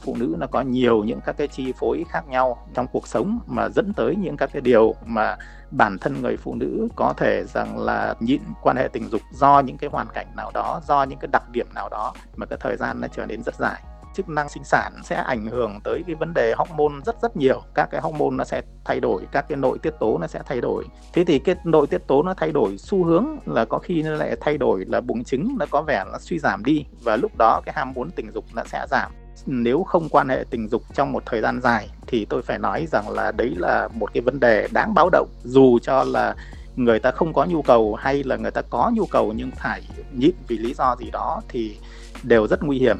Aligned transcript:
phụ 0.00 0.16
nữ 0.18 0.36
nó 0.38 0.46
có 0.46 0.60
nhiều 0.60 1.04
những 1.04 1.20
các 1.26 1.36
cái 1.36 1.48
chi 1.48 1.72
phối 1.72 2.04
khác 2.10 2.28
nhau 2.28 2.66
trong 2.74 2.86
cuộc 2.92 3.08
sống 3.08 3.40
mà 3.46 3.68
dẫn 3.68 3.92
tới 3.96 4.16
những 4.16 4.36
các 4.36 4.50
cái 4.52 4.62
điều 4.62 4.94
mà 5.06 5.36
bản 5.70 5.98
thân 5.98 6.22
người 6.22 6.36
phụ 6.36 6.54
nữ 6.54 6.88
có 6.96 7.14
thể 7.16 7.44
rằng 7.44 7.78
là 7.78 8.14
nhịn 8.20 8.40
quan 8.62 8.76
hệ 8.76 8.88
tình 8.92 9.08
dục 9.08 9.20
do 9.32 9.60
những 9.60 9.76
cái 9.78 9.90
hoàn 9.90 10.06
cảnh 10.14 10.26
nào 10.36 10.50
đó, 10.54 10.80
do 10.88 11.02
những 11.02 11.18
cái 11.18 11.28
đặc 11.32 11.42
điểm 11.52 11.66
nào 11.74 11.88
đó 11.88 12.14
mà 12.36 12.46
cái 12.46 12.58
thời 12.62 12.76
gian 12.76 13.00
nó 13.00 13.08
trở 13.08 13.26
nên 13.26 13.42
rất 13.42 13.54
dài. 13.54 13.82
Chức 14.14 14.28
năng 14.28 14.48
sinh 14.48 14.64
sản 14.64 14.92
sẽ 15.04 15.14
ảnh 15.14 15.46
hưởng 15.46 15.80
tới 15.84 16.02
cái 16.06 16.14
vấn 16.16 16.34
đề 16.34 16.54
hormone 16.56 16.94
rất 17.06 17.16
rất 17.22 17.36
nhiều. 17.36 17.62
Các 17.74 17.88
cái 17.90 18.00
hormone 18.00 18.30
nó 18.30 18.44
sẽ 18.44 18.62
thay 18.84 19.00
đổi, 19.00 19.26
các 19.32 19.48
cái 19.48 19.56
nội 19.56 19.78
tiết 19.78 19.94
tố 20.00 20.18
nó 20.18 20.26
sẽ 20.26 20.40
thay 20.46 20.60
đổi. 20.60 20.84
Thế 21.12 21.24
thì 21.24 21.38
cái 21.38 21.54
nội 21.64 21.86
tiết 21.86 22.06
tố 22.06 22.22
nó 22.22 22.34
thay 22.34 22.52
đổi 22.52 22.78
xu 22.78 23.04
hướng 23.04 23.26
là 23.46 23.64
có 23.64 23.78
khi 23.78 24.02
nó 24.02 24.10
lại 24.10 24.36
thay 24.40 24.58
đổi 24.58 24.84
là 24.88 25.00
buồng 25.00 25.24
trứng, 25.24 25.56
nó 25.58 25.66
có 25.70 25.82
vẻ 25.82 26.04
nó 26.12 26.18
suy 26.18 26.38
giảm 26.38 26.64
đi 26.64 26.84
và 27.02 27.16
lúc 27.16 27.32
đó 27.38 27.60
cái 27.64 27.74
ham 27.76 27.92
muốn 27.92 28.10
tình 28.10 28.30
dục 28.34 28.44
nó 28.54 28.62
sẽ 28.64 28.86
giảm 28.90 29.12
nếu 29.46 29.82
không 29.82 30.08
quan 30.08 30.28
hệ 30.28 30.44
tình 30.50 30.68
dục 30.68 30.82
trong 30.94 31.12
một 31.12 31.22
thời 31.26 31.40
gian 31.40 31.60
dài 31.60 31.88
thì 32.06 32.24
tôi 32.24 32.42
phải 32.42 32.58
nói 32.58 32.86
rằng 32.92 33.08
là 33.08 33.32
đấy 33.32 33.54
là 33.56 33.88
một 33.88 34.10
cái 34.14 34.20
vấn 34.20 34.40
đề 34.40 34.68
đáng 34.72 34.94
báo 34.94 35.08
động 35.12 35.28
dù 35.44 35.78
cho 35.78 36.04
là 36.04 36.34
người 36.76 36.98
ta 36.98 37.10
không 37.10 37.32
có 37.32 37.44
nhu 37.44 37.62
cầu 37.62 37.94
hay 37.94 38.24
là 38.24 38.36
người 38.36 38.50
ta 38.50 38.62
có 38.70 38.90
nhu 38.94 39.06
cầu 39.06 39.32
nhưng 39.36 39.50
phải 39.50 39.82
nhịn 40.12 40.34
vì 40.48 40.58
lý 40.58 40.74
do 40.74 40.96
gì 40.96 41.10
đó 41.10 41.40
thì 41.48 41.76
đều 42.22 42.46
rất 42.46 42.62
nguy 42.62 42.78
hiểm 42.78 42.98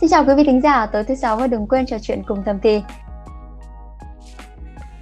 Xin 0.00 0.10
chào 0.10 0.24
quý 0.24 0.34
vị 0.34 0.44
thính 0.44 0.60
giả, 0.60 0.86
tối 0.86 1.04
thứ 1.04 1.14
sáu 1.14 1.36
và 1.36 1.46
đừng 1.46 1.66
quên 1.66 1.86
trò 1.86 1.96
chuyện 2.02 2.22
cùng 2.26 2.42
Thầm 2.46 2.58
Thì. 2.62 2.82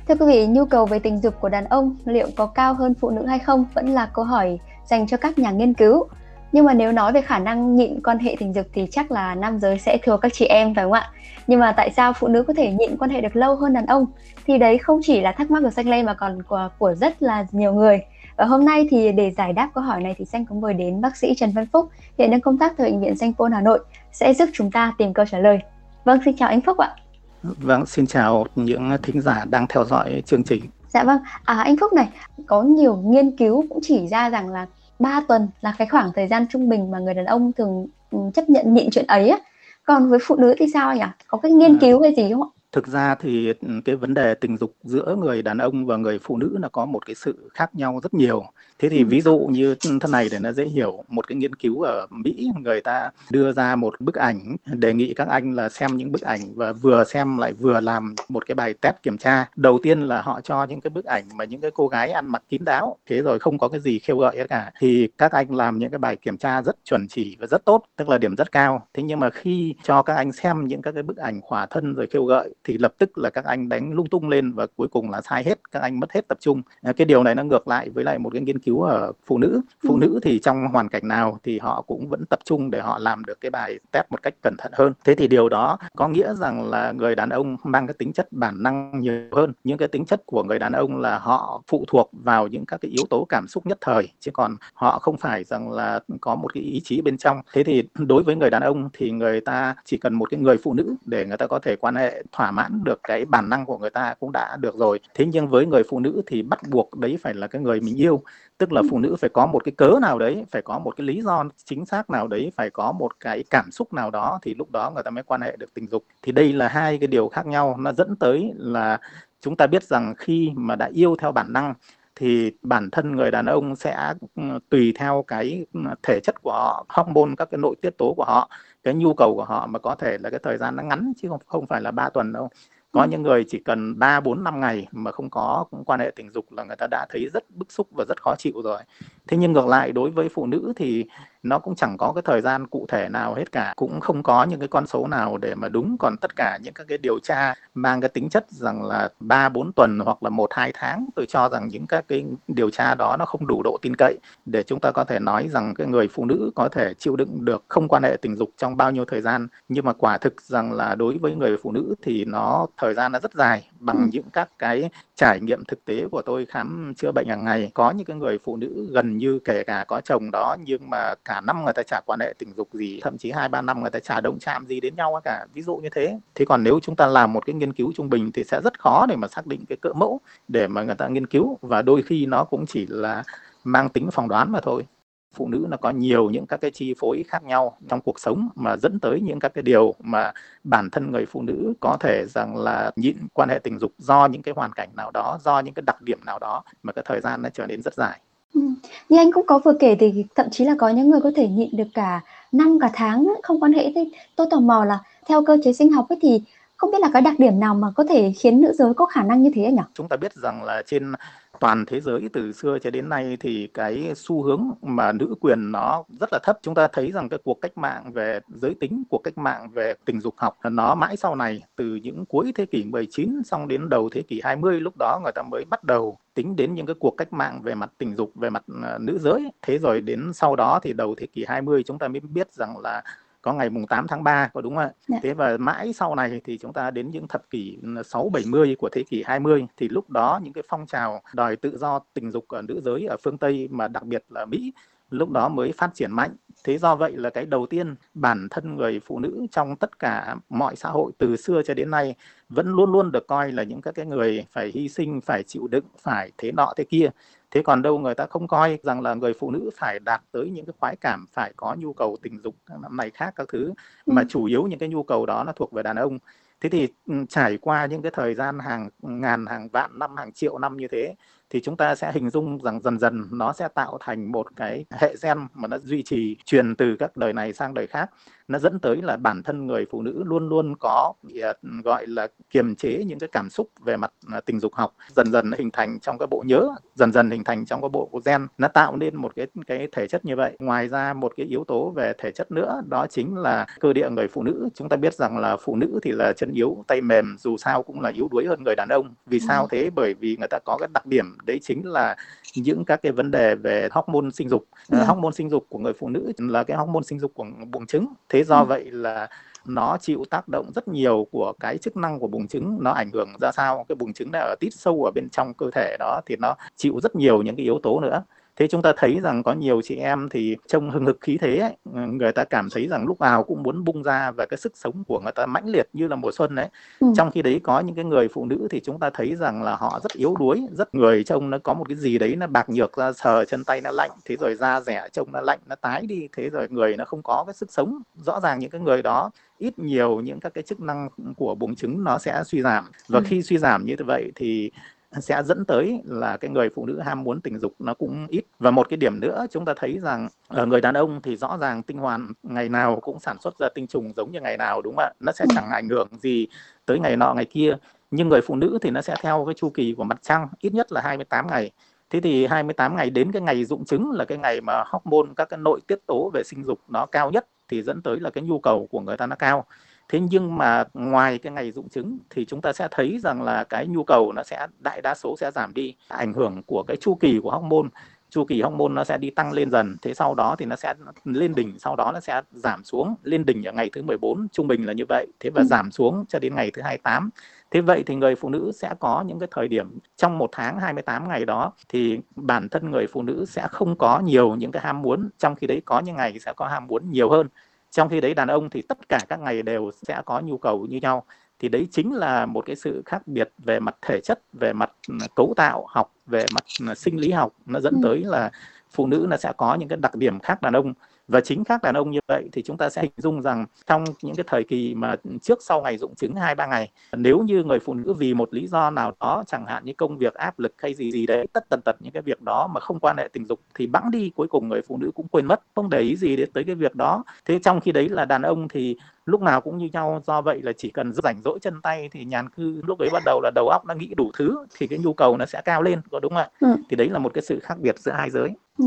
Thưa 0.09 0.15
quý 0.15 0.27
vị, 0.27 0.47
nhu 0.47 0.65
cầu 0.65 0.87
về 0.87 0.99
tình 0.99 1.19
dục 1.19 1.35
của 1.41 1.49
đàn 1.49 1.65
ông 1.65 1.97
liệu 2.05 2.29
có 2.37 2.47
cao 2.47 2.75
hơn 2.75 2.95
phụ 3.01 3.11
nữ 3.11 3.27
hay 3.27 3.39
không 3.39 3.65
vẫn 3.75 3.87
là 3.87 4.11
câu 4.15 4.25
hỏi 4.25 4.59
dành 4.87 5.07
cho 5.07 5.17
các 5.17 5.39
nhà 5.39 5.51
nghiên 5.51 5.75
cứu. 5.75 6.09
Nhưng 6.53 6.65
mà 6.65 6.75
nếu 6.75 6.93
nói 6.93 7.13
về 7.13 7.23
khả 7.23 7.39
năng 7.39 7.77
nhịn 7.77 8.03
quan 8.03 8.19
hệ 8.19 8.37
tình 8.39 8.55
dục 8.55 8.67
thì 8.73 8.87
chắc 8.91 9.13
là 9.13 9.35
nam 9.35 9.59
giới 9.59 9.79
sẽ 9.79 9.99
thua 10.03 10.17
các 10.17 10.33
chị 10.33 10.45
em 10.45 10.75
phải 10.75 10.85
không 10.85 10.93
ạ? 10.93 11.11
Nhưng 11.47 11.61
mà 11.61 11.73
tại 11.73 11.91
sao 11.97 12.13
phụ 12.13 12.29
nữ 12.29 12.43
có 12.43 12.55
thể 12.55 12.73
nhịn 12.73 12.97
quan 12.97 13.11
hệ 13.11 13.21
được 13.21 13.37
lâu 13.37 13.57
hơn 13.57 13.73
đàn 13.73 13.87
ông? 13.87 14.07
Thì 14.47 14.59
đấy 14.59 14.79
không 14.79 15.01
chỉ 15.03 15.21
là 15.21 15.33
thắc 15.33 15.51
mắc 15.51 15.63
của 15.63 15.71
Xanh 15.71 15.89
Lê 15.89 16.03
mà 16.03 16.15
còn 16.15 16.43
của, 16.43 16.69
của 16.79 16.95
rất 16.95 17.23
là 17.23 17.47
nhiều 17.53 17.75
người. 17.75 18.01
Và 18.37 18.45
hôm 18.45 18.65
nay 18.65 18.87
thì 18.91 19.13
để 19.13 19.31
giải 19.31 19.53
đáp 19.53 19.71
câu 19.75 19.85
hỏi 19.85 20.03
này 20.03 20.15
thì 20.19 20.25
Xanh 20.25 20.47
có 20.47 20.55
mời 20.55 20.75
đến 20.75 21.01
bác 21.01 21.17
sĩ 21.17 21.35
Trần 21.35 21.53
Văn 21.53 21.67
Phúc, 21.73 21.89
hiện 22.19 22.31
đang 22.31 22.41
công 22.41 22.59
tác 22.59 22.77
tại 22.77 22.91
bệnh 22.91 23.01
viện 23.01 23.17
Sanh 23.17 23.33
Pôn 23.35 23.53
Hà 23.53 23.61
Nội 23.61 23.79
sẽ 24.13 24.35
giúp 24.35 24.49
chúng 24.53 24.71
ta 24.71 24.93
tìm 24.99 25.15
câu 25.15 25.27
trả 25.27 25.39
lời. 25.39 25.59
Vâng, 26.05 26.21
xin 26.25 26.37
chào 26.37 26.49
anh 26.49 26.61
Phúc 26.61 26.79
ạ. 26.79 26.95
Vâng, 27.43 27.87
xin 27.87 28.07
chào 28.07 28.47
những 28.55 28.91
thính 29.03 29.21
giả 29.21 29.45
đang 29.51 29.67
theo 29.69 29.85
dõi 29.85 30.23
chương 30.27 30.45
trình. 30.45 30.63
Dạ 30.89 31.05
vâng, 31.05 31.19
à, 31.45 31.63
anh 31.63 31.77
Phúc 31.81 31.93
này, 31.93 32.09
có 32.47 32.63
nhiều 32.63 32.97
nghiên 32.97 33.37
cứu 33.37 33.65
cũng 33.69 33.79
chỉ 33.83 34.09
ra 34.09 34.31
rằng 34.31 34.49
là 34.49 34.67
3 35.01 35.21
tuần 35.29 35.49
là 35.61 35.75
cái 35.79 35.89
khoảng 35.89 36.11
thời 36.15 36.29
gian 36.29 36.47
trung 36.51 36.69
bình 36.69 36.91
mà 36.91 36.99
người 36.99 37.15
đàn 37.15 37.25
ông 37.25 37.53
thường 37.53 37.87
ừ, 38.11 38.19
chấp 38.35 38.51
nhận 38.51 38.75
nhịn 38.75 38.91
chuyện 38.91 39.07
ấy 39.07 39.29
á. 39.29 39.39
Còn 39.87 40.11
với 40.11 40.19
phụ 40.23 40.37
nữ 40.37 40.55
thì 40.59 40.67
sao 40.75 40.95
nhỉ? 40.97 41.03
Có 41.27 41.39
cái 41.39 41.53
nghiên 41.53 41.73
à. 41.73 41.79
cứu 41.81 42.03
hay 42.03 42.15
gì 42.15 42.33
không 42.33 42.43
ạ? 42.43 42.49
thực 42.73 42.87
ra 42.87 43.15
thì 43.15 43.53
cái 43.85 43.97
vấn 43.97 44.15
đề 44.15 44.35
tình 44.35 44.57
dục 44.57 44.75
giữa 44.83 45.17
người 45.19 45.43
đàn 45.43 45.59
ông 45.59 45.87
và 45.87 45.97
người 45.97 46.19
phụ 46.23 46.37
nữ 46.37 46.59
là 46.63 46.69
có 46.69 46.87
một 46.87 47.07
cái 47.07 47.15
sự 47.15 47.51
khác 47.55 47.75
nhau 47.75 48.01
rất 48.03 48.15
nhiều 48.15 48.45
thế 48.81 48.89
thì 48.89 49.05
ví 49.05 49.21
dụ 49.21 49.39
như 49.39 49.75
thân 50.01 50.11
này 50.11 50.29
để 50.33 50.39
nó 50.39 50.53
dễ 50.53 50.65
hiểu 50.65 51.05
một 51.09 51.27
cái 51.29 51.37
nghiên 51.37 51.55
cứu 51.55 51.83
ở 51.83 52.07
mỹ 52.11 52.51
người 52.61 52.81
ta 52.81 53.11
đưa 53.31 53.53
ra 53.53 53.77
một 53.77 54.01
bức 54.01 54.15
ảnh 54.15 54.57
đề 54.67 54.95
nghị 54.95 55.15
các 55.15 55.29
anh 55.29 55.53
là 55.53 55.69
xem 55.69 55.97
những 55.97 56.13
bức 56.13 56.21
ảnh 56.21 56.41
và 56.55 56.73
vừa 56.73 57.05
xem 57.05 57.39
lại 57.39 57.53
vừa 57.53 57.81
làm 57.81 58.15
một 58.29 58.47
cái 58.47 58.55
bài 58.55 58.75
test 58.81 58.95
kiểm 59.03 59.19
tra. 59.19 59.47
Đầu 59.57 59.79
tiên 59.83 60.01
là 60.01 60.23
họ 60.23 60.41
cho 60.41 60.65
những 60.65 60.81
cái 60.81 60.91
bức 60.91 61.05
ảnh 61.05 61.25
mà 61.35 61.45
những 61.45 61.61
cái 61.61 61.71
cô 61.75 61.89
gái 61.89 62.11
ăn 62.11 62.27
mặc 62.27 62.43
kín 62.49 62.65
đáo 62.65 62.97
thế 63.07 63.23
rồi 63.23 63.39
không 63.39 63.59
có 63.59 63.69
cái 63.69 63.81
gì 63.81 63.99
khiêu 63.99 64.19
gợi 64.19 64.47
cả. 64.49 64.73
Thì 64.81 65.09
các 65.19 65.33
anh 65.33 65.55
làm 65.55 65.79
những 65.79 65.91
cái 65.91 65.99
bài 65.99 66.17
kiểm 66.17 66.39
tra 66.39 66.63
rất 66.63 66.77
chuẩn 66.85 67.09
chỉ 67.09 67.37
và 67.41 67.47
rất 67.47 67.65
tốt 67.65 67.83
tức 67.97 68.09
là 68.09 68.19
điểm 68.19 68.37
rất 68.37 68.53
cao. 68.53 68.87
Thế 68.95 69.03
nhưng 69.03 69.21
mà 69.21 69.31
khi 69.31 69.75
cho 69.83 70.03
các 70.03 70.15
anh 70.15 70.33
xem 70.33 70.69
những 70.69 70.83
các 70.83 70.93
cái 70.93 71.03
bức 71.03 71.17
ảnh 71.17 71.41
khỏa 71.41 71.67
thân 71.67 71.95
rồi 71.95 72.07
khiêu 72.07 72.25
gợi 72.25 72.55
thì 72.65 72.79
lập 72.79 72.95
tức 72.99 73.19
là 73.19 73.31
các 73.31 73.45
anh 73.45 73.69
đánh 73.69 73.93
lung 73.93 74.09
tung 74.09 74.29
lên 74.29 74.53
và 74.53 74.67
cuối 74.77 74.89
cùng 74.89 75.11
là 75.11 75.21
sai 75.21 75.45
hết 75.45 75.59
các 75.71 75.83
anh 75.83 76.01
mất 76.01 76.13
hết 76.13 76.29
tập 76.29 76.39
trung. 76.41 76.63
Cái 76.97 77.05
điều 77.05 77.23
này 77.23 77.35
nó 77.35 77.45
ngược 77.45 77.69
lại 77.69 77.91
với 77.91 78.05
lại 78.05 78.19
một 78.19 78.31
cái 78.33 78.43
nghiên 78.43 78.59
cứu 78.59 78.70
ở 78.79 79.13
phụ 79.27 79.39
nữ. 79.39 79.61
Phụ 79.87 79.95
ừ. 79.95 79.99
nữ 80.01 80.21
thì 80.23 80.39
trong 80.39 80.67
hoàn 80.73 80.89
cảnh 80.89 81.09
nào 81.09 81.39
thì 81.43 81.59
họ 81.59 81.83
cũng 81.87 82.09
vẫn 82.09 82.25
tập 82.27 82.39
trung 82.45 82.71
để 82.71 82.81
họ 82.81 82.99
làm 82.99 83.25
được 83.25 83.41
cái 83.41 83.51
bài 83.51 83.79
test 83.93 84.05
một 84.11 84.23
cách 84.23 84.35
cẩn 84.43 84.55
thận 84.59 84.73
hơn. 84.75 84.93
Thế 85.05 85.15
thì 85.15 85.29
điều 85.29 85.49
đó 85.49 85.79
có 85.97 86.09
nghĩa 86.09 86.35
rằng 86.35 86.71
là 86.71 86.93
người 86.93 87.15
đàn 87.15 87.29
ông 87.29 87.57
mang 87.65 87.87
cái 87.87 87.95
tính 87.99 88.13
chất 88.13 88.33
bản 88.33 88.63
năng 88.63 89.01
nhiều 89.01 89.13
hơn. 89.33 89.53
Những 89.65 89.79
cái 89.79 89.89
tính 89.89 90.05
chất 90.05 90.23
của 90.27 90.45
người 90.45 90.59
đàn 90.59 90.73
ông 90.73 91.01
là 91.01 91.19
họ 91.19 91.63
phụ 91.67 91.85
thuộc 91.89 92.11
vào 92.13 92.47
những 92.47 92.67
các 92.67 92.81
cái 92.81 92.91
yếu 92.91 93.05
tố 93.11 93.27
cảm 93.29 93.49
xúc 93.49 93.67
nhất 93.67 93.79
thời 93.81 94.09
chứ 94.21 94.31
còn 94.35 94.57
họ 94.75 94.99
không 94.99 95.17
phải 95.17 95.45
rằng 95.45 95.73
là 95.73 96.01
có 96.21 96.35
một 96.35 96.55
cái 96.55 96.63
ý 96.63 96.81
chí 96.85 97.01
bên 97.01 97.19
trong. 97.19 97.41
Thế 97.53 97.65
thì 97.65 97.89
đối 97.95 98.23
với 98.23 98.37
người 98.37 98.51
đàn 98.51 98.63
ông 98.63 98.89
thì 98.93 99.11
người 99.11 99.41
ta 99.41 99.75
chỉ 99.85 99.99
cần 99.99 100.15
một 100.15 100.31
cái 100.31 100.41
người 100.41 100.57
phụ 100.63 100.75
nữ 100.75 100.95
để 101.05 101.27
người 101.27 101.37
ta 101.37 101.47
có 101.47 101.59
thể 101.59 101.77
quan 101.77 101.95
hệ 101.95 102.23
thỏa 102.33 102.51
mãn 102.51 102.85
được 102.85 103.01
cái 103.03 103.25
bản 103.25 103.49
năng 103.51 103.67
của 103.67 103.79
người 103.79 103.91
ta 103.91 104.15
cũng 104.21 104.33
đã 104.33 104.57
được 104.57 104.75
rồi. 104.77 105.01
Thế 105.15 105.27
nhưng 105.27 105.49
với 105.49 105.67
người 105.67 105.83
phụ 105.91 106.01
nữ 106.01 106.23
thì 106.27 106.43
bắt 106.43 106.61
buộc 106.71 106.99
đấy 106.99 107.19
phải 107.23 107.35
là 107.35 107.47
cái 107.47 107.63
người 107.63 107.81
mình 107.81 107.97
yêu 107.97 108.23
tức 108.61 108.73
là 108.73 108.83
phụ 108.91 108.99
nữ 108.99 109.17
phải 109.17 109.31
có 109.31 109.47
một 109.47 109.65
cái 109.65 109.73
cớ 109.77 109.99
nào 110.03 110.19
đấy 110.19 110.45
phải 110.51 110.63
có 110.63 110.79
một 110.79 110.97
cái 110.97 111.07
lý 111.07 111.23
do 111.23 111.45
chính 111.65 111.87
xác 111.87 112.11
nào 112.11 112.29
đấy 112.29 112.53
phải 112.57 112.71
có 112.71 112.93
một 112.93 113.21
cái 113.21 113.45
cảm 113.51 113.71
xúc 113.71 113.93
nào 113.93 114.11
đó 114.11 114.39
thì 114.43 114.55
lúc 114.55 114.71
đó 114.71 114.91
người 114.91 115.03
ta 115.03 115.11
mới 115.11 115.23
quan 115.23 115.41
hệ 115.41 115.57
được 115.57 115.75
tình 115.75 115.87
dục. 115.87 116.05
Thì 116.23 116.33
đây 116.33 116.53
là 116.53 116.69
hai 116.69 116.99
cái 116.99 117.07
điều 117.07 117.29
khác 117.29 117.47
nhau. 117.47 117.77
Nó 117.79 117.93
dẫn 117.93 118.17
tới 118.17 118.53
là 118.57 118.99
chúng 119.41 119.57
ta 119.57 119.67
biết 119.67 119.83
rằng 119.83 120.15
khi 120.19 120.51
mà 120.55 120.77
đã 120.77 120.91
yêu 120.93 121.17
theo 121.21 121.33
bản 121.33 121.53
năng 121.53 121.75
thì 122.15 122.53
bản 122.63 122.91
thân 122.91 123.17
người 123.17 123.31
đàn 123.31 123.47
ông 123.47 123.77
sẽ 123.77 124.15
ừ, 124.37 124.43
tùy 124.69 124.93
theo 124.97 125.25
cái 125.27 125.67
ừ, 125.73 125.81
thể 126.03 126.21
chất 126.23 126.43
của 126.43 126.53
họ 126.53 126.87
hormone 126.89 127.35
các 127.39 127.49
cái 127.51 127.59
nội 127.59 127.77
tiết 127.83 127.99
tố 127.99 128.15
của 128.17 128.25
họ 128.25 128.51
cái 128.83 128.95
nhu 128.95 129.15
cầu 129.15 129.35
của 129.35 129.45
họ 129.45 129.67
mà 129.67 129.79
có 129.79 129.95
thể 129.95 130.19
là 130.19 130.31
cái 130.31 130.41
thời 130.43 130.59
gian 130.59 130.77
nó 130.77 130.83
ngắn 130.83 131.13
chứ 131.23 131.29
không 131.29 131.41
không 131.47 131.67
phải 131.67 131.81
là 131.81 131.91
3 131.91 132.09
tuần 132.11 132.33
đâu 132.33 132.49
có 132.93 133.05
những 133.05 133.23
người 133.23 133.45
chỉ 133.45 133.59
cần 133.59 133.99
3 133.99 134.21
4 134.21 134.45
5 134.45 134.61
ngày 134.61 134.87
mà 134.93 135.13
không 135.13 135.31
có 135.31 135.65
quan 135.87 136.01
hệ 136.01 136.11
tình 136.17 136.31
dục 136.33 136.53
là 136.53 136.65
người 136.65 136.77
ta 136.77 136.87
đã 136.91 137.07
thấy 137.11 137.29
rất 137.35 137.51
bức 137.51 137.73
xúc 137.73 137.89
và 137.97 138.05
rất 138.09 138.23
khó 138.23 138.35
chịu 138.39 138.63
rồi. 138.65 138.83
Thế 139.29 139.37
nhưng 139.37 139.53
ngược 139.53 139.67
lại 139.67 139.93
đối 139.93 140.11
với 140.11 140.29
phụ 140.29 140.47
nữ 140.47 140.73
thì 140.77 141.05
nó 141.43 141.59
cũng 141.59 141.75
chẳng 141.75 141.97
có 141.99 142.13
cái 142.13 142.23
thời 142.23 142.41
gian 142.41 142.67
cụ 142.67 142.87
thể 142.89 143.09
nào 143.09 143.35
hết 143.35 143.53
cả 143.53 143.73
cũng 143.77 144.01
không 144.01 144.23
có 144.23 144.45
những 144.45 144.61
cái 144.61 144.69
con 144.69 144.87
số 144.87 145.07
nào 145.07 145.37
để 145.37 145.55
mà 145.55 145.69
đúng. 145.69 145.97
Còn 145.99 146.17
tất 146.17 146.37
cả 146.37 146.59
những 146.63 146.75
các 146.75 146.87
cái 146.89 146.99
điều 146.99 147.19
tra 147.23 147.55
mang 147.75 148.01
cái 148.01 148.09
tính 148.09 148.29
chất 148.29 148.47
rằng 148.51 148.83
là 148.85 149.09
ba 149.21 149.49
bốn 149.49 149.73
tuần 149.73 149.99
hoặc 150.05 150.23
là 150.23 150.31
một 150.31 150.55
hai 150.55 150.71
tháng 150.75 151.07
tôi 151.17 151.27
cho 151.29 151.49
rằng 151.49 151.69
những 151.69 151.87
các 151.87 152.05
cái 152.09 152.25
điều 152.49 152.71
tra 152.71 152.95
đó 152.95 153.17
nó 153.19 153.25
không 153.25 153.47
đủ 153.47 153.63
độ 153.63 153.79
tin 153.83 153.97
cậy 153.99 154.19
để 154.47 154.63
chúng 154.63 154.81
ta 154.81 154.91
có 154.91 155.05
thể 155.05 155.19
nói 155.19 155.49
rằng 155.49 155.75
cái 155.75 155.87
người 155.87 156.09
phụ 156.09 156.25
nữ 156.25 156.51
có 156.55 156.69
thể 156.69 156.95
chịu 156.95 157.17
đựng 157.17 157.45
được 157.45 157.65
không 157.69 157.89
quan 157.89 158.03
hệ 158.03 158.17
tình 158.23 158.37
dục 158.37 158.51
trong 158.57 158.77
bao 158.77 158.91
nhiêu 158.91 159.05
thời 159.05 159.21
gian. 159.21 159.49
Nhưng 159.69 159.85
mà 159.85 159.93
quả 159.93 160.19
thực 160.19 160.43
rằng 160.43 160.73
là 160.73 160.95
đối 160.95 161.19
với 161.19 161.35
người 161.35 161.57
phụ 161.63 161.73
nữ 161.73 161.95
thì 162.03 162.25
nó 162.25 162.67
thời 162.77 162.95
gian 162.95 163.13
nó 163.13 163.19
rất 163.21 163.35
dài. 163.35 163.71
Bằng 163.81 163.97
ừ. 163.97 164.09
những 164.13 164.31
các 164.33 164.49
cái 164.59 164.91
trải 165.17 165.41
nghiệm 165.41 165.65
thực 165.65 165.85
tế 165.85 166.07
của 166.11 166.23
tôi 166.23 166.47
khám 166.47 166.93
chữa 166.97 167.13
bệnh 167.13 167.29
hàng 167.29 167.45
ngày 167.45 167.71
có 167.75 167.91
những 167.91 168.07
cái 168.07 168.17
người 168.17 168.39
phụ 168.45 168.57
nữ 168.57 168.89
gần 168.91 169.17
như 169.17 169.39
kể 169.45 169.63
cả 169.65 169.85
có 169.89 170.01
chồng 170.01 170.31
đó 170.33 170.57
nhưng 170.65 170.91
mà 170.91 171.15
cả 171.31 171.41
năm 171.41 171.65
người 171.65 171.73
ta 171.73 171.83
chả 171.83 172.01
quan 172.07 172.21
hệ 172.21 172.35
tình 172.39 172.53
dục 172.57 172.69
gì, 172.73 173.01
thậm 173.03 173.19
chí 173.19 173.31
hai, 173.31 173.49
ba 173.49 173.63
năm 173.63 173.81
người 173.81 173.91
ta 173.91 173.99
chả 173.99 174.21
động 174.21 174.39
chạm 174.41 174.67
gì 174.67 174.81
đến 174.81 174.97
nhau 174.97 175.21
cả. 175.25 175.47
Ví 175.55 175.63
dụ 175.63 175.77
như 175.77 175.89
thế. 175.93 176.19
Thế 176.35 176.45
còn 176.45 176.63
nếu 176.63 176.81
chúng 176.83 176.97
ta 176.97 177.07
làm 177.07 177.33
một 177.33 177.47
cái 177.47 177.55
nghiên 177.55 177.73
cứu 177.73 177.93
trung 177.97 178.11
bình 178.11 178.31
thì 178.35 178.45
sẽ 178.45 178.61
rất 178.65 178.81
khó 178.81 179.07
để 179.09 179.17
mà 179.17 179.29
xác 179.29 179.47
định 179.47 179.65
cái 179.69 179.79
cỡ 179.81 179.93
mẫu 179.93 180.21
để 180.49 180.69
mà 180.69 180.83
người 180.83 180.95
ta 180.95 181.09
nghiên 181.09 181.27
cứu 181.27 181.59
và 181.63 181.83
đôi 181.83 182.03
khi 182.03 182.27
nó 182.27 182.45
cũng 182.45 182.67
chỉ 182.67 182.87
là 182.87 183.23
mang 183.65 183.89
tính 183.89 184.11
phỏng 184.11 184.29
đoán 184.29 184.53
mà 184.53 184.61
thôi. 184.63 184.87
Phụ 185.35 185.49
nữ 185.49 185.67
nó 185.69 185.77
có 185.77 185.91
nhiều 185.91 186.31
những 186.31 186.47
các 186.47 186.61
cái 186.61 186.71
chi 186.71 186.95
phối 186.99 187.25
khác 187.29 187.45
nhau 187.45 187.77
trong 187.89 188.01
cuộc 188.01 188.21
sống 188.21 188.49
mà 188.55 188.77
dẫn 188.77 189.01
tới 189.01 189.21
những 189.21 189.39
các 189.39 189.55
cái 189.55 189.63
điều 189.63 189.95
mà 190.01 190.33
bản 190.65 190.91
thân 190.91 191.13
người 191.13 191.27
phụ 191.27 191.43
nữ 191.43 191.73
có 191.81 191.97
thể 192.01 192.27
rằng 192.27 192.57
là 192.57 192.91
nhịn 192.97 193.17
quan 193.33 193.49
hệ 193.49 193.59
tình 193.59 193.79
dục 193.79 193.93
do 193.99 194.27
những 194.27 194.43
cái 194.43 194.55
hoàn 194.57 194.73
cảnh 194.73 194.89
nào 194.97 195.11
đó, 195.11 195.39
do 195.45 195.61
những 195.61 195.75
cái 195.75 195.83
đặc 195.87 196.03
điểm 196.03 196.19
nào 196.27 196.39
đó 196.39 196.63
mà 196.83 196.93
cái 196.93 197.05
thời 197.09 197.21
gian 197.21 197.43
nó 197.43 197.49
trở 197.49 197.67
nên 197.67 197.83
rất 197.83 197.95
dài. 197.95 198.21
Ừ. 198.55 198.61
Như 199.09 199.19
anh 199.19 199.33
cũng 199.33 199.47
có 199.47 199.61
vừa 199.65 199.75
kể 199.81 199.97
thì 200.01 200.25
thậm 200.35 200.47
chí 200.51 200.65
là 200.65 200.75
có 200.79 200.89
những 200.89 201.11
người 201.11 201.21
có 201.21 201.31
thể 201.37 201.49
nhịn 201.49 201.77
được 201.77 201.89
cả 201.95 202.21
năm 202.53 202.79
cả 202.81 202.91
tháng 202.95 203.35
không 203.43 203.61
quan 203.61 203.73
hệ. 203.73 203.93
Thì 203.95 204.01
tôi 204.37 204.47
tò 204.51 204.61
mò 204.61 204.85
là 204.85 204.99
theo 205.27 205.45
cơ 205.45 205.59
chế 205.65 205.73
sinh 205.73 205.93
học 205.93 206.09
ấy 206.09 206.19
thì 206.23 206.43
không 206.81 206.91
biết 206.91 207.01
là 207.01 207.11
cái 207.13 207.23
đặc 207.23 207.35
điểm 207.39 207.61
nào 207.61 207.75
mà 207.75 207.89
có 207.95 208.05
thể 208.09 208.33
khiến 208.33 208.61
nữ 208.61 208.73
giới 208.73 208.95
có 208.95 209.07
khả 209.07 209.23
năng 209.23 209.43
như 209.43 209.51
thế 209.55 209.63
nhỉ? 209.63 209.83
Chúng 209.95 210.09
ta 210.09 210.17
biết 210.17 210.33
rằng 210.35 210.63
là 210.63 210.83
trên 210.87 211.13
toàn 211.61 211.85
thế 211.87 212.01
giới 212.01 212.29
từ 212.33 212.53
xưa 212.53 212.79
cho 212.79 212.91
đến 212.91 213.09
nay 213.09 213.37
thì 213.41 213.69
cái 213.75 214.13
xu 214.17 214.43
hướng 214.43 214.71
mà 214.83 215.13
nữ 215.13 215.35
quyền 215.41 215.73
nó 215.73 216.05
rất 216.21 216.29
là 216.33 216.39
thấp. 216.43 216.59
Chúng 216.63 216.75
ta 216.75 216.89
thấy 216.93 217.13
rằng 217.13 217.29
cái 217.29 217.39
cuộc 217.45 217.61
cách 217.61 217.79
mạng 217.79 218.13
về 218.13 218.41
giới 218.49 218.75
tính, 218.81 219.03
cuộc 219.11 219.19
cách 219.19 219.39
mạng 219.39 219.71
về 219.75 219.95
tình 220.05 220.21
dục 220.21 220.35
học 220.37 220.59
nó 220.71 220.95
mãi 220.95 221.17
sau 221.17 221.35
này 221.35 221.63
từ 221.77 221.95
những 221.95 222.25
cuối 222.27 222.53
thế 222.55 222.67
kỷ 222.67 222.85
19 222.85 223.43
xong 223.45 223.69
đến 223.69 223.89
đầu 223.89 224.09
thế 224.13 224.23
kỷ 224.23 224.41
20 224.45 224.81
lúc 224.81 224.95
đó 224.99 225.21
người 225.23 225.33
ta 225.35 225.43
mới 225.51 225.65
bắt 225.71 225.85
đầu 225.85 226.19
tính 226.35 226.57
đến 226.57 226.75
những 226.75 226.87
cái 226.87 226.97
cuộc 227.01 227.15
cách 227.17 227.33
mạng 227.33 227.61
về 227.63 227.75
mặt 227.75 227.91
tình 227.99 228.17
dục, 228.17 228.33
về 228.35 228.51
mặt 228.51 228.63
ờ, 228.83 228.99
nữ 229.01 229.19
giới. 229.19 229.53
Thế 229.63 229.79
rồi 229.79 230.01
đến 230.01 230.33
sau 230.35 230.57
đó 230.57 230.81
thì 230.83 230.93
đầu 230.93 231.15
thế 231.19 231.27
kỷ 231.27 231.45
20 231.49 231.83
chúng 231.83 231.99
ta 231.99 232.09
mới 232.09 232.21
biết 232.21 232.53
rằng 232.53 232.79
là 232.79 233.03
có 233.43 233.53
ngày 233.53 233.71
mùng 233.71 233.87
8 233.87 234.07
tháng 234.09 234.25
3 234.25 234.49
có 234.55 234.61
đúng 234.61 234.77
không 234.77 234.85
ạ? 234.85 234.93
Dạ. 235.09 235.19
Thế 235.23 235.35
và 235.35 235.57
mãi 235.57 235.93
sau 235.93 236.15
này 236.15 236.41
thì 236.45 236.59
chúng 236.59 236.73
ta 236.73 236.91
đến 236.91 237.11
những 237.11 237.29
thập 237.29 237.51
kỷ 237.51 237.79
6 238.05 238.29
70 238.29 238.77
của 238.79 238.89
thế 238.93 239.03
kỷ 239.03 239.23
20 239.27 239.67
thì 239.77 239.89
lúc 239.89 240.11
đó 240.11 240.41
những 240.43 240.53
cái 240.53 240.65
phong 240.69 240.87
trào 240.87 241.23
đòi 241.35 241.57
tự 241.57 241.79
do 241.79 241.99
tình 242.15 242.31
dục 242.31 242.49
ở 242.49 242.63
nữ 242.63 242.81
giới 242.85 243.07
ở 243.07 243.17
phương 243.23 243.39
Tây 243.39 243.69
mà 243.71 243.89
đặc 243.89 244.05
biệt 244.05 244.25
là 244.29 244.45
Mỹ 244.45 244.73
lúc 245.11 245.31
đó 245.31 245.49
mới 245.49 245.73
phát 245.73 245.91
triển 245.95 246.13
mạnh. 246.13 246.37
Thế 246.65 246.79
do 246.79 246.97
vậy 246.97 247.13
là 247.17 247.31
cái 247.31 247.47
đầu 247.47 247.67
tiên 247.67 247.95
bản 248.15 248.49
thân 248.51 248.77
người 248.77 249.01
phụ 249.01 249.19
nữ 249.19 249.47
trong 249.51 249.77
tất 249.77 249.99
cả 249.99 250.37
mọi 250.49 250.77
xã 250.77 250.89
hội 250.89 251.13
từ 251.19 251.37
xưa 251.37 251.63
cho 251.63 251.75
đến 251.75 251.91
nay 251.91 252.15
vẫn 252.49 252.69
luôn 252.69 252.93
luôn 252.93 253.13
được 253.13 253.27
coi 253.27 253.53
là 253.53 253.63
những 253.63 253.81
các 253.81 253.95
cái 253.95 254.07
người 254.07 254.47
phải 254.51 254.71
hy 254.75 254.89
sinh 254.89 255.21
phải 255.21 255.43
chịu 255.43 255.69
đựng 255.71 255.85
phải 255.99 256.33
thế 256.39 256.53
nọ 256.53 256.73
thế 256.77 256.85
kia. 256.85 257.11
Thế 257.51 257.63
còn 257.63 257.83
đâu 257.83 257.99
người 257.99 258.15
ta 258.15 258.27
không 258.27 258.49
coi 258.49 258.79
rằng 258.83 259.01
là 259.01 259.15
người 259.15 259.35
phụ 259.35 259.51
nữ 259.51 259.71
phải 259.77 259.99
đạt 259.99 260.23
tới 260.33 260.51
những 260.51 260.67
cái 260.67 260.75
khoái 260.79 260.97
cảm 260.97 261.27
phải 261.33 261.53
có 261.57 261.77
nhu 261.79 261.93
cầu 261.93 262.17
tình 262.23 262.41
dục 262.45 262.55
này 262.91 263.11
khác 263.11 263.33
các 263.37 263.49
thứ 263.49 263.73
mà 264.07 264.23
ừ. 264.23 264.27
chủ 264.31 264.45
yếu 264.45 264.67
những 264.67 264.79
cái 264.79 264.89
nhu 264.89 265.03
cầu 265.03 265.27
đó 265.27 265.45
nó 265.45 265.53
thuộc 265.53 265.73
về 265.73 265.83
đàn 265.83 265.97
ông. 265.97 266.19
Thế 266.61 266.69
thì 266.69 266.89
ừ, 267.07 267.15
trải 267.29 267.59
qua 267.61 267.87
những 267.87 268.03
cái 268.03 268.13
thời 268.15 268.35
gian 268.35 268.59
hàng 268.59 268.89
ngàn 269.03 269.47
hàng 269.47 269.69
vạn 269.69 269.99
năm 269.99 270.17
hàng 270.17 270.33
triệu 270.33 270.59
năm 270.59 270.77
như 270.77 270.89
thế 270.89 271.15
thì 271.51 271.61
chúng 271.61 271.77
ta 271.77 271.95
sẽ 271.95 272.13
hình 272.13 272.31
dung 272.31 272.63
rằng 272.63 272.81
dần 272.83 272.99
dần 272.99 273.29
nó 273.33 273.53
sẽ 273.53 273.69
tạo 273.69 273.99
thành 274.01 274.33
một 274.33 274.47
cái 274.57 274.85
hệ 274.91 275.15
gen 275.23 275.39
mà 275.55 275.69
nó 275.69 275.79
duy 275.79 276.03
trì, 276.03 276.37
truyền 276.45 276.77
từ 276.77 276.97
các 276.99 277.17
đời 277.17 277.33
này 277.33 277.53
sang 277.53 277.75
đời 277.75 277.87
khác 277.87 278.11
nó 278.51 278.59
dẫn 278.59 278.79
tới 278.79 278.97
là 279.03 279.17
bản 279.17 279.43
thân 279.43 279.67
người 279.67 279.87
phụ 279.91 280.03
nữ 280.03 280.23
luôn 280.27 280.49
luôn 280.49 280.75
có 280.81 281.13
à, 281.43 281.53
gọi 281.85 282.07
là 282.07 282.29
kiềm 282.51 282.77
chế 282.77 283.05
những 283.07 283.19
cái 283.19 283.29
cảm 283.33 283.51
xúc 283.51 283.69
về 283.85 283.97
mặt 283.97 284.13
à, 284.33 284.41
tình 284.41 284.61
dục 284.61 284.75
học. 284.75 284.95
Dần 285.17 285.33
dần 285.33 285.53
hình 285.59 285.71
thành 285.71 286.01
trong 286.01 286.19
cái 286.19 286.27
bộ 286.27 286.43
nhớ 286.47 286.69
dần 286.95 287.13
dần 287.13 287.31
hình 287.31 287.45
thành 287.45 287.67
trong 287.67 287.81
cái 287.81 287.89
bộ 287.89 288.21
gen. 288.25 288.47
Nó 288.59 288.69
tạo 288.69 288.97
nên 288.97 289.17
một 289.17 289.33
cái 289.37 289.47
cái 289.67 289.89
thể 289.93 290.09
chất 290.09 290.25
như 290.25 290.37
vậy. 290.37 290.57
Ngoài 290.59 290.89
ra 290.89 291.13
một 291.13 291.33
cái 291.37 291.47
yếu 291.47 291.65
tố 291.65 291.91
về 291.91 292.13
thể 292.19 292.31
chất 292.31 292.51
nữa 292.53 292.83
đó 292.89 293.07
chính 293.11 293.37
là 293.37 293.67
cơ 293.81 293.93
địa 293.93 294.11
người 294.11 294.29
phụ 294.29 294.43
nữ. 294.43 294.69
Chúng 294.75 294.89
ta 294.89 294.97
biết 294.97 295.15
rằng 295.15 295.39
là 295.39 295.57
phụ 295.57 295.77
nữ 295.77 295.99
thì 296.03 296.13
là 296.13 296.33
chân 296.33 296.53
yếu 296.53 296.85
tay 296.87 297.01
mềm 297.01 297.37
dù 297.39 297.57
sao 297.57 297.83
cũng 297.83 298.01
là 298.01 298.11
yếu 298.15 298.29
đuối 298.31 298.47
hơn 298.47 298.65
người 298.65 298.75
đàn 298.77 298.89
ông. 298.89 299.15
Vì 299.27 299.41
sao 299.41 299.69
thế? 299.71 299.91
Bởi 299.95 300.15
vì 300.15 300.37
người 300.37 300.49
ta 300.49 300.59
có 300.65 300.77
cái 300.81 300.89
đặc 300.95 301.07
điểm 301.07 301.37
đấy 301.47 301.59
chính 301.63 301.87
là 301.87 302.17
những 302.55 302.85
các 302.85 303.03
cái 303.03 303.13
vấn 303.13 303.31
đề 303.31 303.55
về 303.55 303.89
hormone 303.93 304.31
sinh 304.31 304.49
dục. 304.49 304.65
Ừ. 304.89 304.99
uh, 305.03 305.09
hormone 305.09 305.33
sinh 305.33 305.51
dục 305.51 305.67
của 305.69 305.79
người 305.79 305.93
phụ 305.93 306.09
nữ 306.09 306.33
là 306.39 306.65
cái 306.65 306.77
hormone 306.77 307.03
sinh 307.03 307.19
dục 307.19 307.33
của 307.35 307.47
buồng 307.71 307.87
trứng. 307.87 308.07
Thế 308.29 308.45
do 308.45 308.59
ừ. 308.59 308.65
vậy 308.65 308.91
là 308.91 309.29
nó 309.67 309.99
chịu 310.01 310.25
tác 310.31 310.49
động 310.49 310.71
rất 310.75 310.89
nhiều 310.89 311.27
của 311.31 311.53
cái 311.61 311.79
chức 311.79 311.97
năng 311.97 312.19
của 312.19 312.27
buồng 312.27 312.49
trứng. 312.49 312.79
Nó 312.81 312.91
ảnh 312.91 313.11
hưởng 313.11 313.29
ra 313.41 313.53
sao? 313.53 313.85
Cái 313.89 313.97
buồng 313.97 314.13
trứng 314.13 314.31
này 314.33 314.43
ở 314.43 314.55
tít 314.61 314.75
sâu 314.75 315.05
ở 315.05 315.11
bên 315.15 315.29
trong 315.33 315.55
cơ 315.55 315.71
thể 315.75 315.97
đó 315.99 316.21
thì 316.27 316.37
nó 316.37 316.55
chịu 316.77 317.01
rất 317.03 317.17
nhiều 317.17 317.43
những 317.43 317.57
cái 317.57 317.65
yếu 317.65 317.79
tố 317.83 318.01
nữa 318.01 318.23
thế 318.57 318.67
chúng 318.67 318.83
ta 318.83 318.93
thấy 318.97 319.21
rằng 319.23 319.43
có 319.43 319.53
nhiều 319.53 319.81
chị 319.85 319.97
em 319.97 320.29
thì 320.29 320.57
trông 320.69 320.91
hừng 320.91 321.07
hực 321.07 321.19
khí 321.21 321.39
thế 321.41 321.59
ấy, 321.59 321.77
người 322.07 322.33
ta 322.33 322.45
cảm 322.45 322.69
thấy 322.73 322.89
rằng 322.89 323.07
lúc 323.07 323.21
nào 323.21 323.43
cũng 323.43 323.63
muốn 323.63 323.85
bung 323.85 324.03
ra 324.03 324.31
và 324.31 324.47
cái 324.47 324.59
sức 324.59 324.73
sống 324.77 325.05
của 325.07 325.21
người 325.21 325.33
ta 325.33 325.47
mãnh 325.47 325.67
liệt 325.67 325.89
như 325.93 326.09
là 326.09 326.17
mùa 326.17 326.31
xuân 326.33 326.55
đấy 326.55 326.69
ừ. 327.01 327.13
trong 327.17 327.31
khi 327.31 327.43
đấy 327.43 327.61
có 327.63 327.81
những 327.81 327.97
cái 327.97 328.05
người 328.05 328.29
phụ 328.29 328.45
nữ 328.45 328.69
thì 328.71 328.81
chúng 328.81 328.99
ta 328.99 329.11
thấy 329.11 329.37
rằng 329.37 329.63
là 329.63 329.77
họ 329.77 330.01
rất 330.03 330.13
yếu 330.13 330.37
đuối 330.39 330.63
rất 330.73 330.95
người 330.95 331.25
trông 331.25 331.51
nó 331.51 331.59
có 331.59 331.75
một 331.75 331.85
cái 331.89 331.97
gì 331.97 332.19
đấy 332.19 332.37
nó 332.37 332.47
bạc 332.47 332.71
nhược 332.71 332.97
ra 332.97 333.13
sờ 333.13 333.45
chân 333.45 333.65
tay 333.65 333.81
nó 333.81 333.91
lạnh 333.91 334.11
thế 334.25 334.37
rồi 334.37 334.55
da 334.55 334.81
rẻ 334.81 335.09
trông 335.13 335.33
nó 335.33 335.41
lạnh 335.41 335.59
nó 335.67 335.75
tái 335.75 336.07
đi 336.07 336.29
thế 336.37 336.51
rồi 336.51 336.67
người 336.71 336.97
nó 336.97 337.05
không 337.05 337.23
có 337.23 337.45
cái 337.47 337.55
sức 337.55 337.73
sống 337.73 338.03
rõ 338.17 338.41
ràng 338.41 338.59
những 338.59 338.71
cái 338.71 338.81
người 338.81 339.03
đó 339.03 339.31
ít 339.59 339.79
nhiều 339.79 340.21
những 340.21 340.41
các 340.41 340.55
cái 340.55 340.63
chức 340.63 340.81
năng 340.81 341.09
của 341.37 341.55
buồng 341.55 341.75
trứng 341.75 342.05
nó 342.05 342.19
sẽ 342.19 342.43
suy 342.47 342.63
giảm 342.63 342.85
và 343.09 343.19
ừ. 343.19 343.25
khi 343.29 343.43
suy 343.43 343.59
giảm 343.59 343.87
như 343.87 343.97
vậy 344.07 344.33
thì 344.35 344.71
sẽ 345.13 345.43
dẫn 345.43 345.65
tới 345.65 346.03
là 346.05 346.37
cái 346.37 346.51
người 346.51 346.71
phụ 346.75 346.87
nữ 346.87 347.01
ham 347.01 347.25
muốn 347.25 347.41
tình 347.41 347.59
dục 347.59 347.75
nó 347.79 347.95
cũng 347.95 348.27
ít. 348.29 348.45
Và 348.59 348.71
một 348.71 348.89
cái 348.89 348.97
điểm 348.97 349.21
nữa 349.21 349.47
chúng 349.51 349.65
ta 349.65 349.75
thấy 349.77 349.99
rằng 350.03 350.29
ở 350.49 350.67
người 350.67 350.81
đàn 350.81 350.95
ông 350.95 351.23
thì 351.23 351.37
rõ 351.37 351.59
ràng 351.61 351.83
tinh 351.83 351.99
hoàn 351.99 352.33
ngày 352.43 352.69
nào 352.69 353.01
cũng 353.01 353.21
sản 353.21 353.37
xuất 353.41 353.59
ra 353.59 353.69
tinh 353.75 353.87
trùng 353.87 354.13
giống 354.17 354.33
như 354.33 354.41
ngày 354.41 354.57
nào, 354.57 354.83
đúng 354.83 354.97
không 354.97 355.05
ạ? 355.05 355.13
Nó 355.21 355.33
sẽ 355.33 355.45
chẳng 355.55 355.71
ảnh 355.71 355.89
hưởng 355.89 356.09
gì 356.21 356.47
tới 356.87 356.99
ngày 356.99 357.17
nọ, 357.17 357.35
ngày 357.35 357.45
kia. 357.45 357.77
Nhưng 358.11 358.29
người 358.29 358.41
phụ 358.41 358.57
nữ 358.57 358.79
thì 358.83 358.91
nó 358.91 359.03
sẽ 359.03 359.15
theo 359.23 359.45
cái 359.47 359.55
chu 359.55 359.71
kỳ 359.71 359.95
của 359.97 360.05
mặt 360.05 360.19
trăng, 360.23 360.49
ít 360.61 360.75
nhất 360.75 360.93
là 360.93 361.01
28 361.01 361.47
ngày. 361.47 361.71
Thế 362.11 362.21
thì 362.21 362.47
28 362.47 362.97
ngày 362.97 363.11
đến 363.11 363.33
cái 363.33 363.43
ngày 363.43 363.65
dụng 363.65 363.85
trứng 363.85 364.11
là 364.11 364.25
cái 364.25 364.39
ngày 364.39 364.61
mà 364.61 364.85
hormone 364.87 365.33
các 365.37 365.49
cái 365.49 365.59
nội 365.59 365.81
tiết 365.87 366.07
tố 366.07 366.31
về 366.35 366.43
sinh 366.45 366.65
dục 366.65 366.79
nó 366.89 367.07
cao 367.07 367.31
nhất 367.31 367.47
thì 367.69 367.83
dẫn 367.83 368.03
tới 368.03 368.21
là 368.21 368.31
cái 368.31 368.45
nhu 368.45 368.59
cầu 368.59 368.89
của 368.91 369.01
người 369.01 369.17
ta 369.17 369.27
nó 369.27 369.37
cao 369.37 369.65
thế 370.11 370.21
nhưng 370.21 370.59
mà 370.59 370.85
ngoài 370.95 371.39
cái 371.39 371.53
ngày 371.53 371.73
dụng 371.73 371.89
trứng 371.89 372.19
thì 372.31 372.45
chúng 372.45 372.61
ta 372.61 372.73
sẽ 372.73 372.89
thấy 372.91 373.19
rằng 373.23 373.43
là 373.43 373.65
cái 373.65 373.87
nhu 373.87 374.05
cầu 374.05 374.33
nó 374.33 374.43
sẽ 374.43 374.67
đại 374.79 375.01
đa 375.03 375.15
số 375.15 375.37
sẽ 375.41 375.51
giảm 375.51 375.75
đi. 375.75 375.95
Ảnh 376.09 376.33
hưởng 376.33 376.63
của 376.67 376.83
cái 376.89 376.97
chu 376.97 377.15
kỳ 377.15 377.41
của 377.43 377.51
hormone 377.51 377.89
chu 378.31 378.45
kỳ 378.45 378.63
hormone 378.63 378.93
nó 378.93 379.05
sẽ 379.05 379.19
đi 379.19 379.31
tăng 379.31 379.53
lên 379.53 379.71
dần. 379.71 379.97
Thế 380.03 380.15
sau 380.15 380.35
đó 380.35 380.57
thì 380.59 380.67
nó 380.67 380.77
sẽ 380.77 380.95
lên 381.25 381.55
đỉnh 381.55 381.79
sau 381.79 381.97
đó 381.97 382.13
nó 382.15 382.21
sẽ 382.21 382.43
giảm 382.53 382.85
xuống. 382.85 383.15
Lên 383.23 383.45
đỉnh 383.45 383.65
ở 383.65 383.73
ngày 383.73 383.91
thứ 383.93 384.03
14 384.03 384.49
trung 384.53 384.67
bình 384.67 384.87
là 384.87 384.93
như 384.93 385.05
vậy. 385.09 385.27
Thế 385.41 385.51
và 385.51 385.61
ừ. 385.61 385.65
giảm 385.65 385.91
xuống 385.91 386.25
cho 386.29 386.39
đến 386.39 386.55
ngày 386.55 386.71
thứ 386.71 386.83
28 386.83 387.31
thế 387.71 387.81
vậy 387.81 388.03
thì 388.07 388.15
người 388.15 388.35
phụ 388.35 388.49
nữ 388.49 388.73
sẽ 388.75 388.95
có 388.99 389.25
những 389.27 389.39
cái 389.39 389.49
thời 389.51 389.69
điểm 389.69 389.99
trong 390.17 390.39
một 390.39 390.49
tháng 390.53 390.81
28 390.81 391.29
ngày 391.29 391.45
đó 391.45 391.73
thì 391.89 392.19
bản 392.37 392.69
thân 392.69 392.91
người 392.91 393.07
phụ 393.07 393.23
nữ 393.23 393.45
sẽ 393.49 393.67
không 393.71 393.97
có 393.97 394.21
nhiều 394.21 394.57
những 394.57 394.73
cái 394.73 394.83
ham 394.83 395.03
muốn 395.03 395.29
trong 395.39 395.55
khi 395.55 395.67
đấy 395.67 395.83
có 395.85 396.01
những 396.01 396.17
ngày 396.17 396.39
sẽ 396.39 396.53
có 396.57 396.69
ham 396.69 396.87
muốn 396.87 397.11
nhiều 397.11 397.31
hơn 397.31 397.49
trong 397.91 398.09
khi 398.09 398.21
đấy 398.21 398.35
đàn 398.35 398.49
ông 398.49 398.71
thì 398.71 398.83
tất 398.83 399.09
cả 399.09 399.19
các 399.29 399.41
ngày 399.41 399.63
đều 399.63 399.91
sẽ 400.03 400.23
có 400.25 400.41
nhu 400.41 400.59
cầu 400.59 400.87
như 400.91 400.99
nhau. 401.01 401.25
Thì 401.59 401.69
đấy 401.69 401.89
chính 401.91 402.15
là 402.15 402.47
một 402.47 402.67
cái 402.67 402.77
sự 402.77 403.03
khác 403.07 403.23
biệt 403.27 403.53
về 403.59 403.81
mặt 403.81 403.97
thể 404.03 404.21
chất 404.21 404.41
về 404.53 404.73
mặt 404.73 404.93
ừ, 405.09 405.15
cấu 405.37 405.55
tạo 405.57 405.85
học 405.89 406.13
về 406.27 406.45
mặt 406.55 406.65
ừ, 406.81 406.95
sinh 406.95 407.17
lý 407.21 407.31
học. 407.31 407.53
Nó 407.67 407.81
dẫn 407.81 408.01
tới 408.03 408.25
là 408.25 408.51
phụ 408.91 409.07
nữ 409.07 409.27
nó 409.31 409.37
sẽ 409.37 409.53
có 409.57 409.75
những 409.75 409.89
cái 409.89 409.99
đặc 410.03 410.15
điểm 410.15 410.39
khác 410.39 410.63
đàn 410.63 410.73
ông 410.73 410.95
và 411.31 411.41
chính 411.41 411.65
khác 411.65 411.83
đàn 411.83 411.95
ông 411.95 412.11
như 412.11 412.19
vậy 412.29 412.49
thì 412.53 412.63
chúng 412.63 412.77
ta 412.77 412.91
sẽ 412.91 413.03
hình 413.03 413.13
dung 413.17 413.43
rằng 413.43 413.67
trong 413.87 414.05
những 414.23 414.35
cái 414.37 414.45
thời 414.47 414.65
kỳ 414.65 414.95
mà 414.95 415.17
trước 415.43 415.59
sau 415.63 415.83
ngày 415.83 415.99
dụng 415.99 416.15
trứng 416.15 416.35
hai 416.35 416.55
ba 416.55 416.67
ngày 416.67 416.91
nếu 417.13 417.39
như 417.39 417.65
người 417.65 417.79
phụ 417.79 417.95
nữ 417.95 418.13
vì 418.13 418.35
một 418.35 418.55
lý 418.55 418.67
do 418.67 418.91
nào 418.91 419.13
đó 419.21 419.45
chẳng 419.47 419.67
hạn 419.67 419.85
như 419.85 419.93
công 419.93 420.19
việc 420.19 420.35
áp 420.35 420.59
lực 420.59 420.75
hay 420.79 420.95
gì 420.95 421.13
gì 421.13 421.27
đấy 421.27 421.47
tất 421.53 421.69
tần 421.69 421.81
tật 421.85 421.97
những 422.01 422.13
cái 422.13 422.23
việc 422.23 422.43
đó 422.43 422.69
mà 422.75 422.81
không 422.81 423.01
quan 423.01 423.17
hệ 423.17 423.29
tình 423.33 423.47
dục 423.47 423.61
thì 423.75 423.87
bẵng 423.87 424.11
đi 424.11 424.31
cuối 424.37 424.47
cùng 424.49 424.69
người 424.69 424.83
phụ 424.83 424.97
nữ 424.97 425.11
cũng 425.15 425.29
quên 425.29 425.47
mất 425.47 425.61
không 425.75 425.91
để 425.91 426.01
ý 426.01 426.17
gì 426.17 426.37
đến 426.37 426.51
tới 426.53 426.65
cái 426.65 426.75
việc 426.75 426.95
đó 426.95 427.25
thế 427.45 427.59
trong 427.59 427.81
khi 427.81 427.93
đấy 427.93 428.09
là 428.09 428.25
đàn 428.25 428.43
ông 428.43 428.69
thì 428.69 428.97
lúc 429.27 429.43
nào 429.43 429.61
cũng 429.61 429.79
như 429.79 429.89
nhau 429.93 430.23
do 430.27 430.41
vậy 430.41 430.63
là 430.63 430.73
chỉ 430.77 430.91
cần 430.91 431.13
rảnh 431.13 431.41
rỗi 431.45 431.59
chân 431.63 431.81
tay 431.83 432.09
thì 432.13 432.25
nhàn 432.25 432.49
cư 432.49 432.83
lúc 432.87 432.99
đấy 432.99 433.09
bắt 433.13 433.23
đầu 433.27 433.41
là 433.41 433.51
đầu 433.55 433.69
óc 433.69 433.87
nó 433.87 433.95
nghĩ 433.95 434.15
đủ 434.17 434.31
thứ 434.39 434.67
thì 434.79 434.87
cái 434.87 434.99
nhu 434.99 435.13
cầu 435.13 435.37
nó 435.37 435.47
sẽ 435.47 435.63
cao 435.65 435.83
lên 435.83 436.01
có 436.11 436.21
đúng 436.21 436.33
không 436.33 436.39
ạ 436.39 436.51
ừ. 436.61 436.77
thì 436.91 436.97
đấy 436.97 437.09
là 437.09 437.19
một 437.19 437.35
cái 437.35 437.43
sự 437.43 437.61
khác 437.63 437.79
biệt 437.79 437.99
giữa 437.99 438.13
hai 438.13 438.31
giới 438.31 438.49
ừ. 438.79 438.85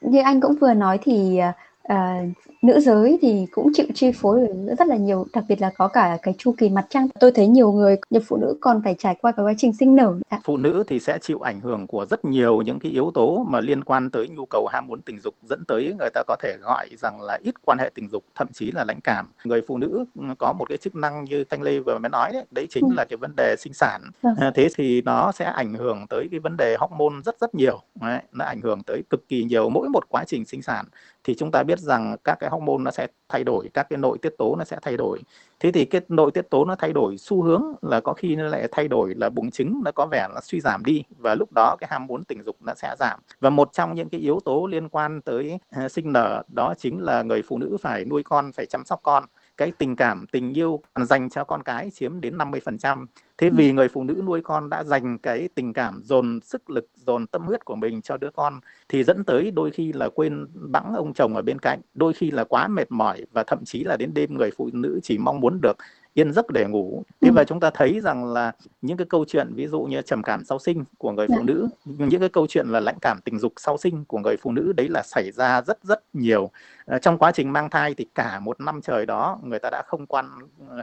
như 0.00 0.20
anh 0.24 0.40
cũng 0.40 0.54
vừa 0.60 0.74
nói 0.74 0.98
thì 1.02 1.40
à, 1.88 2.22
nữ 2.66 2.80
giới 2.80 3.18
thì 3.22 3.46
cũng 3.50 3.70
chịu 3.74 3.86
chi 3.94 4.12
phối 4.12 4.48
rất 4.78 4.88
là 4.88 4.96
nhiều 4.96 5.26
đặc 5.32 5.44
biệt 5.48 5.60
là 5.60 5.70
có 5.78 5.88
cả 5.88 6.18
cái 6.22 6.34
chu 6.38 6.54
kỳ 6.58 6.68
mặt 6.68 6.86
trăng. 6.90 7.08
Tôi 7.20 7.32
thấy 7.32 7.46
nhiều 7.46 7.72
người 7.72 7.96
nhiều 8.10 8.22
phụ 8.26 8.36
nữ 8.36 8.56
còn 8.60 8.80
phải 8.84 8.94
trải 8.98 9.16
qua 9.22 9.32
cái 9.32 9.46
quá 9.46 9.54
trình 9.58 9.72
sinh 9.72 9.96
nở. 9.96 10.14
Phụ 10.44 10.56
nữ 10.56 10.84
thì 10.88 11.00
sẽ 11.00 11.18
chịu 11.22 11.40
ảnh 11.40 11.60
hưởng 11.60 11.86
của 11.86 12.06
rất 12.10 12.24
nhiều 12.24 12.62
những 12.62 12.78
cái 12.78 12.92
yếu 12.92 13.10
tố 13.14 13.46
mà 13.48 13.60
liên 13.60 13.84
quan 13.84 14.10
tới 14.10 14.28
nhu 14.28 14.44
cầu 14.50 14.66
ham 14.72 14.86
muốn 14.86 15.00
tình 15.00 15.20
dục 15.20 15.34
dẫn 15.48 15.64
tới 15.68 15.94
người 15.98 16.10
ta 16.14 16.22
có 16.26 16.36
thể 16.42 16.56
gọi 16.62 16.88
rằng 16.98 17.20
là 17.20 17.38
ít 17.42 17.54
quan 17.64 17.78
hệ 17.78 17.90
tình 17.94 18.08
dục 18.08 18.24
thậm 18.34 18.48
chí 18.52 18.72
là 18.72 18.84
lãnh 18.84 19.00
cảm. 19.00 19.26
Người 19.44 19.62
phụ 19.66 19.78
nữ 19.78 20.04
có 20.38 20.52
một 20.52 20.64
cái 20.68 20.78
chức 20.78 20.94
năng 20.94 21.24
như 21.24 21.44
thanh 21.44 21.62
lê 21.62 21.78
vừa 21.78 21.98
mới 21.98 22.10
nói 22.10 22.30
đấy 22.32 22.44
đấy 22.50 22.66
chính 22.70 22.84
ừ. 22.84 22.94
là 22.96 23.04
cái 23.04 23.16
vấn 23.16 23.32
đề 23.36 23.56
sinh 23.58 23.74
sản. 23.74 24.02
Ừ. 24.22 24.30
thế 24.54 24.68
thì 24.76 25.02
nó 25.02 25.32
sẽ 25.32 25.44
ảnh 25.44 25.74
hưởng 25.74 26.06
tới 26.10 26.28
cái 26.30 26.40
vấn 26.40 26.56
đề 26.56 26.76
hormone 26.78 27.22
rất 27.24 27.40
rất 27.40 27.54
nhiều. 27.54 27.80
Đấy, 28.00 28.20
nó 28.32 28.44
ảnh 28.44 28.60
hưởng 28.60 28.82
tới 28.82 29.02
cực 29.10 29.28
kỳ 29.28 29.44
nhiều 29.44 29.70
mỗi 29.70 29.88
một 29.88 30.08
quá 30.08 30.24
trình 30.26 30.44
sinh 30.44 30.62
sản. 30.62 30.84
Thì 31.24 31.34
chúng 31.34 31.50
ta 31.50 31.62
biết 31.62 31.78
rằng 31.78 32.16
các 32.24 32.34
cái 32.40 32.50
hormone 32.56 32.84
nó 32.84 32.90
sẽ 32.90 33.06
thay 33.28 33.44
đổi, 33.44 33.68
các 33.74 33.86
cái 33.90 33.96
nội 33.98 34.18
tiết 34.22 34.38
tố 34.38 34.56
nó 34.56 34.64
sẽ 34.64 34.78
thay 34.82 34.96
đổi. 34.96 35.20
Thế 35.60 35.72
thì 35.72 35.84
cái 35.84 36.00
nội 36.08 36.30
tiết 36.30 36.50
tố 36.50 36.64
nó 36.64 36.74
thay 36.74 36.92
đổi 36.92 37.16
xu 37.18 37.42
hướng 37.42 37.62
là 37.82 38.00
có 38.00 38.12
khi 38.12 38.36
nó 38.36 38.44
lại 38.48 38.68
thay 38.72 38.88
đổi 38.88 39.14
là 39.14 39.30
bụng 39.30 39.50
trứng, 39.50 39.80
nó 39.84 39.92
có 39.92 40.06
vẻ 40.06 40.28
là 40.34 40.40
suy 40.40 40.60
giảm 40.60 40.84
đi 40.84 41.02
và 41.18 41.34
lúc 41.34 41.48
đó 41.54 41.76
cái 41.80 41.88
ham 41.90 42.06
muốn 42.06 42.24
tình 42.24 42.42
dục 42.42 42.56
nó 42.60 42.74
sẽ 42.74 42.94
giảm. 42.98 43.20
Và 43.40 43.50
một 43.50 43.72
trong 43.72 43.94
những 43.94 44.08
cái 44.08 44.20
yếu 44.20 44.40
tố 44.44 44.66
liên 44.66 44.88
quan 44.88 45.20
tới 45.20 45.58
à, 45.70 45.88
sinh 45.88 46.12
nở 46.12 46.42
đó 46.54 46.74
chính 46.78 47.02
là 47.02 47.22
người 47.22 47.42
phụ 47.42 47.58
nữ 47.58 47.76
phải 47.80 48.04
nuôi 48.04 48.22
con, 48.22 48.52
phải 48.52 48.66
chăm 48.66 48.84
sóc 48.84 49.00
con 49.02 49.24
cái 49.56 49.72
tình 49.78 49.96
cảm 49.96 50.26
tình 50.26 50.58
yêu 50.58 50.82
dành 50.96 51.30
cho 51.30 51.44
con 51.44 51.62
cái 51.62 51.90
chiếm 51.90 52.20
đến 52.20 52.38
50% 52.38 53.06
thế 53.38 53.50
vì 53.50 53.72
người 53.72 53.88
phụ 53.88 54.04
nữ 54.04 54.22
nuôi 54.26 54.40
con 54.44 54.70
đã 54.70 54.84
dành 54.84 55.18
cái 55.18 55.48
tình 55.54 55.72
cảm 55.72 56.02
dồn 56.04 56.40
sức 56.40 56.70
lực 56.70 56.88
dồn 57.06 57.26
tâm 57.26 57.42
huyết 57.42 57.64
của 57.64 57.76
mình 57.76 58.02
cho 58.02 58.16
đứa 58.16 58.30
con 58.30 58.60
thì 58.88 59.04
dẫn 59.04 59.24
tới 59.24 59.50
đôi 59.50 59.70
khi 59.70 59.92
là 59.92 60.08
quên 60.08 60.46
bẵng 60.54 60.94
ông 60.94 61.14
chồng 61.14 61.36
ở 61.36 61.42
bên 61.42 61.58
cạnh 61.58 61.80
đôi 61.94 62.12
khi 62.12 62.30
là 62.30 62.44
quá 62.44 62.68
mệt 62.68 62.90
mỏi 62.90 63.24
và 63.32 63.44
thậm 63.44 63.64
chí 63.64 63.84
là 63.84 63.96
đến 63.96 64.14
đêm 64.14 64.34
người 64.34 64.50
phụ 64.56 64.70
nữ 64.72 65.00
chỉ 65.02 65.18
mong 65.18 65.40
muốn 65.40 65.60
được 65.62 65.76
yên 66.16 66.32
giấc 66.32 66.50
để 66.50 66.64
ngủ. 66.64 67.02
Thế 67.20 67.30
và 67.30 67.44
chúng 67.44 67.60
ta 67.60 67.70
thấy 67.70 68.00
rằng 68.00 68.32
là 68.32 68.52
những 68.82 68.96
cái 68.96 69.06
câu 69.10 69.24
chuyện 69.28 69.54
ví 69.54 69.66
dụ 69.66 69.82
như 69.82 70.02
trầm 70.02 70.22
cảm 70.22 70.44
sau 70.44 70.58
sinh 70.58 70.84
của 70.98 71.12
người 71.12 71.26
phụ 71.28 71.34
dạ. 71.36 71.42
nữ 71.44 71.68
những 71.84 72.20
cái 72.20 72.28
câu 72.28 72.46
chuyện 72.46 72.68
là 72.68 72.80
lãnh 72.80 72.98
cảm 73.00 73.20
tình 73.24 73.38
dục 73.38 73.52
sau 73.56 73.76
sinh 73.76 74.04
của 74.04 74.18
người 74.18 74.36
phụ 74.36 74.52
nữ 74.52 74.72
đấy 74.72 74.88
là 74.88 75.02
xảy 75.02 75.32
ra 75.32 75.62
rất 75.62 75.78
rất 75.82 76.02
nhiều. 76.12 76.50
À, 76.86 76.98
trong 76.98 77.18
quá 77.18 77.32
trình 77.32 77.52
mang 77.52 77.70
thai 77.70 77.94
thì 77.94 78.06
cả 78.14 78.40
một 78.40 78.60
năm 78.60 78.80
trời 78.82 79.06
đó 79.06 79.38
người 79.42 79.58
ta 79.58 79.70
đã 79.70 79.82
không 79.86 80.06
quan 80.06 80.26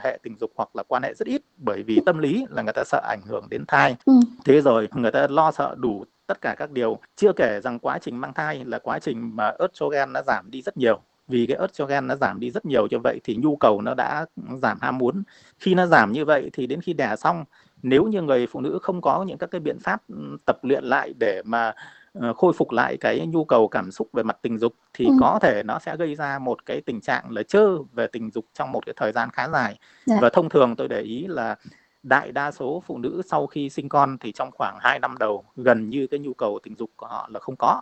hệ 0.04 0.20
tình 0.24 0.36
dục 0.40 0.52
hoặc 0.56 0.76
là 0.76 0.84
quan 0.84 1.04
hệ 1.04 1.14
rất 1.14 1.28
ít 1.28 1.42
bởi 1.58 1.84
vì 1.84 2.00
tâm 2.06 2.18
lý 2.18 2.46
là 2.50 2.62
người 2.62 2.74
ta 2.74 2.84
sợ 2.86 3.02
ảnh 3.10 3.22
hưởng 3.28 3.48
đến 3.50 3.64
thai. 3.68 3.96
Ừ. 4.06 4.14
thế 4.46 4.62
rồi 4.62 4.88
người 4.96 5.12
ta 5.12 5.28
lo 5.30 5.52
sợ 5.52 5.76
đủ 5.78 6.06
tất 6.28 6.42
cả 6.42 6.56
các 6.58 6.72
điều. 6.72 7.00
Chưa 7.16 7.34
kể 7.34 7.60
rằng 7.64 7.80
quá 7.80 7.98
trình 8.02 8.22
mang 8.22 8.34
thai 8.34 8.66
là 8.66 8.80
quá 8.80 9.00
trình 9.00 9.36
mà 9.36 9.54
estrogen 9.60 10.14
nó 10.14 10.22
giảm 10.22 10.52
đi 10.52 10.62
rất 10.62 10.78
nhiều 10.78 11.00
vì 11.28 11.46
cái 11.46 11.58
estrogen 11.58 12.08
nó 12.08 12.16
giảm 12.16 12.40
đi 12.40 12.52
rất 12.52 12.66
nhiều 12.66 12.88
như 12.88 13.00
vậy 13.00 13.20
thì 13.24 13.36
nhu 13.36 13.56
cầu 13.56 13.82
nó 13.82 13.94
đã 13.94 14.26
giảm 14.62 14.78
ham 14.82 14.98
muốn 14.98 15.24
khi 15.60 15.76
nó 15.76 15.86
giảm 15.86 16.12
như 16.12 16.26
vậy 16.26 16.50
thì 16.54 16.68
đến 16.68 16.82
khi 16.82 16.94
đẻ 16.94 17.16
xong 17.16 17.46
nếu 17.84 18.04
như 18.04 18.22
người 18.22 18.48
phụ 18.48 18.62
nữ 18.62 18.80
không 18.82 19.02
có 19.02 19.24
những 19.24 19.38
các 19.38 19.52
cái 19.52 19.62
biện 19.62 19.80
pháp 19.80 20.02
tập 20.46 20.58
luyện 20.62 20.84
lại 20.84 21.14
để 21.20 21.42
mà 21.46 21.74
uh, 22.20 22.38
khôi 22.38 22.54
phục 22.54 22.72
lại 22.72 22.98
cái 22.98 23.28
nhu 23.28 23.46
cầu 23.46 23.68
cảm 23.68 23.92
xúc 23.92 24.10
về 24.14 24.24
mặt 24.24 24.38
tình 24.42 24.58
dục 24.58 24.74
thì 24.94 25.06
ừ. 25.06 25.12
có 25.20 25.40
thể 25.42 25.64
nó 25.66 25.80
sẽ 25.80 25.98
gây 25.98 26.16
ra 26.16 26.40
một 26.40 26.66
cái 26.66 26.82
tình 26.82 27.02
trạng 27.02 27.32
là 27.32 27.44
chơ 27.44 27.78
về 27.94 28.08
tình 28.08 28.32
dục 28.32 28.46
trong 28.54 28.72
một 28.72 28.86
cái 28.86 28.94
thời 28.98 29.12
gian 29.12 29.30
khá 29.34 29.50
dài 29.50 29.80
dạ. 30.06 30.18
và 30.22 30.30
thông 30.30 30.50
thường 30.50 30.76
tôi 30.76 30.88
để 30.88 31.02
ý 31.02 31.28
là 31.28 31.56
đại 32.04 32.32
đa 32.32 32.52
số 32.52 32.84
phụ 32.86 32.98
nữ 32.98 33.22
sau 33.26 33.48
khi 33.48 33.70
sinh 33.70 33.90
con 33.90 34.18
thì 34.18 34.32
trong 34.32 34.50
khoảng 34.52 34.78
2 34.80 35.00
năm 35.00 35.16
đầu, 35.20 35.44
gần 35.56 35.90
như 35.90 36.08
cái 36.08 36.20
nhu 36.20 36.34
cầu 36.34 36.60
tình 36.64 36.76
dục 36.76 36.90
của 36.96 37.08
họ 37.08 37.30
là 37.34 37.40
không 37.40 37.56
có, 37.60 37.82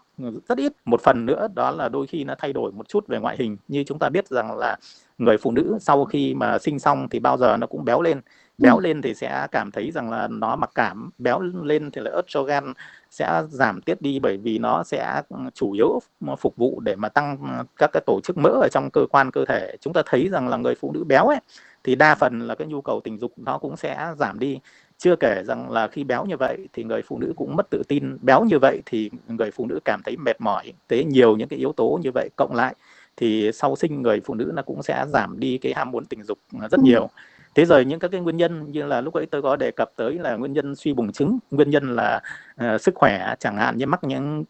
rất 0.50 0.58
ít. 0.58 0.74
Một 0.86 1.02
phần 1.02 1.26
nữa 1.26 1.48
đó 1.56 1.72
là 1.72 1.90
đôi 1.90 2.08
khi 2.08 2.24
nó 2.24 2.36
thay 2.38 2.54
đổi 2.54 2.72
một 2.72 2.88
chút 2.88 3.08
về 3.08 3.20
ngoại 3.20 3.36
hình. 3.40 3.58
Như 3.68 3.84
chúng 3.84 4.00
ta 4.00 4.10
biết 4.10 4.28
rằng 4.28 4.58
là 4.58 4.78
người 5.18 5.38
phụ 5.38 5.52
nữ 5.52 5.78
sau 5.82 6.06
khi 6.06 6.34
mà 6.34 6.60
sinh 6.60 6.80
xong 6.80 7.10
thì 7.10 7.20
bao 7.20 7.38
giờ 7.38 7.58
nó 7.58 7.68
cũng 7.68 7.86
béo 7.86 8.02
lên 8.02 8.22
béo 8.62 8.76
ừ. 8.76 8.82
lên 8.82 9.02
thì 9.02 9.14
sẽ 9.14 9.48
cảm 9.52 9.72
thấy 9.72 9.92
rằng 9.92 10.12
là 10.12 10.28
nó 10.28 10.56
mặc 10.56 10.72
cảm 10.76 11.10
béo 11.18 11.40
lên 11.42 11.92
thì 11.92 12.02
là 12.02 12.12
estrogen 12.12 12.64
sẽ 13.12 13.44
giảm 13.50 13.82
tiết 13.82 14.02
đi 14.02 14.20
bởi 14.20 14.38
vì 14.38 14.58
nó 14.58 14.84
sẽ 14.84 15.22
chủ 15.54 15.72
yếu 15.72 16.00
phục 16.38 16.56
vụ 16.56 16.80
để 16.80 16.96
mà 16.96 17.10
tăng 17.10 17.38
các 17.78 17.90
cái 17.94 18.04
tổ 18.06 18.20
chức 18.24 18.38
mỡ 18.38 18.50
ở 18.50 18.68
trong 18.72 18.90
cơ 18.94 19.06
quan 19.12 19.32
cơ 19.32 19.46
thể. 19.46 19.76
Chúng 19.82 19.94
ta 19.94 20.02
thấy 20.06 20.30
rằng 20.30 20.48
là 20.48 20.58
người 20.58 20.76
phụ 20.76 20.92
nữ 20.92 21.04
béo 21.04 21.28
ấy 21.28 21.40
thì 21.84 21.96
đa 21.96 22.16
phần 22.16 22.40
là 22.40 22.56
cái 22.56 22.68
nhu 22.68 22.82
cầu 22.82 23.02
tình 23.04 23.18
dục 23.18 23.32
nó 23.38 23.58
cũng 23.58 23.78
sẽ 23.78 24.14
giảm 24.20 24.40
đi. 24.40 24.60
Chưa 24.98 25.16
kể 25.16 25.44
rằng 25.46 25.72
là 25.72 25.88
khi 25.88 26.04
béo 26.04 26.26
như 26.26 26.38
vậy 26.38 26.68
thì 26.74 26.84
người 26.84 27.02
phụ 27.02 27.20
nữ 27.20 27.34
cũng 27.36 27.56
mất 27.56 27.70
tự 27.70 27.84
tin. 27.88 28.18
Béo 28.22 28.44
như 28.44 28.60
vậy 28.60 28.82
thì 28.86 29.10
người 29.28 29.52
phụ 29.52 29.66
nữ 29.66 29.80
cảm 29.86 30.02
thấy 30.04 30.18
mệt 30.18 30.42
mỏi. 30.42 30.74
Thế 30.90 31.04
nhiều 31.04 31.38
những 31.38 31.48
cái 31.48 31.60
yếu 31.60 31.74
tố 31.74 32.00
như 32.04 32.12
vậy 32.14 32.30
cộng 32.36 32.56
lại 32.56 32.76
thì 33.18 33.52
sau 33.54 33.76
sinh 33.76 34.02
người 34.02 34.22
phụ 34.26 34.34
nữ 34.34 34.52
nó 34.56 34.62
cũng 34.62 34.84
sẽ 34.84 35.06
giảm 35.08 35.40
đi 35.40 35.58
cái 35.58 35.74
ham 35.74 35.92
muốn 35.92 36.06
tình 36.06 36.24
dục 36.24 36.38
rất 36.72 36.80
nhiều 36.80 37.10
thế 37.56 37.66
rồi 37.66 37.86
những 37.86 38.00
các 38.00 38.12
cái 38.12 38.22
nguyên 38.22 38.38
nhân 38.38 38.72
như 38.72 38.86
là 38.86 39.02
lúc 39.02 39.14
ấy 39.14 39.26
tôi 39.26 39.42
có 39.42 39.56
đề 39.56 39.72
cập 39.72 39.92
tới 39.96 40.14
là 40.20 40.36
nguyên 40.36 40.54
nhân 40.54 40.76
suy 40.76 40.94
bùng 40.94 41.12
trứng 41.12 41.40
nguyên 41.52 41.70
nhân 41.70 41.96
là 41.96 42.22
uh, 42.66 42.82
sức 42.82 42.96
khỏe 42.96 43.36
chẳng 43.40 43.58
hạn 43.58 43.78
như 43.78 43.86
mắc 43.86 44.04
những 44.04 44.44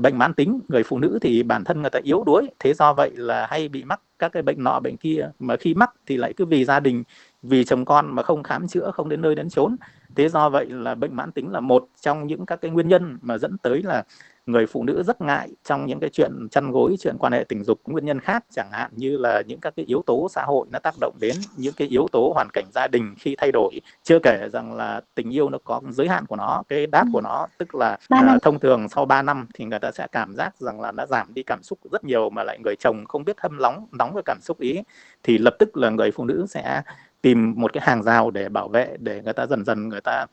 bệnh 0.00 0.18
mãn 0.18 0.34
tính 0.34 0.60
người 0.68 0.82
phụ 0.82 0.98
nữ 0.98 1.18
thì 1.22 1.42
bản 1.42 1.64
thân 1.64 1.80
người 1.80 1.90
ta 1.90 2.00
yếu 2.02 2.24
đuối 2.26 2.48
thế 2.58 2.74
do 2.74 2.92
vậy 2.92 3.10
là 3.14 3.46
hay 3.50 3.68
bị 3.68 3.84
mắc 3.84 4.00
các 4.18 4.32
cái 4.32 4.42
bệnh 4.42 4.64
nọ 4.64 4.80
bệnh 4.80 4.96
kia. 4.96 5.30
Mà 5.38 5.56
khi 5.56 5.74
mắc 5.74 5.90
thì 6.06 6.16
lại 6.16 6.32
cứ 6.36 6.44
vì 6.44 6.64
gia 6.64 6.80
đình 6.80 7.04
vì 7.42 7.64
chồng 7.64 7.84
con 7.84 8.14
mà 8.14 8.22
không 8.22 8.42
khám 8.42 8.68
chữa 8.68 8.90
không 8.94 9.08
đến 9.08 9.20
nơi 9.20 9.34
đến 9.34 9.48
chốn. 9.48 9.76
Thế 10.16 10.28
do 10.28 10.48
vậy 10.48 10.66
là 10.66 10.94
bệnh 10.94 11.16
mãn 11.16 11.32
tính 11.32 11.52
là 11.52 11.60
một 11.60 11.88
trong 12.00 12.26
những 12.26 12.46
các 12.46 12.60
cái 12.60 12.70
nguyên 12.70 12.88
nhân 12.88 13.18
mà 13.22 13.38
dẫn 13.38 13.58
tới 13.58 13.82
là 13.82 14.04
người 14.46 14.66
phụ 14.66 14.84
nữ 14.84 15.02
rất 15.02 15.20
ngại 15.20 15.48
trong 15.64 15.86
những 15.86 16.00
cái 16.00 16.10
chuyện 16.10 16.48
chăn 16.50 16.70
gối 16.70 16.96
chuyện 17.00 17.16
quan 17.18 17.32
hệ 17.32 17.44
tình 17.48 17.64
dục 17.64 17.80
nguyên 17.86 18.04
nhân 18.04 18.20
khác 18.20 18.44
chẳng 18.50 18.68
hạn 18.72 18.90
như 18.96 19.16
là 19.16 19.42
những 19.46 19.60
các 19.60 19.76
cái 19.76 19.84
yếu 19.88 20.02
tố 20.06 20.28
xã 20.30 20.42
hội 20.42 20.66
nó 20.70 20.78
tác 20.78 20.94
động 21.00 21.16
đến 21.20 21.36
những 21.56 21.74
cái 21.76 21.88
yếu 21.88 22.06
tố 22.12 22.32
hoàn 22.34 22.48
cảnh 22.52 22.64
gia 22.74 22.86
đình 22.86 23.14
khi 23.18 23.36
thay 23.36 23.52
đổi. 23.52 23.80
Chưa 24.02 24.18
kể 24.18 24.48
rằng 24.52 24.72
là 24.72 25.00
tình 25.14 25.34
yêu 25.34 25.48
nó 25.48 25.58
có 25.64 25.80
giới 25.90 26.08
hạn 26.08 26.26
của 26.26 26.36
nó 26.36 26.62
cái 26.68 26.86
đát 26.86 27.04
ừ. 27.04 27.10
của 27.12 27.20
nó 27.20 27.46
tức 27.58 27.74
là 27.74 27.98
uh, 28.14 28.42
thông 28.42 28.58
thường 28.58 28.88
sau 28.88 29.04
3 29.04 29.22
năm 29.22 29.46
thì 29.54 29.64
người 29.64 29.78
ta 29.78 29.92
sẽ 29.92 30.06
cảm 30.12 30.34
giác 30.34 30.56
rằng 30.58 30.80
là 30.80 30.92
nó 30.92 31.06
giảm 31.06 31.34
đi 31.34 31.42
cảm 31.42 31.62
xúc 31.62 31.78
rất 31.92 32.04
nhiều 32.04 32.30
mà 32.30 32.42
lại 32.42 32.58
người 32.64 32.74
chồng 32.80 33.04
không 33.08 33.24
biết 33.24 33.40
hâm 33.40 33.58
nóng 33.62 33.86
nóng 33.92 34.12
với 34.14 34.22
cảm 34.26 34.38
xúc 34.40 34.60
ý 34.60 34.82
thì 35.22 35.38
lập 35.38 35.56
tức 35.58 35.76
là 35.76 35.90
người 35.90 36.10
phụ 36.10 36.24
nữ 36.24 36.46
sẽ 36.48 36.82
tìm 37.22 37.54
một 37.56 37.72
cái 37.72 37.82
hàng 37.86 38.02
rào 38.02 38.30
để 38.30 38.48
bảo 38.48 38.68
vệ 38.68 38.96
để 38.98 39.22
người 39.24 39.32
ta 39.32 39.46
dần 39.46 39.64
dần 39.64 39.88
người 39.88 40.00
ta 40.00 40.26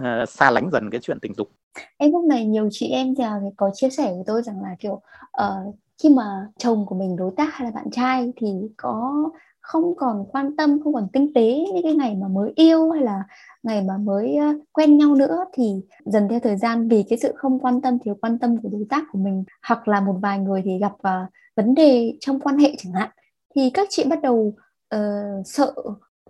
uh, 0.00 0.28
xa 0.28 0.50
lánh 0.50 0.70
dần 0.72 0.90
cái 0.90 1.00
chuyện 1.00 1.20
tình 1.20 1.34
dục 1.34 1.50
em 1.96 2.12
lúc 2.12 2.24
này 2.24 2.46
nhiều 2.46 2.68
chị 2.72 2.88
em 2.88 3.14
thì 3.14 3.24
à, 3.24 3.40
có 3.56 3.70
chia 3.74 3.90
sẻ 3.90 4.12
với 4.12 4.22
tôi 4.26 4.42
rằng 4.42 4.62
là 4.62 4.76
kiểu 4.80 5.02
uh, 5.42 5.74
khi 6.02 6.08
mà 6.08 6.46
chồng 6.58 6.86
của 6.86 6.94
mình 6.94 7.16
đối 7.16 7.32
tác 7.36 7.54
hay 7.54 7.64
là 7.64 7.70
bạn 7.74 7.90
trai 7.90 8.32
thì 8.36 8.48
có 8.76 9.30
không 9.60 9.96
còn 9.96 10.24
quan 10.32 10.56
tâm 10.56 10.80
không 10.84 10.94
còn 10.94 11.08
tinh 11.12 11.34
tế 11.34 11.64
những 11.74 11.82
cái 11.82 11.94
ngày 11.94 12.14
mà 12.14 12.28
mới 12.28 12.52
yêu 12.56 12.90
hay 12.90 13.02
là 13.02 13.22
ngày 13.62 13.82
mà 13.82 13.96
mới 13.98 14.38
quen 14.72 14.98
nhau 14.98 15.14
nữa 15.14 15.44
thì 15.52 15.82
dần 16.04 16.28
theo 16.28 16.40
thời 16.40 16.56
gian 16.56 16.88
vì 16.88 17.04
cái 17.08 17.18
sự 17.18 17.32
không 17.36 17.58
quan 17.58 17.80
tâm 17.80 17.98
thiếu 18.04 18.16
quan 18.20 18.38
tâm 18.38 18.56
của 18.62 18.68
đối 18.72 18.86
tác 18.90 19.04
của 19.12 19.18
mình 19.18 19.44
hoặc 19.62 19.88
là 19.88 20.00
một 20.00 20.16
vài 20.22 20.38
người 20.38 20.62
thì 20.64 20.78
gặp 20.78 20.92
uh, 20.92 21.30
vấn 21.56 21.74
đề 21.74 22.16
trong 22.20 22.40
quan 22.40 22.58
hệ 22.58 22.74
chẳng 22.78 22.92
hạn 22.92 23.10
thì 23.54 23.70
các 23.74 23.88
chị 23.90 24.04
bắt 24.04 24.22
đầu 24.22 24.54
uh, 24.94 25.46
sợ 25.46 25.74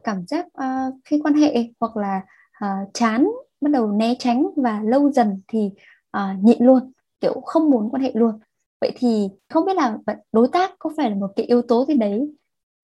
cảm 0.05 0.27
giác 0.27 0.47
uh, 0.47 0.95
khi 1.05 1.21
quan 1.25 1.35
hệ 1.35 1.65
hoặc 1.81 1.97
là 1.97 2.21
uh, 2.65 2.91
chán 2.95 3.29
bắt 3.61 3.71
đầu 3.71 3.93
né 3.93 4.15
tránh 4.19 4.47
và 4.57 4.83
lâu 4.85 5.11
dần 5.11 5.41
thì 5.49 5.71
uh, 6.17 6.45
nhịn 6.45 6.65
luôn 6.65 6.93
kiểu 7.21 7.41
không 7.41 7.71
muốn 7.71 7.91
quan 7.91 8.03
hệ 8.03 8.13
luôn 8.15 8.39
vậy 8.81 8.93
thì 8.97 9.29
không 9.49 9.65
biết 9.65 9.77
là 9.77 9.99
đối 10.33 10.49
tác 10.49 10.73
có 10.79 10.91
phải 10.97 11.11
là 11.11 11.17
một 11.17 11.33
cái 11.37 11.47
yếu 11.47 11.63
tố 11.63 11.85
gì 11.89 11.95
đấy 11.95 12.33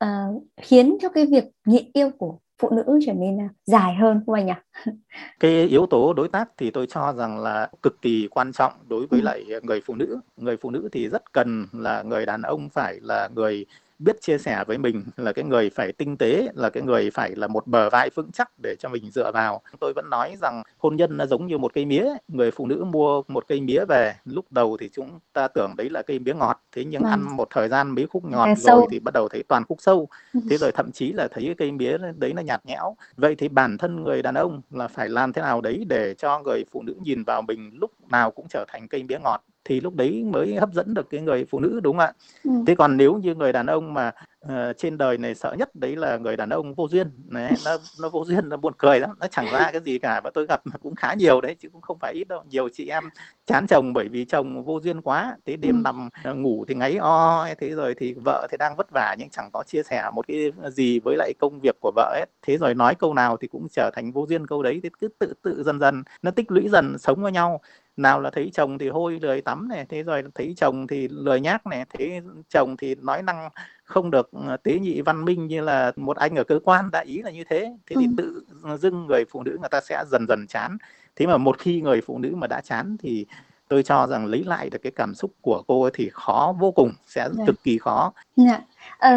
uh, 0.05 0.43
khiến 0.57 0.97
cho 1.01 1.09
cái 1.09 1.27
việc 1.27 1.45
nhịn 1.67 1.85
yêu 1.93 2.11
của 2.19 2.39
phụ 2.59 2.71
nữ 2.71 2.99
trở 3.07 3.13
nên 3.13 3.37
uh, 3.37 3.51
dài 3.67 3.95
hơn 3.95 4.21
không 4.27 4.35
anh 4.35 4.47
nhỉ? 4.47 4.53
cái 5.41 5.63
yếu 5.69 5.87
tố 5.87 6.13
đối 6.13 6.29
tác 6.29 6.49
thì 6.57 6.71
tôi 6.71 6.87
cho 6.87 7.13
rằng 7.13 7.39
là 7.39 7.71
cực 7.83 8.03
kỳ 8.03 8.29
quan 8.31 8.53
trọng 8.53 8.73
đối 8.89 9.07
với 9.07 9.21
ừ. 9.21 9.25
lại 9.25 9.45
người 9.63 9.81
phụ 9.81 9.95
nữ 9.95 10.21
người 10.37 10.57
phụ 10.57 10.71
nữ 10.71 10.89
thì 10.93 11.09
rất 11.09 11.33
cần 11.33 11.67
là 11.73 12.03
người 12.03 12.27
đàn 12.27 12.43
ông 12.43 12.69
phải 12.69 13.01
là 13.01 13.29
người 13.35 13.67
biết 13.99 14.21
chia 14.21 14.39
sẻ 14.39 14.65
với 14.67 14.79
mình 14.79 15.05
là 15.17 15.33
cái 15.33 15.45
người 15.45 15.71
phải 15.71 15.93
tinh 15.93 16.17
tế 16.17 16.49
là 16.55 16.71
cái 16.71 16.83
người 16.83 17.11
phải 17.11 17.37
là 17.37 17.47
một 17.47 17.67
bờ 17.67 17.91
vai 17.91 18.11
vững 18.11 18.33
chắc 18.33 18.51
để 18.63 18.77
cho 18.79 18.89
mình 18.89 19.11
dựa 19.11 19.33
vào 19.33 19.63
tôi 19.81 19.93
vẫn 19.93 20.11
nói 20.11 20.37
rằng 20.41 20.63
hôn 20.79 20.97
nhân 20.97 21.17
nó 21.17 21.27
giống 21.27 21.47
như 21.47 21.59
một 21.59 21.75
cây 21.75 21.85
mía 21.85 22.07
người 22.29 22.51
phụ 22.51 22.67
nữ 22.67 22.85
mua 22.85 23.23
một 23.29 23.45
cây 23.49 23.61
mía 23.61 23.85
về 23.89 24.15
lúc 24.25 24.45
đầu 24.51 24.77
thì 24.81 24.91
chúng 24.93 25.19
ta 25.33 25.49
tưởng 25.49 25.75
đấy 25.77 25.91
là 25.91 26.03
cây 26.03 26.19
mía 26.19 26.35
ngọt 26.35 26.63
thế 26.73 26.85
nhưng 26.85 27.03
à. 27.03 27.11
ăn 27.11 27.37
một 27.37 27.49
thời 27.51 27.69
gian 27.69 27.95
mấy 27.95 28.07
khúc 28.07 28.25
ngọt 28.25 28.47
rồi 28.47 28.57
sâu. 28.57 28.89
thì 28.91 28.99
bắt 28.99 29.15
đầu 29.15 29.29
thấy 29.29 29.43
toàn 29.49 29.65
khúc 29.69 29.79
sâu 29.81 30.09
ừ. 30.35 30.41
thế 30.51 30.57
rồi 30.57 30.73
thậm 30.73 30.93
chí 30.93 31.13
là 31.13 31.29
thấy 31.29 31.45
cái 31.45 31.55
cây 31.55 31.73
mía 31.73 31.97
đấy 32.17 32.33
nó 32.33 32.43
nhạt 32.43 32.67
nhẽo 32.67 32.97
vậy 33.17 33.35
thì 33.35 33.49
bản 33.49 33.79
thân 33.79 34.03
người 34.03 34.23
đàn 34.23 34.35
ông 34.35 34.63
là 34.71 34.89
phải 34.89 35.09
làm 35.09 35.33
thế 35.33 35.43
nào 35.43 35.61
đấy 35.61 35.85
để 35.89 36.15
cho 36.15 36.39
người 36.39 36.65
phụ 36.73 36.83
nữ 36.83 36.95
nhìn 37.03 37.23
vào 37.25 37.43
mình 37.43 37.71
lúc 37.75 37.91
nào 38.11 38.31
cũng 38.31 38.47
trở 38.49 38.65
thành 38.69 38.89
cây 38.89 39.03
mía 39.03 39.19
ngọt 39.19 39.43
thì 39.67 39.81
lúc 39.81 39.95
đấy 39.95 40.25
mới 40.25 40.55
hấp 40.55 40.73
dẫn 40.73 40.95
được 40.95 41.11
cái 41.11 41.21
người 41.21 41.45
phụ 41.45 41.61
nữ 41.61 41.81
đúng 41.83 41.97
không 41.97 42.07
ạ? 42.07 42.13
Ừ. 42.45 42.51
thế 42.67 42.75
còn 42.75 42.97
nếu 42.97 43.15
như 43.15 43.35
người 43.35 43.53
đàn 43.53 43.67
ông 43.67 43.95
mà 43.95 44.13
uh, 44.47 44.53
trên 44.79 44.99
đời 44.99 45.19
này 45.19 45.35
sợ 45.35 45.55
nhất 45.59 45.75
đấy 45.75 45.97
là 45.97 46.17
người 46.17 46.37
đàn 46.37 46.49
ông 46.49 46.75
vô 46.75 46.89
duyên 46.89 47.11
đấy, 47.29 47.53
nó 47.65 47.77
nó 48.01 48.09
vô 48.09 48.25
duyên 48.25 48.49
nó 48.49 48.57
buồn 48.57 48.73
cười 48.79 49.01
lắm 49.01 49.11
nó 49.21 49.27
chẳng 49.27 49.47
ra 49.53 49.71
cái 49.73 49.81
gì 49.81 49.99
cả. 49.99 50.21
Và 50.25 50.31
tôi 50.35 50.47
gặp 50.47 50.63
cũng 50.83 50.95
khá 50.95 51.15
nhiều 51.15 51.41
đấy 51.41 51.57
chứ 51.61 51.69
cũng 51.73 51.81
không 51.81 51.99
phải 51.99 52.13
ít 52.13 52.29
đâu. 52.29 52.43
Nhiều 52.51 52.69
chị 52.73 52.89
em 52.89 53.05
chán 53.47 53.67
chồng 53.67 53.93
bởi 53.93 54.09
vì 54.09 54.25
chồng 54.25 54.65
vô 54.65 54.81
duyên 54.81 55.01
quá 55.01 55.37
thế 55.47 55.57
đêm 55.57 55.77
ừ. 55.77 55.81
nằm 55.85 56.09
uh, 56.31 56.37
ngủ 56.37 56.65
thì 56.69 56.75
ngáy 56.75 56.97
o 56.97 57.49
thế 57.59 57.71
rồi 57.71 57.95
thì 57.95 58.15
vợ 58.25 58.47
thì 58.51 58.57
đang 58.57 58.77
vất 58.77 58.91
vả 58.91 59.17
nhưng 59.19 59.29
chẳng 59.31 59.51
có 59.53 59.63
chia 59.67 59.83
sẻ 59.83 60.11
một 60.15 60.27
cái 60.29 60.53
gì 60.71 60.99
với 60.99 61.17
lại 61.17 61.33
công 61.39 61.61
việc 61.61 61.77
của 61.81 61.93
vợ 61.97 62.15
ấy 62.15 62.27
thế 62.43 62.59
rồi 62.59 62.75
nói 62.75 62.95
câu 62.95 63.15
nào 63.15 63.37
thì 63.37 63.49
cũng 63.49 63.67
trở 63.73 63.91
thành 63.95 64.13
vô 64.13 64.27
duyên 64.29 64.47
câu 64.47 64.63
đấy 64.63 64.81
thì 64.83 64.91
cứ 65.01 65.09
tự 65.19 65.35
tự 65.43 65.63
dần 65.63 65.81
dần 65.81 66.03
nó 66.23 66.31
tích 66.31 66.51
lũy 66.51 66.69
dần 66.69 66.99
sống 66.99 67.23
với 67.23 67.33
nhau 67.33 67.61
nào 67.97 68.21
là 68.21 68.31
thấy 68.31 68.51
chồng 68.55 68.79
thì 68.79 68.89
hôi 68.89 69.19
lười 69.23 69.41
tắm 69.41 69.69
này 69.69 69.87
thế 69.89 70.03
rồi 70.03 70.23
thấy 70.35 70.55
chồng 70.57 70.87
thì 70.87 71.09
lười 71.09 71.41
nhác 71.41 71.67
này 71.67 71.85
thấy 71.99 72.21
chồng 72.49 72.77
thì 72.77 72.95
nói 72.95 73.23
năng 73.23 73.49
không 73.85 74.11
được 74.11 74.31
ờ, 74.33 74.57
tế 74.57 74.79
nhị 74.79 75.01
văn 75.01 75.25
minh 75.25 75.47
như 75.47 75.61
là 75.61 75.93
một 75.97 76.17
anh 76.17 76.35
ở 76.35 76.45
cơ 76.45 76.59
quan 76.65 76.91
đại 76.91 77.05
ý 77.05 77.23
là 77.23 77.31
như 77.31 77.45
thế 77.49 77.77
thế 77.87 77.97
thì 78.01 78.07
ừ. 78.07 78.13
tự 78.17 78.45
dưng 78.77 79.07
người 79.07 79.25
phụ 79.31 79.43
nữ 79.43 79.57
người 79.61 79.69
ta 79.69 79.81
sẽ 79.81 80.05
dần 80.11 80.27
dần 80.29 80.47
chán 80.47 80.77
thế 81.17 81.27
mà 81.27 81.37
một 81.37 81.59
khi 81.59 81.81
người 81.81 82.01
phụ 82.01 82.19
nữ 82.19 82.33
mà 82.35 82.47
đã 82.47 82.61
chán 82.61 82.97
thì 83.01 83.27
tôi 83.69 83.83
cho 83.83 84.07
rằng 84.07 84.27
lấy 84.27 84.45
lại 84.45 84.71
được 84.71 84.79
cái 84.83 84.93
cảm 84.97 85.15
xúc 85.15 85.31
của 85.41 85.63
cô 85.67 85.83
ấy 85.83 85.91
thì 85.95 86.11
khó 86.13 86.55
vô 86.59 86.71
cùng 86.71 86.93
sẽ 87.07 87.21
yeah. 87.21 87.33
Dạ. 87.35 87.45
cực 87.47 87.63
kỳ 87.63 87.79
khó 87.79 88.13
yeah. 88.37 88.49
Dạ. 88.49 88.61
ờ, 88.99 89.11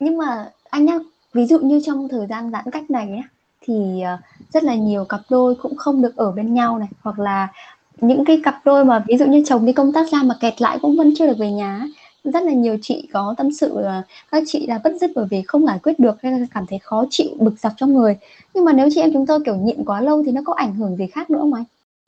nhưng 0.00 0.18
mà 0.18 0.50
anh 0.70 0.84
nhá 0.84 0.98
ví 1.32 1.46
dụ 1.46 1.58
như 1.58 1.80
trong 1.86 2.08
thời 2.08 2.26
gian 2.26 2.50
giãn 2.50 2.64
cách 2.72 2.90
này 2.90 3.08
ấy, 3.08 3.22
thì 3.60 4.00
ờ, 4.00 4.18
rất 4.52 4.64
là 4.64 4.74
nhiều 4.74 5.04
cặp 5.04 5.20
đôi 5.30 5.54
cũng 5.54 5.76
không 5.76 6.02
được 6.02 6.16
ở 6.16 6.32
bên 6.32 6.54
nhau 6.54 6.78
này 6.78 6.88
hoặc 7.02 7.18
là 7.18 7.48
những 8.06 8.24
cái 8.24 8.40
cặp 8.44 8.60
đôi 8.64 8.84
mà 8.84 9.04
ví 9.08 9.16
dụ 9.16 9.26
như 9.26 9.42
chồng 9.46 9.66
đi 9.66 9.72
công 9.72 9.92
tác 9.92 10.12
ra 10.12 10.22
mà 10.22 10.34
kẹt 10.40 10.62
lại 10.62 10.78
cũng 10.82 10.96
vẫn 10.96 11.12
chưa 11.16 11.26
được 11.26 11.38
về 11.38 11.50
nhà 11.50 11.86
rất 12.24 12.42
là 12.42 12.52
nhiều 12.52 12.78
chị 12.82 13.08
có 13.12 13.34
tâm 13.38 13.52
sự 13.52 13.78
là 13.80 14.02
các 14.30 14.42
chị 14.46 14.66
là 14.66 14.80
bất 14.84 14.92
dứt 15.00 15.10
bởi 15.14 15.26
vì 15.30 15.42
không 15.42 15.66
giải 15.66 15.78
quyết 15.82 15.98
được 15.98 16.22
hay 16.22 16.32
là 16.32 16.46
cảm 16.54 16.66
thấy 16.66 16.78
khó 16.78 17.04
chịu 17.10 17.28
bực 17.38 17.58
dọc 17.58 17.72
trong 17.76 17.94
người 17.94 18.16
nhưng 18.54 18.64
mà 18.64 18.72
nếu 18.72 18.88
chị 18.94 19.00
em 19.00 19.12
chúng 19.12 19.26
tôi 19.26 19.40
kiểu 19.44 19.56
nhịn 19.56 19.84
quá 19.84 20.00
lâu 20.00 20.22
thì 20.26 20.32
nó 20.32 20.40
có 20.44 20.52
ảnh 20.52 20.74
hưởng 20.74 20.96
gì 20.96 21.06
khác 21.06 21.30
nữa 21.30 21.38
không 21.40 21.54
anh? 21.54 21.64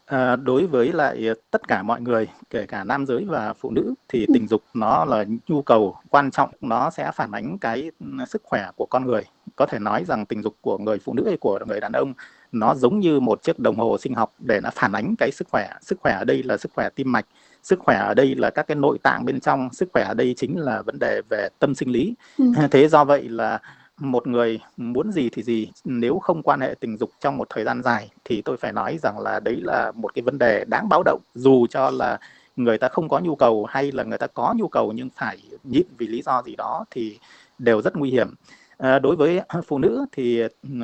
À, 0.06 0.36
đối 0.36 0.66
với 0.66 0.92
lại 0.92 1.28
tất 1.50 1.68
cả 1.68 1.82
mọi 1.82 2.00
người 2.00 2.28
kể 2.50 2.66
cả 2.66 2.84
nam 2.84 3.06
giới 3.06 3.24
và 3.24 3.52
phụ 3.52 3.70
nữ 3.70 3.94
thì 4.08 4.26
ừ. 4.26 4.32
tình 4.34 4.48
dục 4.48 4.62
nó 4.74 5.04
là 5.04 5.24
nhu 5.48 5.62
cầu 5.62 5.96
quan 6.10 6.30
trọng 6.30 6.50
nó 6.60 6.90
sẽ 6.90 7.10
phản 7.14 7.30
ánh 7.32 7.58
cái 7.58 7.90
sức 8.28 8.42
khỏe 8.44 8.70
của 8.76 8.86
con 8.86 9.06
người 9.06 9.22
có 9.56 9.66
thể 9.66 9.78
nói 9.78 10.04
rằng 10.04 10.26
tình 10.26 10.42
dục 10.42 10.54
của 10.60 10.78
người 10.78 10.98
phụ 10.98 11.14
nữ 11.14 11.22
hay 11.26 11.36
của 11.36 11.58
người 11.66 11.80
đàn 11.80 11.92
ông 11.92 12.12
nó 12.58 12.75
giống 12.75 13.00
như 13.00 13.20
một 13.20 13.42
chiếc 13.42 13.58
đồng 13.58 13.76
hồ 13.76 13.98
sinh 13.98 14.14
học 14.14 14.32
để 14.38 14.60
nó 14.60 14.70
phản 14.75 14.92
ánh 14.92 15.14
cái 15.18 15.30
sức 15.32 15.48
khỏe. 15.50 15.70
Sức 15.82 15.98
khỏe 16.00 16.12
ở 16.12 16.25
đây 16.25 16.42
là 16.42 16.56
sức 16.56 16.72
khỏe 16.75 16.88
tim 16.88 17.12
mạch 17.12 17.26
sức 17.66 17.78
khỏe 17.78 17.96
ở 17.96 18.14
đây 18.14 18.34
là 18.34 18.50
các 18.50 18.66
cái 18.66 18.75
nội 18.75 18.98
tạng 19.02 19.25
bên 19.25 19.40
trong 19.40 19.68
sức 19.72 19.88
khỏe 19.92 20.04
ở 20.04 20.14
đây 20.14 20.34
chính 20.36 20.58
là 20.58 20.82
vấn 20.82 20.98
đề 20.98 21.22
về 21.28 21.48
tâm 21.58 21.75
sinh 21.75 21.90
lý. 21.92 22.14
Ừ. 22.38 22.44
thế 22.70 22.88
do 22.88 23.04
vậy 23.04 23.28
là 23.28 23.58
một 24.00 24.26
người 24.26 24.60
muốn 24.76 25.12
gì 25.12 25.28
thì 25.32 25.42
gì 25.42 25.70
nếu 25.84 26.18
không 26.18 26.42
quan 26.42 26.60
hệ 26.60 26.75
tình 26.80 26.96
dục 26.96 27.10
trong 27.20 27.36
một 27.36 27.50
thời 27.50 27.64
gian 27.64 27.82
dài 27.82 28.10
thì 28.25 28.42
tôi 28.42 28.56
phải 28.56 28.72
nói 28.72 28.98
rằng 29.02 29.18
là 29.18 29.40
đấy 29.40 29.56
là 29.62 29.92
một 29.94 30.14
cái 30.14 30.22
vấn 30.22 30.38
đề 30.38 30.64
đáng 30.64 30.88
báo 30.88 31.02
động. 31.02 31.20
Dù 31.34 31.66
cho 31.66 31.90
là 31.90 32.18
người 32.56 32.78
ta 32.78 32.88
không 32.88 33.08
có 33.08 33.18
nhu 33.18 33.36
cầu 33.36 33.64
hay 33.64 33.92
là 33.92 34.02
người 34.02 34.18
ta 34.18 34.26
có 34.26 34.54
nhu 34.56 34.68
cầu 34.68 34.92
nhưng 34.92 35.08
phải 35.16 35.38
nhịn 35.64 35.86
vì 35.98 36.06
lý 36.06 36.22
do 36.22 36.42
gì 36.42 36.56
đó 36.56 36.84
thì 36.90 37.18
đều 37.58 37.82
rất 37.82 37.96
nguy 37.96 38.10
hiểm 38.10 38.34
À, 38.78 38.99
đối 38.99 39.16
với 39.16 39.40
phụ 39.66 39.78
nữ 39.78 40.06
thì 40.12 40.42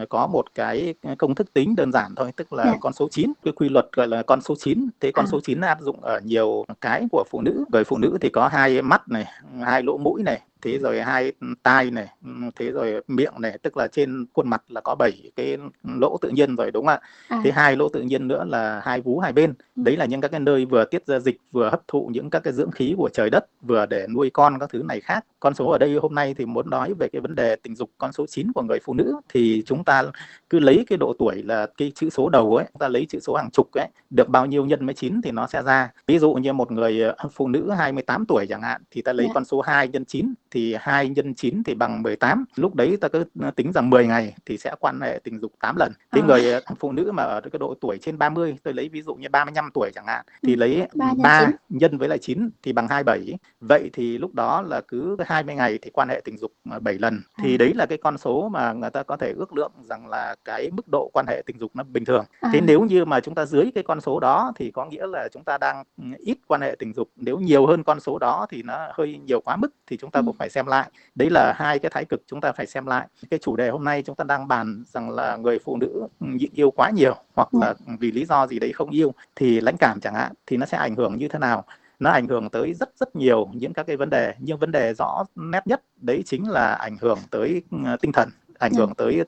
có 0.08 0.26
một 0.26 0.54
cái 0.54 0.94
công 1.18 1.34
thức 1.34 1.52
tính 1.52 1.76
đơn 1.76 1.92
giản 1.92 2.14
thôi, 2.16 2.32
tức 2.36 2.52
là 2.52 2.62
yeah. 2.64 2.74
Dạ. 2.74 2.78
con 2.80 2.92
số 2.92 3.08
9, 3.10 3.32
cái 3.44 3.52
quy 3.52 3.68
luật 3.68 3.86
gọi 3.92 4.08
là 4.08 4.22
con 4.22 4.40
số 4.40 4.54
9. 4.58 4.88
Thế 5.00 5.12
con 5.12 5.24
à. 5.24 5.28
số 5.32 5.40
9 5.40 5.60
áp 5.60 5.80
dụng 5.80 6.00
ở 6.00 6.20
nhiều 6.24 6.64
cái 6.80 7.06
của 7.12 7.24
phụ 7.30 7.40
nữ. 7.40 7.64
Người 7.72 7.84
phụ 7.84 7.98
nữ 7.98 8.18
thì 8.20 8.28
có 8.28 8.48
hai 8.48 8.82
mắt 8.82 9.08
này, 9.08 9.26
hai 9.60 9.82
lỗ 9.82 9.98
mũi 9.98 10.22
này, 10.22 10.40
thế 10.62 10.78
rồi 10.78 11.02
hai 11.02 11.32
tai 11.62 11.90
này 11.90 12.08
thế 12.56 12.70
rồi 12.70 13.02
miệng 13.08 13.32
này 13.38 13.58
tức 13.62 13.76
là 13.76 13.88
trên 13.88 14.26
khuôn 14.34 14.48
mặt 14.48 14.62
là 14.68 14.80
có 14.80 14.94
bảy 14.94 15.30
cái 15.36 15.56
lỗ 15.84 16.18
tự 16.20 16.28
nhiên 16.28 16.56
rồi 16.56 16.70
đúng 16.70 16.86
không 16.86 16.94
ạ 16.94 17.00
à. 17.28 17.40
thế 17.44 17.50
hai 17.50 17.76
lỗ 17.76 17.88
tự 17.88 18.02
nhiên 18.02 18.28
nữa 18.28 18.44
là 18.48 18.80
hai 18.84 19.00
vú 19.00 19.18
hai 19.18 19.32
bên 19.32 19.54
ừ. 19.76 19.82
đấy 19.84 19.96
là 19.96 20.04
những 20.04 20.20
các 20.20 20.30
cái 20.30 20.40
nơi 20.40 20.64
vừa 20.64 20.84
tiết 20.84 21.06
ra 21.06 21.18
dịch 21.18 21.36
vừa 21.52 21.70
hấp 21.70 21.88
thụ 21.88 22.10
những 22.12 22.30
các 22.30 22.40
cái 22.40 22.52
dưỡng 22.52 22.70
khí 22.70 22.94
của 22.96 23.08
trời 23.12 23.30
đất 23.30 23.46
vừa 23.62 23.86
để 23.86 24.06
nuôi 24.14 24.30
con 24.30 24.58
các 24.58 24.70
thứ 24.72 24.82
này 24.82 25.00
khác 25.00 25.24
con 25.42 25.54
số 25.54 25.68
ở 25.68 25.78
đây 25.78 25.94
hôm 25.94 26.14
nay 26.14 26.34
thì 26.38 26.46
muốn 26.46 26.70
nói 26.70 26.94
về 26.94 27.08
cái 27.08 27.20
vấn 27.20 27.34
đề 27.34 27.56
tình 27.56 27.76
dục 27.76 27.90
con 27.98 28.12
số 28.12 28.26
9 28.26 28.52
của 28.52 28.62
người 28.62 28.78
phụ 28.84 28.94
nữ 28.94 29.14
thì 29.28 29.62
chúng 29.66 29.84
ta 29.84 30.02
cứ 30.50 30.58
lấy 30.58 30.84
cái 30.88 30.98
độ 30.98 31.14
tuổi 31.18 31.42
là 31.42 31.66
cái 31.76 31.92
chữ 31.94 32.10
số 32.10 32.28
đầu 32.28 32.56
ấy 32.56 32.66
ta 32.78 32.88
lấy 32.88 33.06
chữ 33.08 33.20
số 33.20 33.34
hàng 33.34 33.50
chục 33.50 33.72
ấy 33.72 33.88
được 34.10 34.28
bao 34.28 34.46
nhiêu 34.46 34.66
nhân 34.66 34.86
với 34.86 34.94
9 34.94 35.20
thì 35.22 35.30
nó 35.30 35.46
sẽ 35.46 35.62
ra 35.62 35.90
ví 36.06 36.18
dụ 36.18 36.34
như 36.34 36.52
một 36.52 36.72
người 36.72 37.02
ờ, 37.02 37.28
phụ 37.32 37.48
nữ 37.48 37.70
28 37.70 38.24
tuổi 38.26 38.46
chẳng 38.48 38.62
hạn 38.62 38.82
thì 38.90 39.02
ta 39.02 39.12
lấy 39.12 39.24
yeah. 39.24 39.30
Dạ. 39.30 39.34
con 39.34 39.44
số 39.44 39.60
2 39.60 39.88
nhân 39.88 40.04
9 40.04 40.34
thì 40.52 40.76
2 40.80 41.08
nhân 41.08 41.34
9 41.34 41.62
thì 41.62 41.74
bằng 41.74 42.02
18 42.02 42.44
lúc 42.56 42.74
đấy 42.74 42.96
ta 43.00 43.08
cứ 43.08 43.24
tính 43.56 43.72
rằng 43.72 43.90
10 43.90 44.06
ngày 44.06 44.34
thì 44.46 44.58
sẽ 44.58 44.74
quan 44.80 45.00
hệ 45.00 45.20
tình 45.24 45.40
dục 45.40 45.52
8 45.60 45.76
lần 45.76 45.92
thế 46.12 46.20
à. 46.20 46.26
người 46.26 46.52
ờ, 46.52 46.60
phụ 46.78 46.92
nữ 46.92 47.12
mà 47.14 47.22
ở 47.22 47.40
cái 47.40 47.58
độ 47.58 47.74
tuổi 47.80 47.98
trên 47.98 48.18
30 48.18 48.56
tôi 48.62 48.74
lấy 48.74 48.88
ví 48.88 49.02
dụ 49.02 49.14
như 49.14 49.28
35 49.28 49.70
tuổi 49.74 49.90
chẳng 49.94 50.06
hạn 50.06 50.24
thì 50.42 50.54
ừ, 50.54 50.58
lấy 50.58 50.86
3, 50.94 51.12
3 51.22 51.50
nhân 51.68 51.98
với 51.98 52.08
lại 52.08 52.18
9 52.18 52.50
thì 52.62 52.72
bằng 52.72 52.88
27 52.88 53.38
vậy 53.60 53.90
thì 53.92 54.18
lúc 54.18 54.34
đó 54.34 54.62
là 54.62 54.80
cứ 54.88 55.16
20 55.26 55.54
ngày 55.54 55.78
thì 55.82 55.90
quan 55.90 56.08
hệ 56.08 56.20
tình 56.24 56.38
dục 56.38 56.52
7 56.80 56.98
lần 56.98 57.20
thì 57.42 57.54
à. 57.54 57.58
đấy 57.58 57.72
là 57.74 57.86
cái 57.86 57.98
con 57.98 58.18
số 58.18 58.48
mà 58.48 58.72
người 58.72 58.90
ta 58.90 59.02
có 59.02 59.16
thể 59.16 59.32
ước 59.36 59.52
lượng 59.52 59.72
rằng 59.82 60.08
là 60.08 60.36
cái 60.44 60.70
mức 60.72 60.88
độ 60.88 61.10
quan 61.12 61.26
hệ 61.26 61.42
tình 61.46 61.58
dục 61.58 61.70
nó 61.74 61.84
bình 61.84 62.04
thường 62.04 62.24
à. 62.40 62.50
thế 62.52 62.60
nếu 62.60 62.80
như 62.80 63.04
mà 63.04 63.20
chúng 63.20 63.34
ta 63.34 63.46
dưới 63.46 63.70
cái 63.74 63.84
con 63.84 64.00
số 64.00 64.20
đó 64.20 64.52
thì 64.56 64.70
có 64.70 64.84
nghĩa 64.84 65.06
là 65.06 65.28
chúng 65.32 65.44
ta 65.44 65.58
đang 65.58 65.84
ừ, 65.96 66.04
ít 66.18 66.38
quan 66.46 66.60
hệ 66.60 66.76
tình 66.78 66.92
dục 66.92 67.08
nếu 67.16 67.38
nhiều 67.38 67.66
hơn 67.66 67.84
con 67.84 68.00
số 68.00 68.18
đó 68.18 68.46
thì 68.50 68.62
nó 68.62 68.88
hơi 68.94 69.20
nhiều 69.26 69.40
quá 69.40 69.56
mức 69.56 69.68
thì 69.86 69.96
chúng 69.96 70.10
ta 70.10 70.20
ừ. 70.20 70.22
cũng 70.26 70.36
phải 70.42 70.50
xem 70.50 70.66
lại. 70.66 70.90
Đấy 71.14 71.30
là 71.30 71.54
hai 71.56 71.78
cái 71.78 71.90
thái 71.90 72.04
cực 72.04 72.22
chúng 72.26 72.40
ta 72.40 72.52
phải 72.52 72.66
xem 72.66 72.86
lại. 72.86 73.06
Cái 73.30 73.38
chủ 73.42 73.56
đề 73.56 73.68
hôm 73.68 73.84
nay 73.84 74.02
chúng 74.02 74.16
ta 74.16 74.24
đang 74.24 74.48
bàn 74.48 74.82
rằng 74.86 75.10
là 75.10 75.36
người 75.36 75.58
phụ 75.58 75.76
nữ 75.76 76.06
nhịn 76.20 76.50
yêu 76.54 76.70
quá 76.70 76.90
nhiều 76.90 77.14
hoặc 77.34 77.54
là 77.54 77.74
dạ. 77.86 77.94
vì 78.00 78.12
lý 78.12 78.24
do 78.24 78.46
gì 78.46 78.58
đấy 78.58 78.72
không 78.72 78.90
yêu 78.90 79.14
thì 79.36 79.60
lãnh 79.60 79.76
cảm 79.76 80.00
chẳng 80.00 80.14
hạn 80.14 80.32
thì 80.46 80.56
nó 80.56 80.66
sẽ 80.66 80.78
ảnh 80.78 80.94
hưởng 80.96 81.18
như 81.18 81.28
thế 81.28 81.38
nào? 81.38 81.64
Nó 81.98 82.10
ảnh 82.10 82.26
hưởng 82.26 82.50
tới 82.50 82.74
rất 82.74 82.90
rất 82.96 83.16
nhiều 83.16 83.48
những 83.52 83.72
các 83.72 83.86
cái 83.86 83.96
vấn 83.96 84.10
đề 84.10 84.34
nhưng 84.38 84.58
vấn 84.58 84.72
đề 84.72 84.94
rõ 84.94 85.24
nét 85.34 85.66
nhất 85.66 85.82
đấy 85.96 86.22
chính 86.26 86.50
là 86.50 86.72
ảnh 86.74 86.96
hưởng 87.00 87.18
tới 87.30 87.62
uh, 87.76 88.00
tinh 88.00 88.12
thần 88.12 88.28
ảnh 88.58 88.72
hưởng 88.72 88.94
tới 88.94 89.24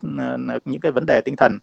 những 0.65 0.81
cái 0.81 0.93
vấn 0.93 1.07
đề 1.07 1.21
tinh 1.21 1.37
thần. 1.37 1.59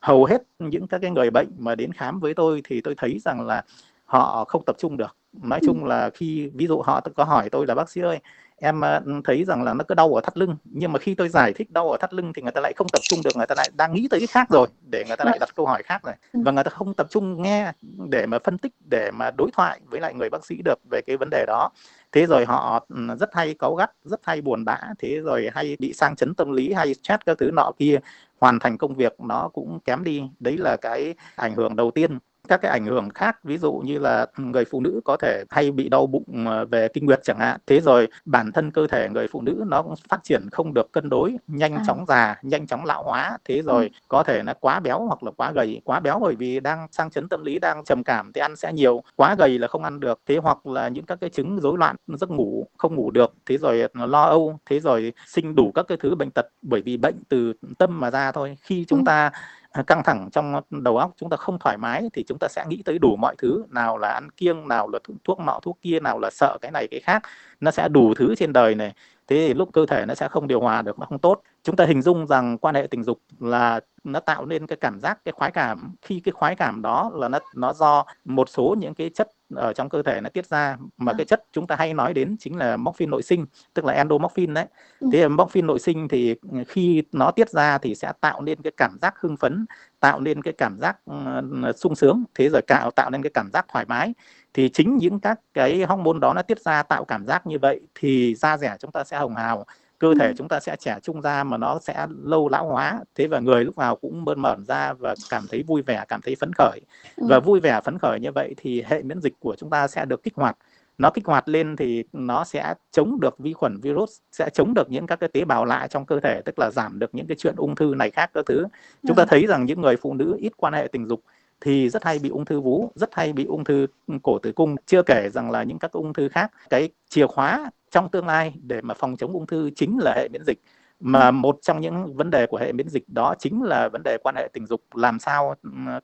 Hầu 0.00 0.24
hết 0.24 0.42
những 0.58 0.86
các 0.86 0.98
cái 0.98 1.10
người 1.10 1.30
bệnh 1.30 1.48
mà 1.58 1.74
đến 1.74 1.92
khám 1.92 2.20
với 2.20 2.34
tôi 2.34 2.62
thì 2.64 2.80
tôi 2.80 2.94
thấy 2.94 3.18
rằng 3.24 3.46
là 3.46 3.62
họ 4.04 4.44
không 4.44 4.64
tập 4.64 4.76
trung 4.78 4.96
được. 4.96 5.16
Nói 5.42 5.58
ừ. 5.62 5.66
chung 5.66 5.84
là 5.84 6.10
khi 6.14 6.50
ví 6.54 6.66
dụ 6.66 6.82
họ 6.82 7.00
có 7.16 7.24
hỏi 7.24 7.50
tôi 7.50 7.66
là 7.66 7.74
bác 7.74 7.90
sĩ 7.90 8.00
ơi 8.00 8.18
em 8.56 8.80
ờ, 8.80 9.02
thấy 9.24 9.44
rằng 9.44 9.62
là 9.62 9.74
nó 9.74 9.84
cứ 9.88 9.94
đau 9.94 10.14
ở 10.14 10.20
thắt 10.20 10.36
lưng 10.36 10.56
nhưng 10.64 10.92
mà 10.92 10.98
khi 10.98 11.14
tôi 11.14 11.28
giải 11.28 11.52
thích 11.52 11.70
đau 11.70 11.90
ở 11.90 11.96
thắt 12.00 12.14
lưng 12.14 12.32
thì 12.32 12.42
người 12.42 12.52
ta 12.52 12.60
lại 12.60 12.72
không 12.76 12.86
tập 12.88 12.98
trung 13.02 13.20
được 13.24 13.36
người 13.36 13.46
ta 13.46 13.54
lại 13.54 13.70
đang 13.76 13.94
nghĩ 13.94 14.08
tới 14.10 14.20
cái 14.20 14.26
khác 14.26 14.48
rồi 14.50 14.68
để 14.90 15.04
người 15.08 15.16
ta 15.16 15.24
lại 15.24 15.38
đặt 15.38 15.48
câu 15.54 15.66
hỏi 15.66 15.82
khác 15.82 16.02
rồi. 16.04 16.14
Ừ. 16.32 16.40
và 16.44 16.52
người 16.52 16.64
ta 16.64 16.70
không 16.70 16.94
tập 16.94 17.06
trung 17.10 17.42
nghe 17.42 17.72
để 18.10 18.26
mà 18.26 18.38
phân 18.44 18.58
tích 18.58 18.72
để 18.90 19.10
mà 19.10 19.30
đối 19.30 19.50
thoại 19.52 19.80
với 19.84 20.00
lại 20.00 20.14
người 20.14 20.30
bác 20.30 20.44
sĩ 20.46 20.56
được 20.64 20.78
về 20.90 21.00
cái 21.06 21.16
vấn 21.16 21.28
đề 21.30 21.44
đó. 21.46 21.70
Thế 22.12 22.26
rồi 22.26 22.44
họ 22.44 22.86
ừ, 22.88 23.16
rất 23.20 23.34
hay 23.34 23.54
cáu 23.58 23.74
gắt 23.74 23.90
rất 24.04 24.20
hay 24.22 24.40
buồn 24.40 24.64
bã 24.64 24.78
thế 24.98 25.20
rồi 25.20 25.50
hay 25.54 25.76
bị 25.78 25.92
sang 25.92 26.16
chấn 26.16 26.34
tâm 26.34 26.52
lý 26.52 26.72
hay 26.72 26.94
stress 26.94 27.22
các 27.26 27.38
thứ 27.38 27.50
nọ 27.50 27.72
kia. 27.78 27.98
Hoàn 28.40 28.58
thành 28.58 28.78
công 28.78 28.94
việc 28.94 29.20
nó 29.20 29.48
cũng 29.52 29.80
kém 29.84 30.04
đi. 30.04 30.22
Đấy 30.40 30.58
là 30.58 30.76
cái 30.76 31.14
ảnh 31.36 31.54
hưởng 31.54 31.76
đầu 31.76 31.90
tiên 31.90 32.18
các 32.48 32.60
cái 32.62 32.70
ảnh 32.70 32.86
hưởng 32.86 33.08
khác 33.10 33.44
ví 33.44 33.58
dụ 33.58 33.72
như 33.72 33.98
là 33.98 34.26
người 34.36 34.64
phụ 34.64 34.80
nữ 34.80 35.00
có 35.04 35.16
thể 35.16 35.44
hay 35.50 35.70
bị 35.70 35.88
đau 35.88 36.06
bụng 36.06 36.46
ờ, 36.46 36.64
về 36.64 36.88
kinh 36.88 37.06
nguyệt 37.06 37.20
chẳng 37.22 37.38
hạn 37.38 37.60
thế 37.66 37.80
rồi 37.80 38.08
bản 38.24 38.52
thân 38.52 38.70
cơ 38.70 38.86
thể 38.86 39.08
người 39.08 39.28
phụ 39.28 39.40
nữ 39.40 39.64
nó 39.66 39.82
cũng 39.82 39.94
phát 40.08 40.20
triển 40.24 40.48
không 40.52 40.74
được 40.74 40.92
cân 40.92 41.08
đối 41.08 41.36
nhanh 41.46 41.74
à. 41.74 41.82
chóng 41.86 42.04
già 42.08 42.36
nhanh 42.42 42.66
chóng 42.66 42.84
lão 42.84 43.02
hóa 43.02 43.38
thế 43.44 43.56
ừ. 43.56 43.62
rồi 43.62 43.84
ừ. 43.84 43.98
có 44.08 44.22
thể 44.22 44.42
là 44.42 44.54
quá 44.54 44.80
béo 44.80 45.06
hoặc 45.06 45.22
là 45.22 45.30
quá 45.36 45.52
gầy 45.52 45.80
quá 45.84 46.00
béo 46.00 46.18
bởi 46.18 46.34
vì 46.34 46.60
đang 46.60 46.86
sang 46.90 47.10
chấn 47.10 47.28
tâm 47.28 47.44
lý 47.44 47.58
đang 47.58 47.84
trầm 47.84 48.04
cảm 48.04 48.32
thì 48.32 48.40
ăn 48.40 48.56
sẽ 48.56 48.72
nhiều 48.72 49.02
quá 49.16 49.34
gầy 49.38 49.58
là 49.58 49.68
không 49.68 49.84
ăn 49.84 50.00
được 50.00 50.20
thế 50.26 50.36
hoặc 50.36 50.66
là 50.66 50.88
những 50.88 51.06
các 51.06 51.18
cái 51.20 51.30
chứng 51.30 51.60
rối 51.60 51.78
loạn 51.78 51.96
giấc 52.06 52.30
ngủ 52.30 52.66
không 52.78 52.94
ngủ 52.94 53.10
được 53.10 53.34
thế 53.46 53.58
rồi 53.58 53.88
lo 53.94 54.22
âu 54.22 54.58
thế 54.66 54.80
rồi 54.80 55.12
sinh 55.26 55.54
đủ 55.54 55.72
các 55.74 55.86
cái 55.88 55.98
thứ 56.00 56.14
bệnh 56.14 56.30
tật 56.30 56.46
bởi 56.62 56.82
vì 56.82 56.96
bệnh 56.96 57.16
từ 57.28 57.52
tâm 57.78 58.00
mà 58.00 58.10
ra 58.10 58.32
thôi 58.32 58.56
khi 58.62 58.84
chúng 58.88 58.98
ừ. 58.98 59.02
ta 59.06 59.30
À, 59.74 59.82
căng 59.82 60.02
thẳng 60.04 60.28
trong 60.32 60.60
đầu 60.70 60.96
óc, 60.96 61.12
chúng 61.16 61.30
ta 61.30 61.36
không 61.36 61.58
thoải 61.58 61.78
mái 61.78 62.02
thì 62.12 62.24
chúng 62.28 62.38
ta 62.38 62.48
sẽ 62.50 62.64
nghĩ 62.68 62.82
tới 62.84 62.98
đủ 62.98 63.16
mọi 63.16 63.34
thứ, 63.38 63.64
nào 63.70 63.98
là 63.98 64.08
ăn 64.08 64.30
kiêng, 64.30 64.68
nào 64.68 64.88
là 64.88 64.98
thuốc 65.24 65.38
nọ, 65.40 65.60
thuốc 65.62 65.78
kia, 65.82 66.00
nào 66.00 66.18
là 66.18 66.30
sợ 66.30 66.58
cái 66.60 66.70
này, 66.70 66.88
cái 66.90 67.00
khác. 67.00 67.22
Nó 67.60 67.70
sẽ 67.70 67.88
đủ 67.88 68.14
thứ 68.14 68.34
trên 68.34 68.52
đời 68.52 68.74
này. 68.74 68.92
Thế 69.26 69.36
thì 69.48 69.54
lúc 69.54 69.68
cơ 69.72 69.86
thể 69.86 70.06
nó 70.06 70.14
sẽ 70.14 70.28
không 70.28 70.46
điều 70.46 70.60
hòa 70.60 70.82
được, 70.82 70.98
nó 70.98 71.06
không 71.06 71.18
tốt. 71.18 71.42
Chúng 71.62 71.76
ta 71.76 71.84
hình 71.84 72.02
dung 72.02 72.26
rằng 72.26 72.58
quan 72.58 72.74
hệ 72.74 72.86
tình 72.90 73.02
dục 73.02 73.20
là 73.40 73.80
nó 74.04 74.20
tạo 74.20 74.46
nên 74.46 74.66
cái 74.66 74.76
cảm 74.80 75.00
giác, 75.00 75.24
cái 75.24 75.32
khoái 75.32 75.50
cảm. 75.50 75.94
Khi 76.02 76.20
cái 76.20 76.32
khoái 76.32 76.56
cảm 76.56 76.82
đó 76.82 77.10
là 77.14 77.28
nó 77.28 77.38
nó 77.54 77.72
do 77.72 78.04
một 78.24 78.48
số 78.48 78.74
những 78.78 78.94
cái 78.94 79.10
chất 79.14 79.28
ở 79.50 79.72
trong 79.72 79.88
cơ 79.88 80.02
thể 80.02 80.20
nó 80.20 80.28
tiết 80.28 80.46
ra 80.46 80.76
mà 80.96 81.12
à. 81.12 81.14
cái 81.18 81.24
chất 81.24 81.44
chúng 81.52 81.66
ta 81.66 81.76
hay 81.76 81.94
nói 81.94 82.14
đến 82.14 82.36
chính 82.40 82.56
là 82.56 82.76
morphine 82.76 83.10
nội 83.10 83.22
sinh 83.22 83.46
tức 83.74 83.84
là 83.84 83.92
endomorphin 83.92 84.54
đấy 84.54 84.66
ừ. 85.00 85.08
thế 85.12 85.28
morphine 85.28 85.66
nội 85.66 85.78
sinh 85.78 86.08
thì 86.08 86.34
khi 86.68 87.02
nó 87.12 87.30
tiết 87.30 87.50
ra 87.50 87.78
thì 87.78 87.94
sẽ 87.94 88.12
tạo 88.20 88.42
nên 88.42 88.62
cái 88.62 88.72
cảm 88.76 88.98
giác 89.02 89.14
hưng 89.20 89.36
phấn 89.36 89.66
tạo 90.00 90.20
nên 90.20 90.42
cái 90.42 90.52
cảm 90.58 90.78
giác 90.78 90.96
uh, 91.10 91.76
sung 91.76 91.94
sướng 91.94 92.24
thế 92.34 92.48
rồi 92.48 92.62
tạo 92.62 92.90
tạo 92.90 93.10
nên 93.10 93.22
cái 93.22 93.30
cảm 93.34 93.50
giác 93.52 93.66
thoải 93.68 93.84
mái 93.88 94.14
thì 94.54 94.68
chính 94.68 94.96
những 94.96 95.20
các 95.20 95.40
cái 95.54 95.84
hormone 95.84 96.18
đó 96.18 96.32
nó 96.34 96.42
tiết 96.42 96.60
ra 96.60 96.82
tạo 96.82 97.04
cảm 97.04 97.26
giác 97.26 97.46
như 97.46 97.58
vậy 97.58 97.80
thì 97.94 98.34
da 98.34 98.56
rẻ 98.56 98.76
chúng 98.80 98.92
ta 98.92 99.04
sẽ 99.04 99.18
hồng 99.18 99.34
hào 99.34 99.66
cơ 100.04 100.14
thể 100.20 100.32
chúng 100.36 100.48
ta 100.48 100.60
sẽ 100.60 100.76
trẻ 100.76 100.98
trung 101.02 101.20
ra 101.20 101.44
mà 101.44 101.56
nó 101.56 101.78
sẽ 101.82 102.06
lâu 102.24 102.48
lão 102.48 102.68
hóa. 102.68 103.00
Thế 103.14 103.26
và 103.26 103.40
người 103.40 103.64
lúc 103.64 103.78
nào 103.78 103.96
cũng 103.96 104.24
bơn 104.24 104.42
mởn 104.42 104.64
ra 104.64 104.92
và 104.92 105.14
cảm 105.30 105.46
thấy 105.50 105.62
vui 105.62 105.82
vẻ 105.82 106.04
cảm 106.08 106.20
thấy 106.20 106.36
phấn 106.36 106.52
khởi. 106.58 106.80
Và 107.16 107.40
vui 107.40 107.60
vẻ 107.60 107.80
phấn 107.84 107.98
khởi 107.98 108.20
như 108.20 108.32
vậy 108.32 108.54
thì 108.56 108.82
hệ 108.86 109.02
miễn 109.02 109.20
dịch 109.20 109.34
của 109.40 109.56
chúng 109.58 109.70
ta 109.70 109.88
sẽ 109.88 110.04
được 110.04 110.22
kích 110.22 110.34
hoạt. 110.34 110.56
Nó 110.98 111.10
kích 111.10 111.26
hoạt 111.26 111.48
lên 111.48 111.76
thì 111.76 112.04
nó 112.12 112.44
sẽ 112.44 112.74
chống 112.90 113.20
được 113.20 113.38
vi 113.38 113.52
khuẩn 113.52 113.80
virus 113.80 114.18
sẽ 114.32 114.50
chống 114.50 114.74
được 114.74 114.90
những 114.90 115.06
các 115.06 115.20
cái 115.20 115.28
tế 115.28 115.44
bào 115.44 115.64
lạ 115.64 115.86
trong 115.90 116.06
cơ 116.06 116.20
thể 116.20 116.40
tức 116.44 116.58
là 116.58 116.70
giảm 116.70 116.98
được 116.98 117.14
những 117.14 117.26
cái 117.26 117.36
chuyện 117.36 117.54
ung 117.56 117.74
thư 117.74 117.94
này 117.96 118.10
khác 118.10 118.30
các 118.34 118.46
thứ. 118.46 118.64
Chúng 119.06 119.16
ta 119.16 119.22
ừ. 119.22 119.26
thấy 119.30 119.46
rằng 119.46 119.64
những 119.64 119.80
người 119.80 119.96
phụ 119.96 120.14
nữ 120.14 120.36
ít 120.38 120.52
quan 120.56 120.72
hệ 120.72 120.88
tình 120.92 121.08
dục 121.08 121.20
thì 121.60 121.88
rất 121.88 122.04
hay 122.04 122.18
bị 122.18 122.28
ung 122.28 122.44
thư 122.44 122.60
vú, 122.60 122.90
rất 122.94 123.14
hay 123.14 123.32
bị 123.32 123.44
ung 123.44 123.64
thư 123.64 123.86
cổ 124.22 124.38
tử 124.38 124.52
cung, 124.52 124.76
chưa 124.86 125.02
kể 125.02 125.30
rằng 125.30 125.50
là 125.50 125.62
những 125.62 125.78
các 125.78 125.92
ung 125.92 126.12
thư 126.12 126.28
khác. 126.28 126.52
Cái 126.70 126.88
chìa 127.08 127.26
khóa 127.26 127.70
trong 127.94 128.08
tương 128.08 128.26
lai 128.26 128.54
để 128.62 128.80
mà 128.80 128.94
phòng 128.94 129.16
chống 129.16 129.32
ung 129.32 129.46
thư 129.46 129.70
chính 129.76 129.98
là 129.98 130.14
hệ 130.16 130.28
miễn 130.28 130.44
dịch. 130.44 130.62
Mà 131.00 131.30
một 131.30 131.58
trong 131.62 131.80
những 131.80 132.16
vấn 132.16 132.30
đề 132.30 132.46
của 132.46 132.56
hệ 132.56 132.72
miễn 132.72 132.88
dịch 132.88 133.08
đó 133.08 133.34
chính 133.38 133.62
là 133.62 133.88
vấn 133.88 134.02
đề 134.02 134.18
quan 134.18 134.34
hệ 134.36 134.48
tình 134.52 134.66
dục. 134.66 134.82
Làm 134.94 135.18
sao 135.18 135.54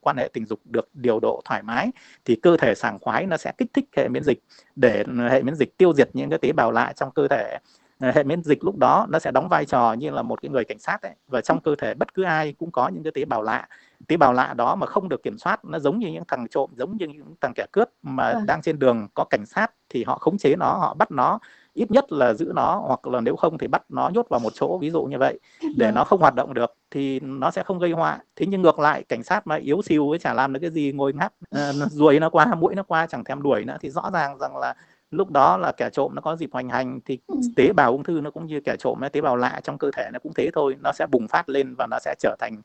quan 0.01 0.17
hệ 0.17 0.29
tình 0.33 0.47
dục 0.47 0.61
được 0.65 0.89
điều 0.95 1.21
độ 1.21 1.43
thoải 1.45 1.63
mái 1.63 1.91
thì 2.25 2.37
cơ 2.43 2.57
thể 2.57 2.75
sảng 2.75 2.99
khoái 2.99 3.27
nó 3.27 3.37
sẽ 3.37 3.53
kích 3.59 3.69
thích 3.75 3.85
hệ 3.97 4.09
miễn 4.09 4.23
dịch. 4.23 4.43
Để 4.77 5.05
hệ 5.31 5.43
miễn 5.43 5.55
dịch 5.55 5.77
tiêu 5.77 5.93
diệt 5.93 6.11
những 6.13 6.31
cái 6.31 6.39
tế 6.39 6.53
bào 6.53 6.73
lạ 6.73 6.93
trong 6.97 7.11
cơ 7.11 7.29
thể 7.29 7.59
hệ 8.01 8.23
miễn 8.23 8.43
dịch 8.43 8.65
lúc 8.65 8.77
đó 8.77 9.07
nó 9.11 9.19
sẽ 9.19 9.31
đóng 9.31 9.49
vai 9.49 9.65
trò 9.65 9.93
như 9.93 10.11
là 10.11 10.23
một 10.23 10.43
cái 10.43 10.51
người 10.51 10.65
cảnh 10.65 10.79
sát 10.79 11.03
ấy. 11.03 11.13
Và 11.29 11.41
trong 11.41 11.61
cơ 11.61 11.75
thể 11.79 11.95
bất 11.95 12.15
cứ 12.15 12.23
ai 12.23 12.53
cũng 12.59 12.71
có 12.71 12.89
những 12.89 13.03
cái 13.03 13.13
tế 13.15 13.25
bào 13.25 13.43
lạ. 13.43 13.69
Tế 14.09 14.17
bào 14.17 14.33
lạ 14.33 14.55
đó 14.55 14.75
mà 14.75 14.87
không 14.87 15.09
được 15.09 15.23
kiểm 15.23 15.39
soát 15.39 15.65
nó 15.65 15.79
giống 15.79 15.99
như 15.99 16.09
những 16.13 16.25
thằng 16.29 16.49
trộm 16.49 16.71
giống 16.77 16.97
như 16.97 17.07
những 17.09 17.35
thằng 17.41 17.53
kẻ 17.55 17.67
cướp 17.73 17.89
mà 18.03 18.25
à. 18.25 18.41
đang 18.47 18.63
trên 18.63 18.79
đường 18.79 19.09
có 19.15 19.25
cảnh 19.25 19.47
sát 19.47 19.73
thì 19.89 20.05
họ 20.05 20.19
khống 20.19 20.39
chế 20.39 20.57
nó 20.57 20.73
họ 20.73 20.95
bắt 20.95 21.11
nó 21.11 21.39
ít 21.81 21.91
nhất 21.91 22.13
là 22.13 22.35
giữ 22.35 22.53
nó 22.55 22.83
hoặc 22.87 23.07
là 23.07 23.21
nếu 23.21 23.37
không 23.37 23.59
thì 23.59 23.67
bắt 23.67 23.83
nó 23.89 24.11
nhốt 24.15 24.27
vào 24.29 24.41
một 24.41 24.53
chỗ 24.55 24.79
ví 24.79 24.91
dụ 24.91 25.03
như 25.03 25.19
vậy 25.19 25.39
để 25.63 25.87
vâng. 25.87 25.95
nó 25.95 26.05
không 26.05 26.21
hoạt 26.21 26.35
động 26.35 26.55
được 26.55 26.75
thì 26.91 27.21
nó 27.21 27.51
sẽ 27.51 27.63
không 27.63 27.79
gây 27.79 27.93
họa 27.93 28.19
thế 28.37 28.47
nhưng 28.49 28.63
ngược 28.63 28.79
lại 28.79 29.05
cảnh 29.09 29.23
sát 29.23 29.47
mà 29.47 29.57
yếu 29.57 29.83
xìu 29.83 30.09
với 30.09 30.19
chả 30.19 30.35
làm 30.35 30.53
được 30.53 30.61
cái 30.63 30.71
gì 30.71 30.93
ngồi 30.93 31.13
ngáp 31.13 31.33
uh, 31.57 31.93
ruồi 31.93 32.21
nó 32.21 32.31
qua 32.31 32.55
mũi 32.55 32.75
nó 32.75 32.83
qua 32.83 33.07
chẳng 33.07 33.25
thèm 33.25 33.43
đuổi 33.43 33.65
nữa 33.65 33.77
thì 33.81 33.91
rõ 33.91 34.11
ràng 34.13 34.39
rằng 34.39 34.57
là 34.57 34.75
lúc 35.11 35.31
đó 35.31 35.57
là 35.57 35.73
kẻ 35.73 35.91
trộm 35.93 36.15
nó 36.15 36.21
có 36.21 36.37
dịp 36.37 36.51
hoành 36.53 36.69
hành 36.69 37.01
thì 37.07 37.19
ừ. 37.27 37.37
tế 37.57 37.73
bào 37.73 37.93
ung 37.93 38.03
thư 38.03 38.21
nó 38.21 38.31
cũng 38.31 38.47
như 38.47 38.61
kẻ 38.61 38.77
trộm 38.79 39.01
tế 39.13 39.21
bào 39.21 39.37
lạ 39.37 39.61
trong 39.65 39.79
cơ 39.79 39.91
thể 39.97 40.11
nó 40.13 40.19
cũng 40.19 40.33
thế 40.35 40.51
thôi 40.55 40.77
nó 40.81 40.93
sẽ 40.93 41.07
bùng 41.07 41.29
phát 41.29 41.49
lên 41.49 41.75
và 41.79 41.87
nó 41.91 41.99
sẽ 41.99 42.15
trở 42.19 42.37
thành 42.39 42.63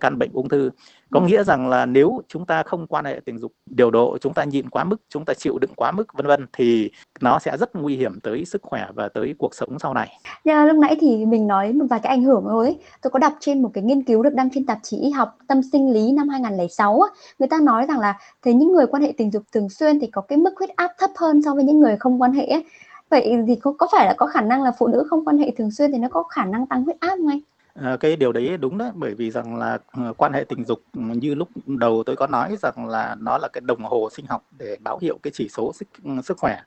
căn 0.00 0.18
bệnh 0.18 0.30
ung 0.32 0.48
thư. 0.48 0.70
Có 1.10 1.20
ừ. 1.20 1.26
nghĩa 1.26 1.44
rằng 1.44 1.68
là 1.68 1.86
nếu 1.86 2.20
chúng 2.28 2.46
ta 2.46 2.62
không 2.62 2.86
quan 2.86 3.04
hệ 3.04 3.20
tình 3.24 3.38
dục 3.38 3.52
điều 3.66 3.90
độ 3.90 4.18
chúng 4.20 4.34
ta 4.34 4.44
nhịn 4.44 4.70
quá 4.70 4.84
mức 4.84 4.96
chúng 5.08 5.24
ta 5.24 5.34
chịu 5.34 5.58
đựng 5.58 5.74
quá 5.76 5.92
mức 5.92 6.14
vân 6.14 6.26
vân 6.26 6.46
thì 6.52 6.90
nó 7.20 7.38
sẽ 7.38 7.56
rất 7.56 7.76
nguy 7.76 7.96
hiểm 7.96 8.20
tới 8.20 8.44
sức 8.44 8.62
khỏe 8.62 8.86
và 8.94 9.08
tới 9.08 9.34
cuộc 9.38 9.54
sống 9.54 9.78
sau 9.78 9.94
này. 9.94 10.08
Nha, 10.44 10.64
lúc 10.64 10.76
nãy 10.76 10.96
thì 11.00 11.26
mình 11.26 11.46
nói 11.46 11.72
một 11.72 11.84
vài 11.90 12.00
cái 12.02 12.10
ảnh 12.10 12.22
hưởng 12.22 12.44
rồi 12.44 12.76
Tôi 13.02 13.10
có 13.10 13.18
đọc 13.18 13.32
trên 13.40 13.62
một 13.62 13.70
cái 13.74 13.84
nghiên 13.84 14.02
cứu 14.02 14.22
được 14.22 14.34
đăng 14.34 14.48
trên 14.54 14.66
tạp 14.66 14.78
chí 14.82 14.96
y 14.96 15.10
học 15.10 15.38
tâm 15.48 15.60
sinh 15.72 15.92
lý 15.92 16.12
năm 16.12 16.28
2006 16.28 17.00
người 17.38 17.48
ta 17.48 17.60
nói 17.62 17.86
rằng 17.86 18.00
là 18.00 18.18
thấy 18.42 18.54
những 18.54 18.72
người 18.72 18.86
quan 18.86 19.02
hệ 19.02 19.12
tình 19.16 19.30
dục 19.30 19.42
thường 19.52 19.68
xuyên 19.68 20.00
thì 20.00 20.06
có 20.06 20.20
cái 20.20 20.38
mức 20.38 20.50
huyết 20.58 20.70
áp 20.76 20.90
thấp 20.98 21.10
hơn 21.16 21.42
so 21.42 21.54
với 21.54 21.64
những 21.64 21.80
người 21.80 21.96
không 21.96 22.22
quan 22.22 22.32
hệ 22.32 22.62
vậy 23.10 23.36
thì 23.46 23.56
có 23.56 23.72
có 23.78 23.86
phải 23.92 24.06
là 24.06 24.14
có 24.16 24.26
khả 24.26 24.40
năng 24.40 24.62
là 24.62 24.72
phụ 24.78 24.86
nữ 24.86 25.06
không 25.10 25.24
quan 25.24 25.38
hệ 25.38 25.50
thường 25.50 25.70
xuyên 25.70 25.92
thì 25.92 25.98
nó 25.98 26.08
có 26.08 26.22
khả 26.22 26.44
năng 26.44 26.66
tăng 26.66 26.84
huyết 26.84 27.00
áp 27.00 27.16
không 27.18 27.28
anh 27.28 27.40
À, 27.74 27.96
cái 28.00 28.16
điều 28.16 28.32
đấy 28.32 28.56
đúng 28.56 28.78
đấy 28.78 28.90
bởi 28.94 29.14
vì 29.14 29.30
rằng 29.30 29.56
là 29.56 29.78
ờ, 29.86 30.12
quan 30.16 30.32
hệ 30.32 30.44
tình 30.48 30.64
dục 30.64 30.82
ừ, 30.92 31.00
như 31.00 31.34
lúc 31.34 31.48
đầu 31.66 32.02
tôi 32.06 32.16
có 32.16 32.26
nói 32.26 32.56
rằng 32.62 32.88
là 32.88 33.16
nó 33.20 33.38
là 33.38 33.48
cái 33.52 33.60
đồng 33.60 33.82
hồ 33.84 34.08
sinh 34.12 34.26
học 34.26 34.46
để 34.58 34.76
báo 34.80 34.98
hiệu 35.02 35.18
cái 35.22 35.30
chỉ 35.34 35.48
số 35.48 35.72
sức 35.72 35.88
ừ, 36.04 36.10
sức 36.24 36.38
khỏe 36.38 36.60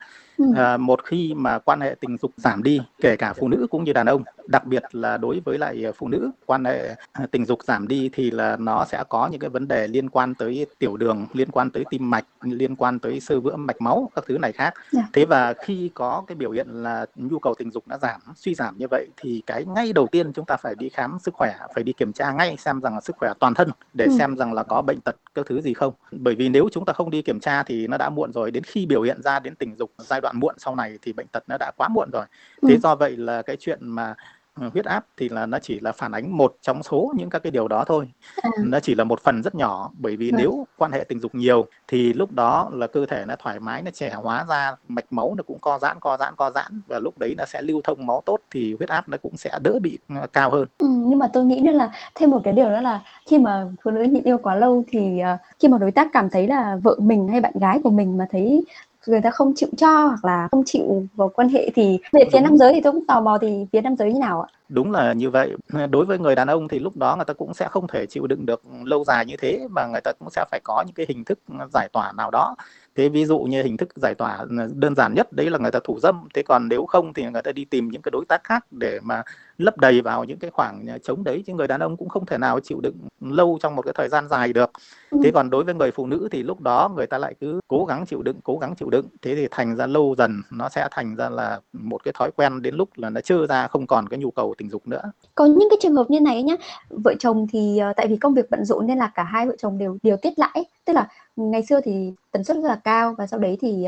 à, 0.55 0.77
một 0.77 1.05
khi 1.05 1.33
mà 1.33 1.59
quan 1.59 1.81
hệ 1.81 1.95
tình 1.99 2.17
dục 2.17 2.31
giảm 2.37 2.63
đi 2.63 2.81
kể 3.01 3.15
cả 3.15 3.33
phụ 3.33 3.47
nữ 3.47 3.67
cũng 3.71 3.83
như 3.83 3.93
đàn 3.93 4.05
ông 4.05 4.23
đặc 4.47 4.65
biệt 4.65 4.83
là 4.91 5.17
đối 5.17 5.41
với 5.45 5.57
lại 5.57 5.83
phụ 5.97 6.07
nữ 6.07 6.31
quan 6.45 6.65
hệ 6.65 6.95
tình 7.31 7.45
dục 7.45 7.59
giảm 7.63 7.87
đi 7.87 8.09
thì 8.13 8.31
là 8.31 8.57
nó 8.59 8.85
sẽ 8.85 9.03
có 9.09 9.27
những 9.31 9.39
cái 9.39 9.49
vấn 9.49 9.67
đề 9.67 9.87
liên 9.87 10.09
quan 10.09 10.35
tới 10.35 10.65
tiểu 10.79 10.97
đường 10.97 11.27
liên 11.33 11.51
quan 11.51 11.69
tới 11.69 11.83
tim 11.89 12.09
mạch 12.09 12.25
liên 12.41 12.75
quan 12.75 12.99
tới 12.99 13.19
sơ 13.19 13.39
vữa 13.39 13.55
mạch 13.55 13.81
máu 13.81 14.11
các 14.15 14.25
thứ 14.27 14.37
này 14.37 14.51
khác. 14.51 14.73
Dạ. 14.91 15.01
thế 15.13 15.25
và 15.25 15.53
khi 15.53 15.89
có 15.93 16.23
cái 16.27 16.35
biểu 16.35 16.51
hiện 16.51 16.67
là 16.69 17.05
nhu 17.15 17.39
cầu 17.39 17.55
tình 17.57 17.71
dục 17.71 17.83
nó 17.87 17.97
giảm 17.97 18.21
suy 18.35 18.55
giảm 18.55 18.77
như 18.77 18.87
vậy 18.91 19.07
thì 19.17 19.43
cái 19.47 19.65
ngay 19.65 19.93
đầu 19.93 20.07
tiên 20.07 20.33
chúng 20.33 20.45
ta 20.45 20.57
phải 20.57 20.75
đi 20.75 20.89
khám 20.89 21.17
sức 21.19 21.33
khỏe 21.33 21.55
phải 21.75 21.83
đi 21.83 21.93
kiểm 21.93 22.13
tra 22.13 22.31
ngay 22.31 22.55
xem 22.57 22.81
rằng 22.81 22.93
là 22.93 23.01
sức 23.01 23.15
khỏe 23.19 23.33
toàn 23.39 23.53
thân 23.53 23.69
để 23.93 24.05
ừ. 24.05 24.11
xem 24.17 24.37
rằng 24.37 24.53
là 24.53 24.63
có 24.63 24.81
bệnh 24.81 25.01
tật 25.01 25.15
các 25.35 25.45
thứ 25.45 25.61
gì 25.61 25.73
không 25.73 25.93
bởi 26.11 26.35
vì 26.35 26.49
nếu 26.49 26.69
chúng 26.71 26.85
ta 26.85 26.93
không 26.93 27.09
đi 27.09 27.21
kiểm 27.21 27.39
tra 27.39 27.63
thì 27.63 27.87
nó 27.87 27.97
đã 27.97 28.09
muộn 28.09 28.33
rồi 28.33 28.51
đến 28.51 28.63
khi 28.63 28.85
biểu 28.85 29.01
hiện 29.01 29.21
ra 29.21 29.39
đến 29.39 29.55
tình 29.55 29.75
dục 29.75 29.91
giai 29.97 30.21
đoạn 30.21 30.24
muộn 30.33 30.55
sau 30.57 30.75
này 30.75 30.97
thì 31.01 31.13
bệnh 31.13 31.27
tật 31.27 31.43
nó 31.47 31.57
đã 31.59 31.71
quá 31.77 31.87
muộn 31.87 32.09
rồi 32.13 32.25
ừ. 32.61 32.67
thế 32.69 32.77
do 32.77 32.95
vậy 32.95 33.17
là 33.17 33.41
cái 33.41 33.57
chuyện 33.59 33.79
mà 33.81 34.15
Ờ, 34.61 34.69
huyết 34.73 34.85
áp 34.85 35.05
thì 35.17 35.29
là 35.29 35.45
nó 35.45 35.59
chỉ 35.59 35.79
là 35.79 35.91
phản 35.91 36.11
ánh 36.11 36.37
một 36.37 36.55
trong 36.61 36.83
số 36.83 37.11
những 37.15 37.29
các 37.29 37.43
cái 37.43 37.51
điều 37.51 37.67
đó 37.67 37.83
thôi 37.87 38.07
à. 38.41 38.49
nó 38.57 38.79
chỉ 38.79 38.95
là 38.95 39.03
một 39.03 39.21
phần 39.21 39.43
rất 39.43 39.55
nhỏ 39.55 39.91
bởi 39.97 40.17
vì 40.17 40.31
à. 40.33 40.37
nếu 40.37 40.67
quan 40.77 40.91
hệ 40.91 41.03
tình 41.03 41.19
dục 41.19 41.35
nhiều 41.35 41.65
thì 41.87 42.13
lúc 42.13 42.31
đó 42.31 42.69
là 42.73 42.87
cơ 42.87 43.05
thể 43.05 43.25
nó 43.27 43.35
thoải 43.39 43.59
mái 43.59 43.81
nó 43.81 43.91
trẻ 43.91 44.13
hóa 44.13 44.45
ra 44.49 44.75
mạch 44.87 45.05
máu 45.09 45.33
nó 45.37 45.43
cũng 45.43 45.59
co 45.59 45.79
giãn 45.79 45.99
co 45.99 46.17
giãn 46.17 46.33
co 46.37 46.51
giãn 46.51 46.81
và 46.87 46.99
lúc 46.99 47.17
đấy 47.17 47.35
nó 47.37 47.45
sẽ 47.45 47.61
lưu 47.61 47.81
thông 47.83 48.05
máu 48.05 48.21
tốt 48.25 48.39
thì 48.51 48.75
huyết 48.79 48.89
áp 48.89 49.09
nó 49.09 49.17
cũng 49.17 49.37
sẽ 49.37 49.59
đỡ 49.63 49.79
bị 49.81 49.97
ờ, 50.09 50.27
cao 50.33 50.51
hơn 50.51 50.67
ừ, 50.77 50.87
nhưng 50.89 51.19
mà 51.19 51.27
tôi 51.33 51.45
nghĩ 51.45 51.59
nữa 51.59 51.71
là 51.71 51.91
thêm 52.15 52.29
một 52.29 52.41
cái 52.43 52.53
điều 52.53 52.69
đó 52.69 52.81
là 52.81 53.01
khi 53.25 53.37
mà 53.37 53.65
phụ 53.83 53.91
nữ 53.91 54.03
nhịn 54.03 54.23
yêu 54.23 54.37
quá 54.37 54.55
lâu 54.55 54.83
thì 54.87 55.21
uh, 55.33 55.39
khi 55.59 55.67
mà 55.67 55.77
đối 55.77 55.91
tác 55.91 56.07
cảm 56.13 56.29
thấy 56.29 56.47
là 56.47 56.77
vợ 56.83 56.95
mình 56.99 57.27
hay 57.27 57.41
bạn 57.41 57.53
gái 57.59 57.79
của 57.83 57.91
mình 57.91 58.17
mà 58.17 58.25
thấy 58.31 58.65
người 59.07 59.21
ta 59.21 59.29
không 59.29 59.53
chịu 59.55 59.69
cho 59.77 60.05
hoặc 60.05 60.25
là 60.25 60.47
không 60.51 60.63
chịu 60.65 61.07
vào 61.15 61.29
quan 61.29 61.49
hệ 61.49 61.69
thì 61.75 61.99
về 62.11 62.21
phía 62.33 62.39
nam 62.39 62.57
giới 62.57 62.73
thì 62.73 62.81
tôi 62.81 62.93
cũng 62.93 63.05
tò 63.05 63.21
mò 63.21 63.37
thì 63.41 63.65
phía 63.71 63.81
nam 63.81 63.95
giới 63.95 64.13
như 64.13 64.19
nào 64.19 64.41
ạ? 64.41 64.49
Đúng 64.69 64.91
là 64.91 65.13
như 65.13 65.29
vậy. 65.29 65.55
Đối 65.89 66.05
với 66.05 66.19
người 66.19 66.35
đàn 66.35 66.47
ông 66.47 66.67
thì 66.67 66.79
lúc 66.79 66.97
đó 66.97 67.15
người 67.15 67.25
ta 67.25 67.33
cũng 67.33 67.53
sẽ 67.53 67.67
không 67.67 67.87
thể 67.87 68.05
chịu 68.05 68.27
đựng 68.27 68.45
được 68.45 68.61
lâu 68.83 69.03
dài 69.03 69.25
như 69.25 69.35
thế 69.37 69.67
mà 69.69 69.87
người 69.87 70.01
ta 70.01 70.11
cũng 70.19 70.29
sẽ 70.29 70.45
phải 70.51 70.59
có 70.63 70.83
những 70.87 70.93
cái 70.93 71.05
hình 71.09 71.23
thức 71.23 71.39
giải 71.73 71.89
tỏa 71.93 72.11
nào 72.11 72.31
đó. 72.31 72.55
Thế 72.95 73.09
ví 73.09 73.25
dụ 73.25 73.39
như 73.39 73.63
hình 73.63 73.77
thức 73.77 73.89
giải 73.95 74.15
tỏa 74.15 74.45
đơn 74.73 74.95
giản 74.95 75.13
nhất 75.13 75.33
đấy 75.33 75.49
là 75.49 75.57
người 75.57 75.71
ta 75.71 75.79
thủ 75.83 75.99
dâm. 75.99 76.27
Thế 76.33 76.43
còn 76.43 76.67
nếu 76.67 76.85
không 76.85 77.13
thì 77.13 77.23
người 77.23 77.41
ta 77.41 77.51
đi 77.51 77.65
tìm 77.65 77.89
những 77.89 78.01
cái 78.01 78.09
đối 78.11 78.25
tác 78.29 78.43
khác 78.43 78.65
để 78.71 78.99
mà 79.03 79.23
lấp 79.57 79.77
đầy 79.77 80.01
vào 80.01 80.23
những 80.23 80.39
cái 80.39 80.51
khoảng 80.51 80.85
trống 81.03 81.23
đấy 81.23 81.43
chứ 81.45 81.53
người 81.53 81.67
đàn 81.67 81.79
ông 81.79 81.97
cũng 81.97 82.09
không 82.09 82.25
thể 82.25 82.37
nào 82.37 82.59
chịu 82.59 82.79
đựng 82.81 82.95
lâu 83.21 83.57
trong 83.61 83.75
một 83.75 83.81
cái 83.81 83.93
thời 83.97 84.09
gian 84.09 84.27
dài 84.27 84.53
được 84.53 84.71
ừ. 85.09 85.19
thế 85.23 85.31
còn 85.31 85.49
đối 85.49 85.63
với 85.63 85.73
người 85.73 85.91
phụ 85.91 86.07
nữ 86.07 86.27
thì 86.31 86.43
lúc 86.43 86.61
đó 86.61 86.89
người 86.95 87.07
ta 87.07 87.17
lại 87.17 87.35
cứ 87.39 87.59
cố 87.67 87.85
gắng 87.85 88.05
chịu 88.05 88.21
đựng 88.21 88.39
cố 88.43 88.57
gắng 88.57 88.75
chịu 88.75 88.89
đựng 88.89 89.07
thế 89.21 89.35
thì 89.35 89.47
thành 89.51 89.75
ra 89.75 89.87
lâu 89.87 90.15
dần 90.17 90.41
nó 90.51 90.69
sẽ 90.69 90.87
thành 90.91 91.15
ra 91.15 91.29
là 91.29 91.59
một 91.73 92.03
cái 92.03 92.13
thói 92.17 92.31
quen 92.35 92.61
đến 92.61 92.75
lúc 92.75 92.89
là 92.95 93.09
nó 93.09 93.21
trơ 93.21 93.47
ra 93.47 93.67
không 93.67 93.87
còn 93.87 94.09
cái 94.09 94.19
nhu 94.19 94.31
cầu 94.31 94.54
tình 94.57 94.69
dục 94.69 94.87
nữa. 94.87 95.01
Có 95.35 95.45
những 95.45 95.67
cái 95.69 95.77
trường 95.81 95.95
hợp 95.95 96.09
như 96.09 96.19
này 96.19 96.43
nhá 96.43 96.55
vợ 96.89 97.13
chồng 97.19 97.47
thì 97.51 97.77
ờ, 97.77 97.93
tại 97.93 98.07
vì 98.07 98.17
công 98.17 98.33
việc 98.33 98.49
bận 98.49 98.65
rộn 98.65 98.87
nên 98.87 98.97
là 98.97 99.11
cả 99.15 99.23
hai 99.23 99.47
vợ 99.47 99.55
chồng 99.57 99.77
đều 99.77 99.97
điều 100.03 100.17
tiết 100.17 100.39
lại 100.39 100.65
tức 100.85 100.93
là 100.93 101.07
ngày 101.35 101.63
xưa 101.63 101.81
thì 101.81 102.11
tần 102.31 102.43
suất 102.43 102.57
rất 102.57 102.67
là 102.69 102.79
cao 102.83 103.15
và 103.17 103.27
sau 103.27 103.39
đấy 103.39 103.57
thì 103.61 103.87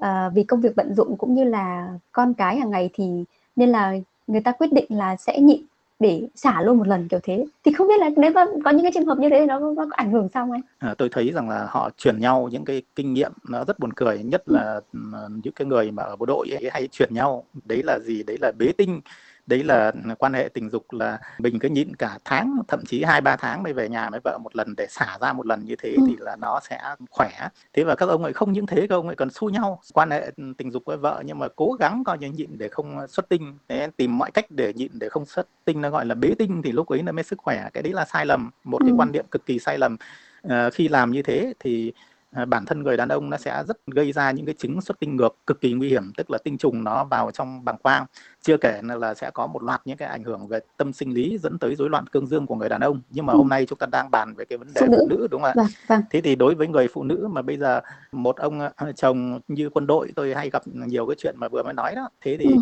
uh, 0.00 0.04
vì 0.34 0.44
công 0.44 0.60
việc 0.60 0.76
bận 0.76 0.94
rộn 0.94 1.16
cũng 1.18 1.34
như 1.34 1.44
là 1.44 1.88
con 2.12 2.34
cái 2.34 2.56
hàng 2.56 2.70
ngày 2.70 2.90
thì 2.92 3.24
nên 3.56 3.68
là 3.68 3.94
người 4.26 4.40
ta 4.40 4.52
quyết 4.52 4.72
định 4.72 4.86
là 4.88 5.16
sẽ 5.16 5.40
nhịn 5.40 5.60
để 6.00 6.28
xả 6.34 6.62
luôn 6.62 6.78
một 6.78 6.88
lần 6.88 7.08
kiểu 7.08 7.20
thế. 7.22 7.44
Thì 7.64 7.72
không 7.72 7.88
biết 7.88 8.00
là 8.00 8.10
nếu 8.16 8.30
mà 8.30 8.44
có 8.64 8.70
những 8.70 8.82
cái 8.82 8.92
trường 8.94 9.06
hợp 9.06 9.18
như 9.18 9.28
thế 9.30 9.46
nó, 9.46 9.58
nó 9.58 9.74
có 9.76 9.86
ảnh 9.90 10.12
hưởng 10.12 10.28
sao 10.34 10.48
anh? 10.52 10.60
À, 10.78 10.94
tôi 10.98 11.08
thấy 11.12 11.32
rằng 11.32 11.48
là 11.48 11.66
họ 11.70 11.90
truyền 11.96 12.20
nhau 12.20 12.48
những 12.52 12.64
cái 12.64 12.82
kinh 12.96 13.14
nghiệm 13.14 13.32
nó 13.48 13.64
rất 13.64 13.78
buồn 13.78 13.92
cười 13.92 14.18
nhất 14.18 14.42
là 14.46 14.80
ừ. 14.92 15.00
những 15.44 15.52
cái 15.52 15.66
người 15.66 15.90
mà 15.90 16.02
ở 16.02 16.16
bộ 16.16 16.26
đội 16.26 16.48
ấy 16.50 16.70
hay 16.72 16.88
truyền 16.88 17.14
nhau. 17.14 17.44
Đấy 17.64 17.82
là 17.84 17.98
gì? 17.98 18.22
Đấy 18.22 18.36
là 18.40 18.52
bế 18.58 18.72
tinh 18.78 19.00
đấy 19.46 19.64
là 19.64 19.92
quan 20.18 20.32
hệ 20.32 20.48
tình 20.54 20.70
dục 20.70 20.92
là 20.92 21.18
mình 21.38 21.58
cứ 21.58 21.68
nhịn 21.68 21.96
cả 21.96 22.18
tháng 22.24 22.56
thậm 22.68 22.80
chí 22.86 23.02
hai 23.02 23.20
ba 23.20 23.36
tháng 23.36 23.62
mới 23.62 23.72
về 23.72 23.88
nhà 23.88 24.10
với 24.10 24.20
vợ 24.24 24.38
một 24.42 24.56
lần 24.56 24.74
để 24.76 24.86
xả 24.90 25.18
ra 25.20 25.32
một 25.32 25.46
lần 25.46 25.64
như 25.64 25.76
thế 25.78 25.94
ừ. 25.96 26.02
thì 26.08 26.16
là 26.18 26.36
nó 26.36 26.60
sẽ 26.70 26.80
khỏe 27.10 27.48
thế 27.72 27.84
và 27.84 27.94
các 27.94 28.08
ông 28.08 28.24
ấy 28.24 28.32
không 28.32 28.52
những 28.52 28.66
thế 28.66 28.86
các 28.86 28.94
ông 28.96 29.06
ấy 29.06 29.16
còn 29.16 29.30
xu 29.30 29.50
nhau 29.50 29.80
quan 29.94 30.10
hệ 30.10 30.30
tình 30.58 30.70
dục 30.70 30.82
với 30.86 30.96
vợ 30.96 31.22
nhưng 31.26 31.38
mà 31.38 31.48
cố 31.56 31.72
gắng 31.72 32.04
coi 32.04 32.18
như 32.18 32.30
nhịn 32.30 32.58
để 32.58 32.68
không 32.68 33.08
xuất 33.08 33.28
tinh 33.28 33.58
thế 33.68 33.88
tìm 33.96 34.18
mọi 34.18 34.30
cách 34.30 34.46
để 34.50 34.72
nhịn 34.72 34.90
để 34.98 35.08
không 35.08 35.26
xuất 35.26 35.48
tinh 35.64 35.80
nó 35.80 35.90
gọi 35.90 36.06
là 36.06 36.14
bế 36.14 36.34
tinh 36.38 36.62
thì 36.64 36.72
lúc 36.72 36.88
ấy 36.88 37.02
nó 37.02 37.12
mới 37.12 37.24
sức 37.24 37.38
khỏe 37.38 37.68
cái 37.72 37.82
đấy 37.82 37.92
là 37.92 38.04
sai 38.04 38.26
lầm 38.26 38.50
một 38.64 38.78
cái 38.78 38.90
ừ. 38.90 38.96
quan 38.98 39.12
niệm 39.12 39.26
cực 39.30 39.46
kỳ 39.46 39.58
sai 39.58 39.78
lầm 39.78 39.96
à, 40.42 40.70
khi 40.70 40.88
làm 40.88 41.10
như 41.10 41.22
thế 41.22 41.52
thì 41.60 41.92
bản 42.48 42.64
thân 42.66 42.82
người 42.82 42.96
đàn 42.96 43.08
ông 43.08 43.30
nó 43.30 43.36
sẽ 43.36 43.62
rất 43.68 43.76
gây 43.86 44.12
ra 44.12 44.30
những 44.30 44.46
cái 44.46 44.54
chứng 44.58 44.80
xuất 44.80 45.00
tinh 45.00 45.16
ngược 45.16 45.36
cực 45.46 45.60
kỳ 45.60 45.72
nguy 45.72 45.88
hiểm 45.88 46.12
tức 46.16 46.30
là 46.30 46.38
tinh 46.44 46.58
trùng 46.58 46.84
nó 46.84 47.04
vào 47.04 47.30
trong 47.30 47.64
bàng 47.64 47.78
quang 47.78 48.06
chưa 48.42 48.56
kể 48.56 48.80
là 48.82 49.14
sẽ 49.14 49.30
có 49.30 49.46
một 49.46 49.62
loạt 49.62 49.80
những 49.84 49.96
cái 49.96 50.08
ảnh 50.08 50.24
hưởng 50.24 50.48
về 50.48 50.60
tâm 50.76 50.92
sinh 50.92 51.14
lý 51.14 51.38
dẫn 51.38 51.58
tới 51.58 51.76
rối 51.76 51.90
loạn 51.90 52.06
cương 52.06 52.26
dương 52.26 52.46
của 52.46 52.54
người 52.54 52.68
đàn 52.68 52.80
ông 52.80 53.00
nhưng 53.10 53.26
mà 53.26 53.32
ừ. 53.32 53.36
hôm 53.36 53.48
nay 53.48 53.66
chúng 53.66 53.78
ta 53.78 53.86
đang 53.92 54.10
bàn 54.10 54.34
về 54.36 54.44
cái 54.44 54.58
vấn 54.58 54.68
đề 54.74 54.80
phụ 54.80 54.86
nữ, 54.86 54.98
phụ 55.00 55.06
nữ 55.08 55.28
đúng 55.30 55.42
không 55.42 55.50
ạ 55.50 55.54
vâng, 55.56 55.66
vâng. 55.86 56.02
thế 56.10 56.20
thì 56.20 56.34
đối 56.34 56.54
với 56.54 56.68
người 56.68 56.88
phụ 56.88 57.02
nữ 57.02 57.28
mà 57.30 57.42
bây 57.42 57.56
giờ 57.56 57.80
một 58.12 58.36
ông 58.36 58.60
à, 58.60 58.92
chồng 58.96 59.40
như 59.48 59.70
quân 59.70 59.86
đội 59.86 60.12
tôi 60.16 60.34
hay 60.34 60.50
gặp 60.50 60.62
nhiều 60.66 61.06
cái 61.06 61.16
chuyện 61.18 61.34
mà 61.38 61.48
vừa 61.48 61.62
mới 61.62 61.74
nói 61.74 61.94
đó 61.94 62.08
thế 62.20 62.36
thì 62.40 62.54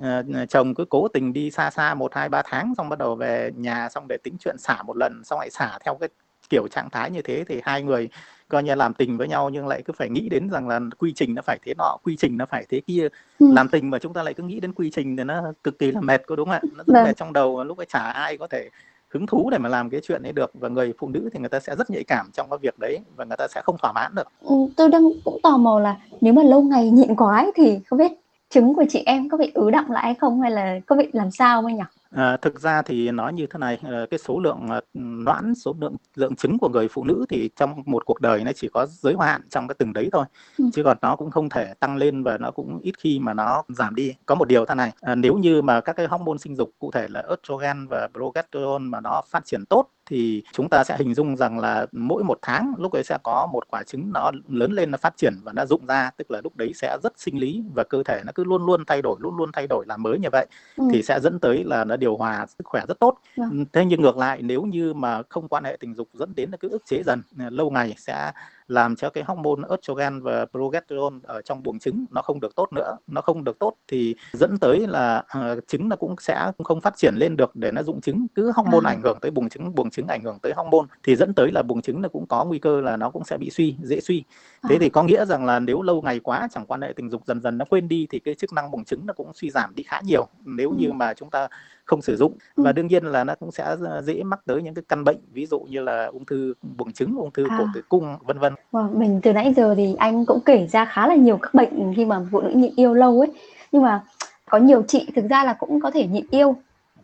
ừ. 0.00 0.20
uh, 0.42 0.48
chồng 0.48 0.74
cứ 0.74 0.84
cố 0.84 1.08
tình 1.08 1.32
đi 1.32 1.50
xa 1.50 1.70
xa 1.70 1.94
một 1.94 2.14
hai 2.14 2.28
ba 2.28 2.42
tháng 2.44 2.74
xong 2.76 2.88
bắt 2.88 2.98
đầu 2.98 3.14
về 3.14 3.50
nhà 3.56 3.88
xong 3.88 4.08
để 4.08 4.16
tính 4.22 4.36
chuyện 4.40 4.58
xả 4.58 4.82
một 4.82 4.96
lần 4.96 5.24
xong 5.24 5.38
lại 5.38 5.50
xả 5.50 5.78
theo 5.84 5.94
cái 5.94 6.08
kiểu 6.50 6.68
trạng 6.68 6.90
thái 6.90 7.10
như 7.10 7.22
thế 7.22 7.44
thì 7.48 7.60
hai 7.64 7.82
người 7.82 8.08
coi 8.48 8.62
như 8.62 8.74
làm 8.74 8.94
tình 8.94 9.18
với 9.18 9.28
nhau 9.28 9.50
nhưng 9.50 9.66
lại 9.66 9.82
cứ 9.82 9.92
phải 9.92 10.08
nghĩ 10.08 10.28
đến 10.28 10.48
rằng 10.50 10.68
là 10.68 10.80
quy 10.98 11.12
trình 11.12 11.34
nó 11.34 11.42
phải 11.42 11.58
thế 11.64 11.74
nọ 11.78 11.96
quy 12.02 12.16
trình 12.16 12.36
nó 12.36 12.46
phải 12.46 12.66
thế 12.68 12.80
kia. 12.80 13.08
Ừ. 13.38 13.52
làm 13.52 13.68
tình 13.68 13.90
mà 13.90 13.98
chúng 13.98 14.12
ta 14.12 14.22
lại 14.22 14.34
cứ 14.34 14.42
nghĩ 14.42 14.60
đến 14.60 14.72
quy 14.72 14.90
trình 14.90 15.16
thì 15.16 15.24
nó 15.24 15.52
cực 15.64 15.78
kỳ 15.78 15.92
là 15.92 16.00
mệt 16.00 16.22
có 16.26 16.36
đúng 16.36 16.48
không 16.48 16.54
ạ? 16.54 16.60
Nó 16.76 16.84
rất 16.86 16.94
vâng. 16.94 17.04
mệt 17.04 17.16
trong 17.16 17.32
đầu 17.32 17.64
lúc 17.64 17.78
ấy 17.78 17.86
chả 17.86 17.98
ai 17.98 18.36
có 18.36 18.46
thể 18.46 18.70
hứng 19.08 19.26
thú 19.26 19.50
để 19.50 19.58
mà 19.58 19.68
làm 19.68 19.90
cái 19.90 20.00
chuyện 20.04 20.22
ấy 20.22 20.32
được. 20.32 20.50
Và 20.54 20.68
người 20.68 20.92
phụ 20.98 21.08
nữ 21.08 21.28
thì 21.32 21.40
người 21.40 21.48
ta 21.48 21.60
sẽ 21.60 21.76
rất 21.76 21.90
nhạy 21.90 22.04
cảm 22.04 22.30
trong 22.32 22.50
cái 22.50 22.58
việc 22.62 22.78
đấy 22.78 22.98
và 23.16 23.24
người 23.24 23.36
ta 23.36 23.48
sẽ 23.48 23.62
không 23.64 23.76
thỏa 23.82 23.92
mãn 23.92 24.14
được. 24.14 24.28
Ừ, 24.40 24.54
tôi 24.76 24.88
đang 24.88 25.02
cũng 25.24 25.40
tò 25.42 25.56
mò 25.56 25.80
là 25.80 25.96
nếu 26.20 26.32
mà 26.32 26.42
lâu 26.42 26.62
ngày 26.62 26.90
nhịn 26.90 27.16
quá 27.16 27.36
ấy, 27.36 27.52
thì 27.54 27.80
không 27.86 27.98
biết 27.98 28.12
trứng 28.50 28.74
của 28.74 28.84
chị 28.88 29.02
em 29.06 29.28
có 29.28 29.36
bị 29.36 29.50
ứ 29.54 29.70
động 29.70 29.90
lại 29.90 30.04
hay 30.04 30.14
không 30.14 30.40
hay 30.40 30.50
là 30.50 30.80
có 30.86 30.96
bị 30.96 31.08
làm 31.12 31.30
sao 31.30 31.62
không 31.62 31.76
nhỉ 31.76 31.82
À, 32.10 32.36
thực 32.36 32.60
ra 32.60 32.82
thì 32.82 33.10
nói 33.10 33.32
như 33.32 33.46
thế 33.46 33.58
này, 33.58 33.78
ờ, 33.82 34.06
cái 34.10 34.18
số 34.18 34.40
lượng 34.40 34.66
ờ, 34.68 34.80
noãn, 34.94 35.54
số 35.54 35.74
lượng 35.80 35.96
lượng 36.14 36.36
trứng 36.36 36.58
của 36.58 36.68
người 36.68 36.88
phụ 36.88 37.04
nữ 37.04 37.24
thì 37.28 37.50
trong 37.56 37.82
một 37.86 38.04
cuộc 38.06 38.20
đời 38.20 38.44
nó 38.44 38.52
chỉ 38.52 38.68
có 38.72 38.86
giới 38.86 39.14
hạn 39.20 39.40
trong 39.50 39.68
cái 39.68 39.74
từng 39.78 39.92
đấy 39.92 40.08
thôi, 40.12 40.24
ừ. 40.58 40.64
chứ 40.72 40.82
còn 40.84 40.96
nó 41.02 41.16
cũng 41.16 41.30
không 41.30 41.48
thể 41.48 41.74
tăng 41.80 41.96
lên 41.96 42.22
và 42.22 42.38
nó 42.38 42.50
cũng 42.50 42.78
ít 42.82 42.92
khi 42.98 43.18
mà 43.18 43.34
nó 43.34 43.62
giảm 43.68 43.94
đi. 43.94 44.14
Có 44.26 44.34
một 44.34 44.48
điều 44.48 44.66
thế 44.66 44.74
này, 44.74 44.92
à, 45.00 45.14
nếu 45.14 45.34
như 45.34 45.62
mà 45.62 45.80
các 45.80 45.96
cái 45.96 46.06
hormone 46.06 46.38
sinh 46.38 46.56
dục 46.56 46.70
cụ 46.78 46.90
thể 46.90 47.08
là 47.08 47.22
estrogen 47.28 47.86
và 47.90 48.08
progesterone 48.14 48.84
mà 48.84 49.00
nó 49.00 49.22
phát 49.30 49.44
triển 49.44 49.64
tốt 49.66 49.88
thì 50.08 50.42
chúng 50.52 50.68
ta 50.68 50.84
sẽ 50.84 50.96
hình 50.98 51.14
dung 51.14 51.36
rằng 51.36 51.58
là 51.58 51.86
mỗi 51.92 52.24
một 52.24 52.38
tháng 52.42 52.72
lúc 52.78 52.92
ấy 52.92 53.04
sẽ 53.04 53.18
có 53.22 53.48
một 53.52 53.64
quả 53.70 53.82
trứng 53.82 54.12
nó 54.12 54.30
lớn 54.48 54.72
lên 54.72 54.90
nó 54.90 54.98
phát 54.98 55.16
triển 55.16 55.34
và 55.44 55.52
nó 55.52 55.66
rụng 55.66 55.86
ra 55.86 56.10
tức 56.16 56.30
là 56.30 56.40
lúc 56.44 56.56
đấy 56.56 56.72
sẽ 56.74 56.98
rất 57.02 57.12
sinh 57.16 57.38
lý 57.38 57.62
và 57.74 57.84
cơ 57.84 58.02
thể 58.02 58.22
nó 58.26 58.32
cứ 58.34 58.44
luôn 58.44 58.66
luôn 58.66 58.84
thay 58.86 59.02
đổi 59.02 59.16
luôn 59.20 59.36
luôn 59.36 59.50
thay 59.52 59.66
đổi 59.66 59.84
làm 59.88 60.02
mới 60.02 60.18
như 60.18 60.28
vậy 60.32 60.46
ừ. 60.76 60.84
thì 60.92 61.02
sẽ 61.02 61.20
dẫn 61.20 61.38
tới 61.38 61.64
là 61.64 61.84
nó 61.84 61.96
điều 61.98 62.16
hòa 62.16 62.46
sức 62.46 62.64
khỏe 62.64 62.82
rất 62.88 63.00
tốt 63.00 63.18
ừ. 63.36 63.44
thế 63.72 63.84
nhưng 63.84 64.02
ngược 64.02 64.16
lại 64.16 64.42
nếu 64.42 64.62
như 64.62 64.94
mà 64.94 65.22
không 65.28 65.48
quan 65.48 65.64
hệ 65.64 65.76
tình 65.80 65.94
dục 65.94 66.08
dẫn 66.12 66.34
đến 66.34 66.50
là 66.50 66.56
cứ 66.56 66.68
ức 66.68 66.82
chế 66.86 67.02
dần 67.02 67.22
lâu 67.36 67.70
ngày 67.70 67.94
sẽ 67.98 68.32
làm 68.68 68.96
cho 68.96 69.10
cái 69.10 69.24
hormone 69.24 69.68
estrogen 69.70 70.20
và 70.20 70.46
progesterone 70.46 71.16
ở 71.22 71.42
trong 71.42 71.62
buồng 71.62 71.78
trứng 71.78 72.04
nó 72.10 72.22
không 72.22 72.40
được 72.40 72.54
tốt 72.56 72.72
nữa 72.72 72.96
nó 73.06 73.20
không 73.20 73.44
được 73.44 73.58
tốt 73.58 73.74
thì 73.88 74.14
dẫn 74.32 74.58
tới 74.58 74.86
là 74.86 75.24
uh, 75.38 75.68
trứng 75.68 75.88
nó 75.88 75.96
cũng 75.96 76.14
sẽ 76.20 76.52
không 76.64 76.80
phát 76.80 76.96
triển 76.96 77.14
lên 77.16 77.36
được 77.36 77.56
để 77.56 77.72
nó 77.72 77.82
dụng 77.82 78.00
trứng 78.00 78.26
cứ 78.34 78.52
hormone 78.56 78.88
à. 78.88 78.90
ảnh 78.90 79.00
hưởng 79.02 79.18
tới 79.20 79.30
buồng 79.30 79.48
trứng 79.48 79.74
buồng 79.74 79.90
trứng 79.90 80.06
ảnh 80.06 80.22
hưởng 80.24 80.38
tới 80.42 80.52
hormone 80.56 80.86
thì 81.02 81.16
dẫn 81.16 81.34
tới 81.34 81.52
là 81.52 81.62
buồng 81.62 81.82
trứng 81.82 82.02
nó 82.02 82.08
cũng 82.08 82.26
có 82.26 82.44
nguy 82.44 82.58
cơ 82.58 82.80
là 82.80 82.96
nó 82.96 83.10
cũng 83.10 83.24
sẽ 83.24 83.36
bị 83.36 83.50
suy 83.50 83.76
dễ 83.82 84.00
suy 84.00 84.24
thế 84.68 84.74
à. 84.76 84.78
thì 84.80 84.88
có 84.88 85.02
nghĩa 85.02 85.24
rằng 85.24 85.44
là 85.44 85.60
nếu 85.60 85.82
lâu 85.82 86.02
ngày 86.02 86.20
quá 86.20 86.48
chẳng 86.50 86.66
quan 86.66 86.80
hệ 86.80 86.92
tình 86.96 87.10
dục 87.10 87.22
dần 87.26 87.40
dần 87.40 87.58
nó 87.58 87.64
quên 87.64 87.88
đi 87.88 88.06
thì 88.10 88.18
cái 88.18 88.34
chức 88.34 88.52
năng 88.52 88.70
buồng 88.70 88.84
trứng 88.84 89.06
nó 89.06 89.12
cũng 89.12 89.34
suy 89.34 89.50
giảm 89.50 89.74
đi 89.74 89.82
khá 89.82 90.00
nhiều 90.04 90.26
nếu 90.44 90.70
như 90.70 90.86
ừ. 90.86 90.92
mà 90.92 91.14
chúng 91.14 91.30
ta 91.30 91.48
không 91.84 92.02
sử 92.02 92.16
dụng 92.16 92.32
ừ. 92.56 92.62
và 92.62 92.72
đương 92.72 92.86
nhiên 92.86 93.04
là 93.04 93.24
nó 93.24 93.34
cũng 93.34 93.52
sẽ 93.52 93.76
dễ 94.02 94.22
mắc 94.22 94.40
tới 94.46 94.62
những 94.62 94.74
cái 94.74 94.84
căn 94.88 95.04
bệnh 95.04 95.18
ví 95.32 95.46
dụ 95.46 95.60
như 95.60 95.80
là 95.80 96.06
ung 96.06 96.24
thư 96.24 96.54
buồng 96.76 96.92
trứng 96.92 97.16
ung 97.16 97.32
thư 97.32 97.46
à. 97.50 97.56
cổ 97.58 97.64
tử 97.74 97.82
cung 97.88 98.16
vân 98.20 98.38
vân 98.38 98.54
wow, 98.72 98.98
mình 98.98 99.20
từ 99.22 99.32
nãy 99.32 99.54
giờ 99.56 99.74
thì 99.74 99.94
anh 99.98 100.26
cũng 100.26 100.40
kể 100.40 100.66
ra 100.66 100.84
khá 100.84 101.06
là 101.06 101.14
nhiều 101.14 101.36
các 101.36 101.54
bệnh 101.54 101.94
khi 101.96 102.04
mà 102.04 102.20
phụ 102.32 102.40
nữ 102.40 102.50
nhịn 102.50 102.72
yêu 102.76 102.94
lâu 102.94 103.20
ấy. 103.20 103.32
Nhưng 103.72 103.82
mà 103.82 104.02
có 104.50 104.58
nhiều 104.58 104.82
chị 104.88 105.06
thực 105.16 105.24
ra 105.30 105.44
là 105.44 105.52
cũng 105.52 105.80
có 105.80 105.90
thể 105.90 106.06
nhịn 106.06 106.26
yêu. 106.30 106.56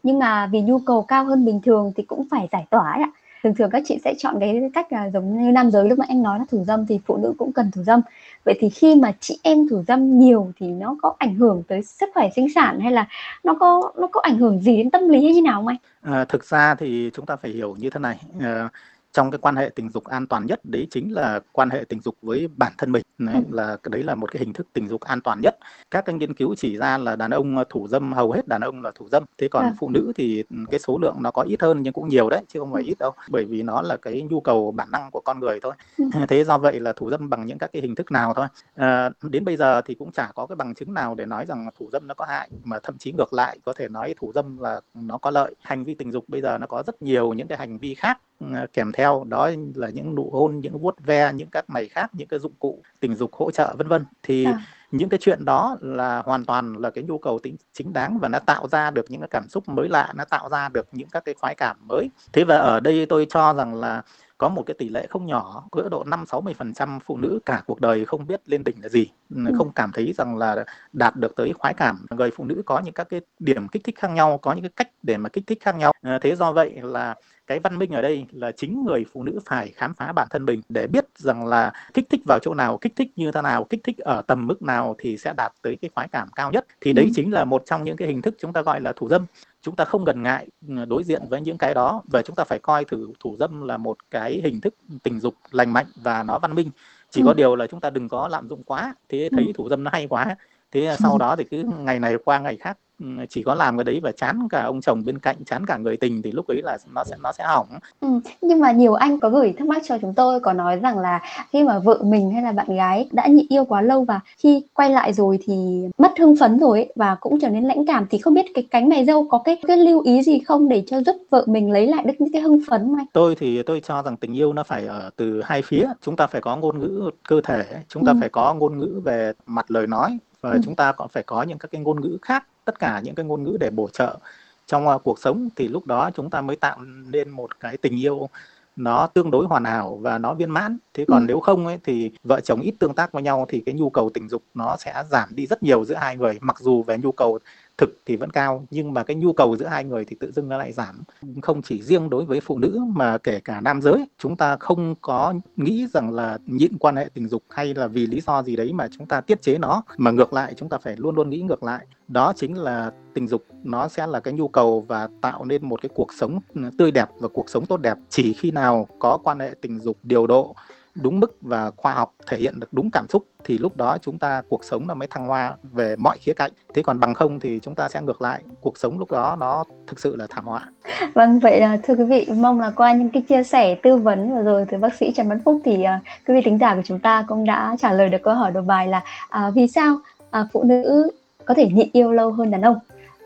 Nhưng 0.02 0.18
mà 0.18 0.46
vì 0.46 0.60
nhu 0.60 0.78
cầu 0.78 1.02
cao 1.02 1.24
hơn 1.24 1.44
bình 1.44 1.60
thường 1.64 1.92
thì 1.96 2.02
cũng 2.02 2.26
phải 2.30 2.48
giải 2.52 2.66
tỏa 2.70 2.92
ấy 2.92 3.02
ạ. 3.02 3.10
Thường 3.42 3.54
thường 3.54 3.70
các 3.70 3.82
chị 3.86 3.98
sẽ 4.04 4.14
chọn 4.18 4.36
cái 4.40 4.70
cách 4.74 4.92
là 4.92 5.10
giống 5.10 5.44
như 5.44 5.52
nam 5.52 5.70
giới 5.70 5.88
lúc 5.88 5.98
mà 5.98 6.04
anh 6.08 6.22
nói 6.22 6.38
là 6.38 6.44
thủ 6.50 6.64
dâm 6.64 6.86
thì 6.86 7.00
phụ 7.06 7.16
nữ 7.16 7.34
cũng 7.38 7.52
cần 7.52 7.70
thủ 7.70 7.82
dâm. 7.82 8.00
Vậy 8.44 8.54
thì 8.60 8.68
khi 8.68 8.94
mà 8.94 9.12
chị 9.20 9.38
em 9.42 9.68
thủ 9.68 9.82
dâm 9.88 10.18
nhiều 10.18 10.52
thì 10.60 10.66
nó 10.66 10.96
có 11.02 11.14
ảnh 11.18 11.34
hưởng 11.34 11.62
tới 11.68 11.82
sức 11.82 12.08
khỏe 12.14 12.30
sinh 12.36 12.54
sản 12.54 12.80
hay 12.80 12.92
là 12.92 13.08
nó 13.44 13.54
có 13.54 13.92
nó 13.96 14.06
có 14.06 14.20
ảnh 14.20 14.38
hưởng 14.38 14.60
gì 14.60 14.76
đến 14.76 14.90
tâm 14.90 15.08
lý 15.08 15.24
hay 15.24 15.34
như 15.34 15.42
nào 15.42 15.60
không 15.60 15.66
anh? 15.66 15.76
À, 16.02 16.24
thực 16.24 16.44
ra 16.44 16.74
thì 16.74 17.10
chúng 17.14 17.26
ta 17.26 17.36
phải 17.36 17.50
hiểu 17.50 17.76
như 17.78 17.90
thế 17.90 18.00
này. 18.00 18.18
À, 18.40 18.68
trong 19.14 19.30
cái 19.30 19.38
quan 19.38 19.56
hệ 19.56 19.70
tình 19.74 19.90
dục 19.90 20.04
an 20.04 20.26
toàn 20.26 20.46
nhất 20.46 20.60
đấy 20.64 20.86
chính 20.90 21.14
là 21.14 21.40
quan 21.52 21.70
hệ 21.70 21.84
tình 21.88 22.00
dục 22.00 22.16
với 22.22 22.48
bản 22.56 22.72
thân 22.78 22.92
mình 22.92 23.02
đấy, 23.18 23.34
ừ. 23.34 23.56
là 23.56 23.76
đấy 23.84 24.02
là 24.02 24.14
một 24.14 24.32
cái 24.32 24.40
hình 24.40 24.52
thức 24.52 24.66
tình 24.72 24.88
dục 24.88 25.00
an 25.00 25.20
toàn 25.20 25.40
nhất 25.42 25.54
các 25.90 26.04
cái 26.04 26.14
nghiên 26.14 26.34
cứu 26.34 26.54
chỉ 26.54 26.76
ra 26.76 26.98
là 26.98 27.16
đàn 27.16 27.30
ông 27.30 27.64
thủ 27.70 27.88
dâm 27.88 28.12
hầu 28.12 28.32
hết 28.32 28.48
đàn 28.48 28.60
ông 28.60 28.82
là 28.82 28.90
thủ 28.94 29.08
dâm 29.08 29.24
thế 29.38 29.48
còn 29.48 29.64
à. 29.64 29.74
phụ 29.78 29.88
nữ 29.88 30.12
thì 30.16 30.44
cái 30.70 30.80
số 30.80 30.98
lượng 30.98 31.16
nó 31.20 31.30
có 31.30 31.42
ít 31.42 31.62
hơn 31.62 31.82
nhưng 31.82 31.92
cũng 31.92 32.08
nhiều 32.08 32.28
đấy 32.28 32.42
chứ 32.48 32.60
không 32.60 32.72
phải 32.72 32.82
ừ. 32.82 32.86
ít 32.86 32.98
đâu 32.98 33.12
bởi 33.30 33.44
vì 33.44 33.62
nó 33.62 33.82
là 33.82 33.96
cái 33.96 34.22
nhu 34.30 34.40
cầu 34.40 34.72
bản 34.72 34.90
năng 34.90 35.10
của 35.10 35.20
con 35.20 35.40
người 35.40 35.60
thôi 35.62 35.72
ừ. 35.98 36.04
thế 36.28 36.44
do 36.44 36.58
vậy 36.58 36.80
là 36.80 36.92
thủ 36.92 37.10
dâm 37.10 37.30
bằng 37.30 37.46
những 37.46 37.58
các 37.58 37.70
cái 37.72 37.82
hình 37.82 37.94
thức 37.94 38.12
nào 38.12 38.34
thôi 38.34 38.46
à, 38.74 39.10
đến 39.22 39.44
bây 39.44 39.56
giờ 39.56 39.82
thì 39.82 39.94
cũng 39.94 40.12
chả 40.12 40.30
có 40.34 40.46
cái 40.46 40.56
bằng 40.56 40.74
chứng 40.74 40.94
nào 40.94 41.14
để 41.14 41.26
nói 41.26 41.46
rằng 41.46 41.68
thủ 41.78 41.88
dâm 41.92 42.06
nó 42.06 42.14
có 42.14 42.24
hại 42.24 42.50
mà 42.64 42.78
thậm 42.82 42.98
chí 42.98 43.12
ngược 43.12 43.32
lại 43.32 43.58
có 43.64 43.72
thể 43.72 43.88
nói 43.88 44.14
thủ 44.20 44.32
dâm 44.34 44.58
là 44.58 44.80
nó 44.94 45.18
có 45.18 45.30
lợi 45.30 45.54
hành 45.62 45.84
vi 45.84 45.94
tình 45.94 46.12
dục 46.12 46.24
bây 46.28 46.40
giờ 46.40 46.58
nó 46.58 46.66
có 46.66 46.82
rất 46.86 47.02
nhiều 47.02 47.32
những 47.32 47.48
cái 47.48 47.58
hành 47.58 47.78
vi 47.78 47.94
khác 47.94 48.18
Ờ, 48.33 48.33
kèm 48.72 48.92
theo 48.92 49.24
đó 49.28 49.50
là 49.74 49.88
những 49.88 50.14
nụ 50.14 50.30
hôn 50.32 50.60
những 50.60 50.78
vuốt 50.78 50.94
ve 51.00 51.32
những 51.32 51.48
các 51.48 51.70
mày 51.70 51.88
khác 51.88 52.10
những 52.12 52.28
cái 52.28 52.38
dụng 52.38 52.52
cụ 52.58 52.82
tình 53.00 53.14
dục 53.14 53.34
hỗ 53.34 53.50
trợ 53.50 53.74
vân 53.78 53.88
vân 53.88 54.04
thì 54.22 54.44
à. 54.44 54.58
những 54.90 55.08
cái 55.08 55.18
chuyện 55.22 55.44
đó 55.44 55.76
là 55.80 56.22
hoàn 56.22 56.44
toàn 56.44 56.72
là 56.72 56.90
cái 56.90 57.04
nhu 57.04 57.18
cầu 57.18 57.38
tính 57.38 57.56
chính 57.72 57.92
đáng 57.92 58.18
và 58.18 58.28
nó 58.28 58.38
tạo 58.38 58.68
ra 58.68 58.90
được 58.90 59.06
những 59.08 59.20
cái 59.20 59.28
cảm 59.28 59.48
xúc 59.48 59.68
mới 59.68 59.88
lạ 59.88 60.12
nó 60.16 60.24
tạo 60.24 60.48
ra 60.48 60.68
được 60.68 60.86
những 60.92 61.08
các 61.08 61.24
cái 61.24 61.34
khoái 61.34 61.54
cảm 61.54 61.76
mới 61.88 62.08
thế 62.32 62.44
và 62.44 62.56
ở 62.56 62.80
đây 62.80 63.06
tôi 63.06 63.26
cho 63.30 63.54
rằng 63.54 63.74
là 63.74 64.02
có 64.38 64.48
một 64.48 64.62
cái 64.66 64.74
tỷ 64.78 64.88
lệ 64.88 65.06
không 65.10 65.26
nhỏ 65.26 65.64
cỡ 65.72 65.88
độ 65.88 66.04
5 66.04 66.26
60 66.26 66.54
phần 66.58 66.74
trăm 66.74 66.98
phụ 67.04 67.16
nữ 67.16 67.38
cả 67.46 67.62
cuộc 67.66 67.80
đời 67.80 68.04
không 68.04 68.26
biết 68.26 68.40
lên 68.46 68.64
đỉnh 68.64 68.76
là 68.82 68.88
gì 68.88 69.06
ừ. 69.34 69.40
không 69.58 69.72
cảm 69.72 69.92
thấy 69.92 70.12
rằng 70.12 70.36
là 70.36 70.64
đạt 70.92 71.16
được 71.16 71.36
tới 71.36 71.52
khoái 71.52 71.74
cảm 71.74 72.06
người 72.10 72.30
phụ 72.30 72.44
nữ 72.44 72.62
có 72.66 72.80
những 72.84 72.94
các 72.94 73.08
cái 73.08 73.20
điểm 73.38 73.68
kích 73.68 73.84
thích 73.84 73.98
khác 73.98 74.08
nhau 74.08 74.38
có 74.38 74.52
những 74.52 74.62
cái 74.62 74.72
cách 74.76 74.90
để 75.02 75.16
mà 75.16 75.28
kích 75.28 75.46
thích 75.46 75.58
khác 75.60 75.76
nhau 75.76 75.92
à, 76.02 76.18
thế 76.22 76.36
do 76.36 76.52
vậy 76.52 76.78
là 76.82 77.14
cái 77.46 77.58
văn 77.58 77.78
minh 77.78 77.90
ở 77.90 78.02
đây 78.02 78.26
là 78.32 78.52
chính 78.52 78.84
người 78.84 79.04
phụ 79.12 79.22
nữ 79.22 79.38
phải 79.44 79.68
khám 79.68 79.94
phá 79.94 80.12
bản 80.12 80.28
thân 80.30 80.44
mình 80.44 80.60
để 80.68 80.86
biết 80.86 81.04
rằng 81.16 81.46
là 81.46 81.72
kích 81.94 82.06
thích 82.10 82.20
vào 82.26 82.38
chỗ 82.42 82.54
nào 82.54 82.78
kích 82.78 82.96
thích 82.96 83.12
như 83.16 83.32
thế 83.32 83.42
nào 83.42 83.64
kích 83.64 83.80
thích 83.84 83.98
ở 83.98 84.22
tầm 84.22 84.46
mức 84.46 84.62
nào 84.62 84.96
thì 84.98 85.18
sẽ 85.18 85.32
đạt 85.36 85.52
tới 85.62 85.76
cái 85.82 85.90
khoái 85.94 86.08
cảm 86.08 86.28
cao 86.34 86.50
nhất 86.50 86.66
thì 86.80 86.92
đấy 86.92 87.04
ừ. 87.04 87.10
chính 87.14 87.32
là 87.32 87.44
một 87.44 87.62
trong 87.66 87.84
những 87.84 87.96
cái 87.96 88.08
hình 88.08 88.22
thức 88.22 88.34
chúng 88.38 88.52
ta 88.52 88.62
gọi 88.62 88.80
là 88.80 88.92
thủ 88.92 89.08
dâm 89.08 89.26
chúng 89.62 89.76
ta 89.76 89.84
không 89.84 90.04
ngần 90.04 90.22
ngại 90.22 90.46
ừ, 90.68 90.84
đối 90.84 91.04
diện 91.04 91.22
với 91.28 91.40
những 91.40 91.58
cái 91.58 91.74
đó 91.74 92.02
và 92.12 92.22
chúng 92.22 92.36
ta 92.36 92.44
phải 92.44 92.58
coi 92.58 92.84
thử 92.84 93.08
thủ 93.20 93.36
dâm 93.38 93.66
là 93.66 93.76
một 93.76 93.96
cái 94.10 94.40
hình 94.44 94.60
thức 94.60 94.74
tình 95.02 95.20
dục 95.20 95.34
lành 95.50 95.72
mạnh 95.72 95.86
và 95.96 96.22
nó 96.22 96.38
văn 96.38 96.54
minh 96.54 96.70
chỉ 97.10 97.20
ừ. 97.20 97.24
có 97.26 97.34
điều 97.34 97.56
là 97.56 97.66
chúng 97.66 97.80
ta 97.80 97.90
đừng 97.90 98.08
có 98.08 98.28
lạm 98.28 98.48
dụng 98.48 98.62
quá 98.64 98.94
thế 99.08 99.28
thấy 99.32 99.44
ừ. 99.46 99.52
thủ 99.54 99.68
dâm 99.68 99.84
nó 99.84 99.90
hay 99.94 100.06
quá 100.06 100.36
thế 100.72 100.96
sau 100.98 101.18
đó 101.18 101.36
thì 101.36 101.44
cứ 101.44 101.64
ngày 101.78 102.00
này 102.00 102.16
qua 102.24 102.38
ngày 102.38 102.56
khác 102.56 102.78
Ừ, 102.83 102.83
chỉ 103.28 103.42
có 103.42 103.54
làm 103.54 103.78
cái 103.78 103.84
đấy 103.84 104.00
và 104.02 104.12
chán 104.12 104.48
cả 104.50 104.62
ông 104.62 104.80
chồng 104.80 105.02
bên 105.04 105.18
cạnh 105.18 105.36
chán 105.46 105.66
cả 105.66 105.76
người 105.76 105.96
tình 105.96 106.22
thì 106.22 106.32
lúc 106.32 106.46
ấy 106.46 106.62
là 106.62 106.78
nó 106.94 107.04
sẽ 107.04 107.16
nó 107.22 107.32
sẽ 107.32 107.44
hỏng 107.44 107.66
ừ, 108.00 108.08
nhưng 108.40 108.60
mà 108.60 108.72
nhiều 108.72 108.94
anh 108.94 109.20
có 109.20 109.30
gửi 109.30 109.54
thắc 109.58 109.68
mắc 109.68 109.82
cho 109.84 109.98
chúng 109.98 110.14
tôi 110.14 110.40
có 110.40 110.52
nói 110.52 110.76
rằng 110.76 110.98
là 110.98 111.20
khi 111.52 111.62
mà 111.62 111.78
vợ 111.78 111.98
mình 112.02 112.30
hay 112.30 112.42
là 112.42 112.52
bạn 112.52 112.76
gái 112.76 113.08
đã 113.12 113.26
nhịn 113.26 113.46
yêu 113.48 113.64
quá 113.64 113.80
lâu 113.80 114.04
và 114.04 114.20
khi 114.38 114.62
quay 114.74 114.90
lại 114.90 115.12
rồi 115.12 115.38
thì 115.44 115.54
mất 115.98 116.12
hưng 116.18 116.36
phấn 116.36 116.58
rồi 116.58 116.78
ấy, 116.78 116.92
và 116.96 117.16
cũng 117.20 117.40
trở 117.40 117.48
nên 117.48 117.64
lãnh 117.64 117.86
cảm 117.86 118.06
thì 118.10 118.18
không 118.18 118.34
biết 118.34 118.46
cái 118.54 118.66
cánh 118.70 118.88
mày 118.88 119.04
dâu 119.04 119.28
có 119.30 119.38
cái 119.38 119.56
cái 119.66 119.76
lưu 119.76 120.00
ý 120.00 120.22
gì 120.22 120.38
không 120.38 120.68
để 120.68 120.84
cho 120.86 121.02
giúp 121.02 121.16
vợ 121.30 121.44
mình 121.46 121.70
lấy 121.70 121.86
lại 121.86 122.04
được 122.06 122.14
những 122.18 122.32
cái 122.32 122.42
hưng 122.42 122.60
phấn 122.70 122.80
không 122.80 122.96
anh? 122.96 123.06
Tôi 123.12 123.34
thì 123.34 123.62
tôi 123.62 123.80
cho 123.80 124.02
rằng 124.02 124.16
tình 124.16 124.32
yêu 124.36 124.52
nó 124.52 124.62
phải 124.62 124.86
ở 124.86 125.10
từ 125.16 125.42
hai 125.44 125.62
phía 125.62 125.86
chúng 126.00 126.16
ta 126.16 126.26
phải 126.26 126.40
có 126.40 126.56
ngôn 126.56 126.78
ngữ 126.80 127.10
cơ 127.28 127.40
thể 127.44 127.64
chúng 127.88 128.04
ta 128.04 128.12
ừ. 128.12 128.16
phải 128.20 128.28
có 128.28 128.54
ngôn 128.54 128.78
ngữ 128.78 129.00
về 129.04 129.32
mặt 129.46 129.70
lời 129.70 129.86
nói 129.86 130.18
và 130.44 130.50
ừ. 130.50 130.60
chúng 130.64 130.76
ta 130.76 130.92
còn 130.92 131.08
phải 131.08 131.22
có 131.22 131.42
những 131.42 131.58
các 131.58 131.70
cái 131.70 131.80
ngôn 131.80 132.00
ngữ 132.00 132.18
khác 132.22 132.46
tất 132.64 132.78
cả 132.78 133.00
những 133.04 133.14
cái 133.14 133.26
ngôn 133.26 133.42
ngữ 133.42 133.56
để 133.60 133.70
bổ 133.70 133.88
trợ 133.88 134.18
trong 134.66 134.88
uh, 134.88 135.02
cuộc 135.04 135.18
sống 135.18 135.48
thì 135.56 135.68
lúc 135.68 135.86
đó 135.86 136.10
chúng 136.14 136.30
ta 136.30 136.40
mới 136.40 136.56
tạo 136.56 136.78
nên 137.12 137.30
một 137.30 137.60
cái 137.60 137.76
tình 137.76 138.00
yêu 138.00 138.28
nó 138.76 139.06
tương 139.06 139.30
đối 139.30 139.46
hoàn 139.46 139.64
hảo 139.64 139.98
và 140.02 140.18
nó 140.18 140.34
viên 140.34 140.50
mãn 140.50 140.78
thế 140.94 141.04
còn 141.08 141.22
ừ. 141.22 141.24
nếu 141.28 141.40
không 141.40 141.66
ấy 141.66 141.78
thì 141.84 142.10
vợ 142.24 142.40
chồng 142.40 142.60
ít 142.60 142.74
tương 142.78 142.94
tác 142.94 143.12
với 143.12 143.22
nhau 143.22 143.46
thì 143.48 143.62
cái 143.66 143.74
nhu 143.74 143.90
cầu 143.90 144.10
tình 144.14 144.28
dục 144.28 144.42
nó 144.54 144.76
sẽ 144.78 145.04
giảm 145.10 145.28
đi 145.34 145.46
rất 145.46 145.62
nhiều 145.62 145.84
giữa 145.84 145.94
hai 145.94 146.16
người 146.16 146.38
mặc 146.40 146.56
dù 146.60 146.82
về 146.82 146.98
nhu 146.98 147.12
cầu 147.12 147.38
thực 147.78 148.00
thì 148.06 148.16
vẫn 148.16 148.30
cao, 148.30 148.66
nhưng 148.70 148.94
mà 148.94 149.02
cái 149.02 149.16
nhu 149.16 149.32
cầu 149.32 149.56
giữa 149.56 149.66
hai 149.66 149.84
người 149.84 150.04
thì 150.04 150.16
tự 150.20 150.32
dưng 150.32 150.48
nó 150.48 150.58
lại 150.58 150.72
giảm. 150.72 151.02
Không 151.42 151.62
chỉ 151.62 151.82
riêng 151.82 152.10
đối 152.10 152.24
với 152.24 152.40
phụ 152.40 152.58
nữ 152.58 152.80
mà 152.88 153.18
kể 153.18 153.40
cả 153.40 153.60
nam 153.60 153.82
giới, 153.82 154.04
chúng 154.18 154.36
ta 154.36 154.56
không 154.56 154.94
có 155.00 155.34
nghĩ 155.56 155.86
rằng 155.92 156.14
là 156.14 156.38
nhịn 156.46 156.78
quan 156.78 156.96
hệ 156.96 157.08
tình 157.14 157.28
dục 157.28 157.42
hay 157.48 157.74
là 157.74 157.86
vì 157.86 158.06
lý 158.06 158.20
do 158.20 158.42
gì 158.42 158.56
đấy 158.56 158.72
mà 158.72 158.88
chúng 158.98 159.06
ta 159.06 159.20
tiết 159.20 159.42
chế 159.42 159.58
nó, 159.58 159.82
mà 159.96 160.10
ngược 160.10 160.32
lại 160.32 160.54
chúng 160.56 160.68
ta 160.68 160.78
phải 160.78 160.96
luôn 160.96 161.14
luôn 161.14 161.30
nghĩ 161.30 161.40
ngược 161.40 161.62
lại. 161.62 161.86
Đó 162.08 162.32
chính 162.36 162.58
là 162.58 162.92
tình 163.14 163.28
dục, 163.28 163.44
nó 163.62 163.88
sẽ 163.88 164.06
là 164.06 164.20
cái 164.20 164.34
nhu 164.34 164.48
cầu 164.48 164.84
và 164.88 165.08
tạo 165.20 165.44
nên 165.44 165.68
một 165.68 165.82
cái 165.82 165.90
cuộc 165.94 166.12
sống 166.12 166.38
tươi 166.78 166.90
đẹp 166.90 167.08
và 167.20 167.28
cuộc 167.28 167.50
sống 167.50 167.66
tốt 167.66 167.76
đẹp. 167.76 167.98
Chỉ 168.08 168.32
khi 168.32 168.50
nào 168.50 168.88
có 168.98 169.18
quan 169.24 169.38
hệ 169.38 169.54
tình 169.60 169.80
dục 169.80 169.96
điều 170.02 170.26
độ 170.26 170.54
đúng 170.94 171.20
mức 171.20 171.36
và 171.40 171.70
khoa 171.76 171.92
học 171.92 172.14
thể 172.26 172.36
hiện 172.36 172.60
được 172.60 172.72
đúng 172.72 172.90
cảm 172.90 173.06
xúc 173.08 173.24
thì 173.44 173.58
lúc 173.58 173.76
đó 173.76 173.98
chúng 174.02 174.18
ta 174.18 174.42
cuộc 174.48 174.64
sống 174.64 174.86
nó 174.86 174.94
mới 174.94 175.08
thăng 175.08 175.26
hoa 175.26 175.56
về 175.62 175.96
mọi 175.96 176.18
khía 176.18 176.32
cạnh. 176.32 176.50
Thế 176.74 176.82
còn 176.82 177.00
bằng 177.00 177.14
không 177.14 177.40
thì 177.40 177.60
chúng 177.62 177.74
ta 177.74 177.88
sẽ 177.88 178.00
ngược 178.00 178.22
lại 178.22 178.42
cuộc 178.60 178.78
sống 178.78 178.98
lúc 178.98 179.10
đó 179.10 179.36
nó 179.40 179.64
thực 179.86 180.00
sự 180.00 180.16
là 180.16 180.26
thảm 180.30 180.44
họa. 180.44 180.68
Vâng 181.14 181.38
vậy 181.38 181.60
là 181.60 181.78
thưa 181.82 181.94
quý 181.94 182.04
vị 182.04 182.26
mong 182.36 182.60
là 182.60 182.70
qua 182.70 182.92
những 182.92 183.10
cái 183.10 183.22
chia 183.22 183.42
sẻ 183.42 183.74
tư 183.74 183.96
vấn 183.96 184.34
vừa 184.34 184.42
rồi 184.42 184.66
từ 184.70 184.78
bác 184.78 184.94
sĩ 184.94 185.12
Trần 185.16 185.28
Văn 185.28 185.40
Phúc 185.44 185.60
thì 185.64 185.74
uh, 185.74 186.02
quý 186.28 186.34
vị 186.34 186.40
tính 186.44 186.58
giả 186.58 186.74
của 186.74 186.82
chúng 186.84 186.98
ta 186.98 187.24
cũng 187.28 187.44
đã 187.44 187.76
trả 187.80 187.92
lời 187.92 188.08
được 188.08 188.22
câu 188.22 188.34
hỏi 188.34 188.50
đầu 188.50 188.62
bài 188.62 188.88
là 188.88 189.02
uh, 189.48 189.54
vì 189.54 189.68
sao 189.68 189.98
uh, 190.40 190.46
phụ 190.52 190.62
nữ 190.62 191.10
có 191.44 191.54
thể 191.54 191.68
nhịn 191.68 191.88
yêu 191.92 192.12
lâu 192.12 192.32
hơn 192.32 192.50
đàn 192.50 192.62
ông? 192.62 192.78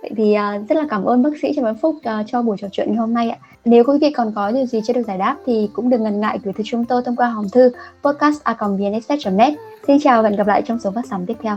Vậy 0.02 0.10
thì 0.16 0.36
uh, 0.36 0.68
rất 0.68 0.76
là 0.76 0.86
cảm 0.90 1.04
ơn 1.04 1.22
bác 1.22 1.30
sĩ 1.42 1.52
Trần 1.56 1.64
Văn 1.64 1.76
Phúc 1.82 1.96
uh, 1.96 2.26
cho 2.26 2.42
buổi 2.42 2.56
trò 2.60 2.68
chuyện 2.72 2.86
ngày 2.88 2.96
hôm 2.96 3.14
nay 3.14 3.30
ạ. 3.30 3.38
Nếu 3.64 3.84
quý 3.84 3.98
vị 4.00 4.10
còn 4.10 4.32
có 4.34 4.50
điều 4.50 4.66
gì 4.66 4.80
chưa 4.86 4.92
được 4.92 5.02
giải 5.06 5.18
đáp 5.18 5.36
thì 5.46 5.70
cũng 5.72 5.90
đừng 5.90 6.02
ngần 6.02 6.20
ngại 6.20 6.38
gửi 6.44 6.52
thư 6.52 6.64
chúng 6.66 6.84
tôi 6.84 7.02
thông 7.04 7.16
qua 7.16 7.28
hòm 7.28 7.48
thư 7.48 7.70
podcast 8.02 8.42
net 9.32 9.54
Xin 9.86 9.98
chào 10.00 10.22
và 10.22 10.28
hẹn 10.28 10.38
gặp 10.38 10.46
lại 10.46 10.62
trong 10.66 10.78
số 10.78 10.90
phát 10.90 11.06
sóng 11.10 11.26
tiếp 11.26 11.36
theo. 11.42 11.56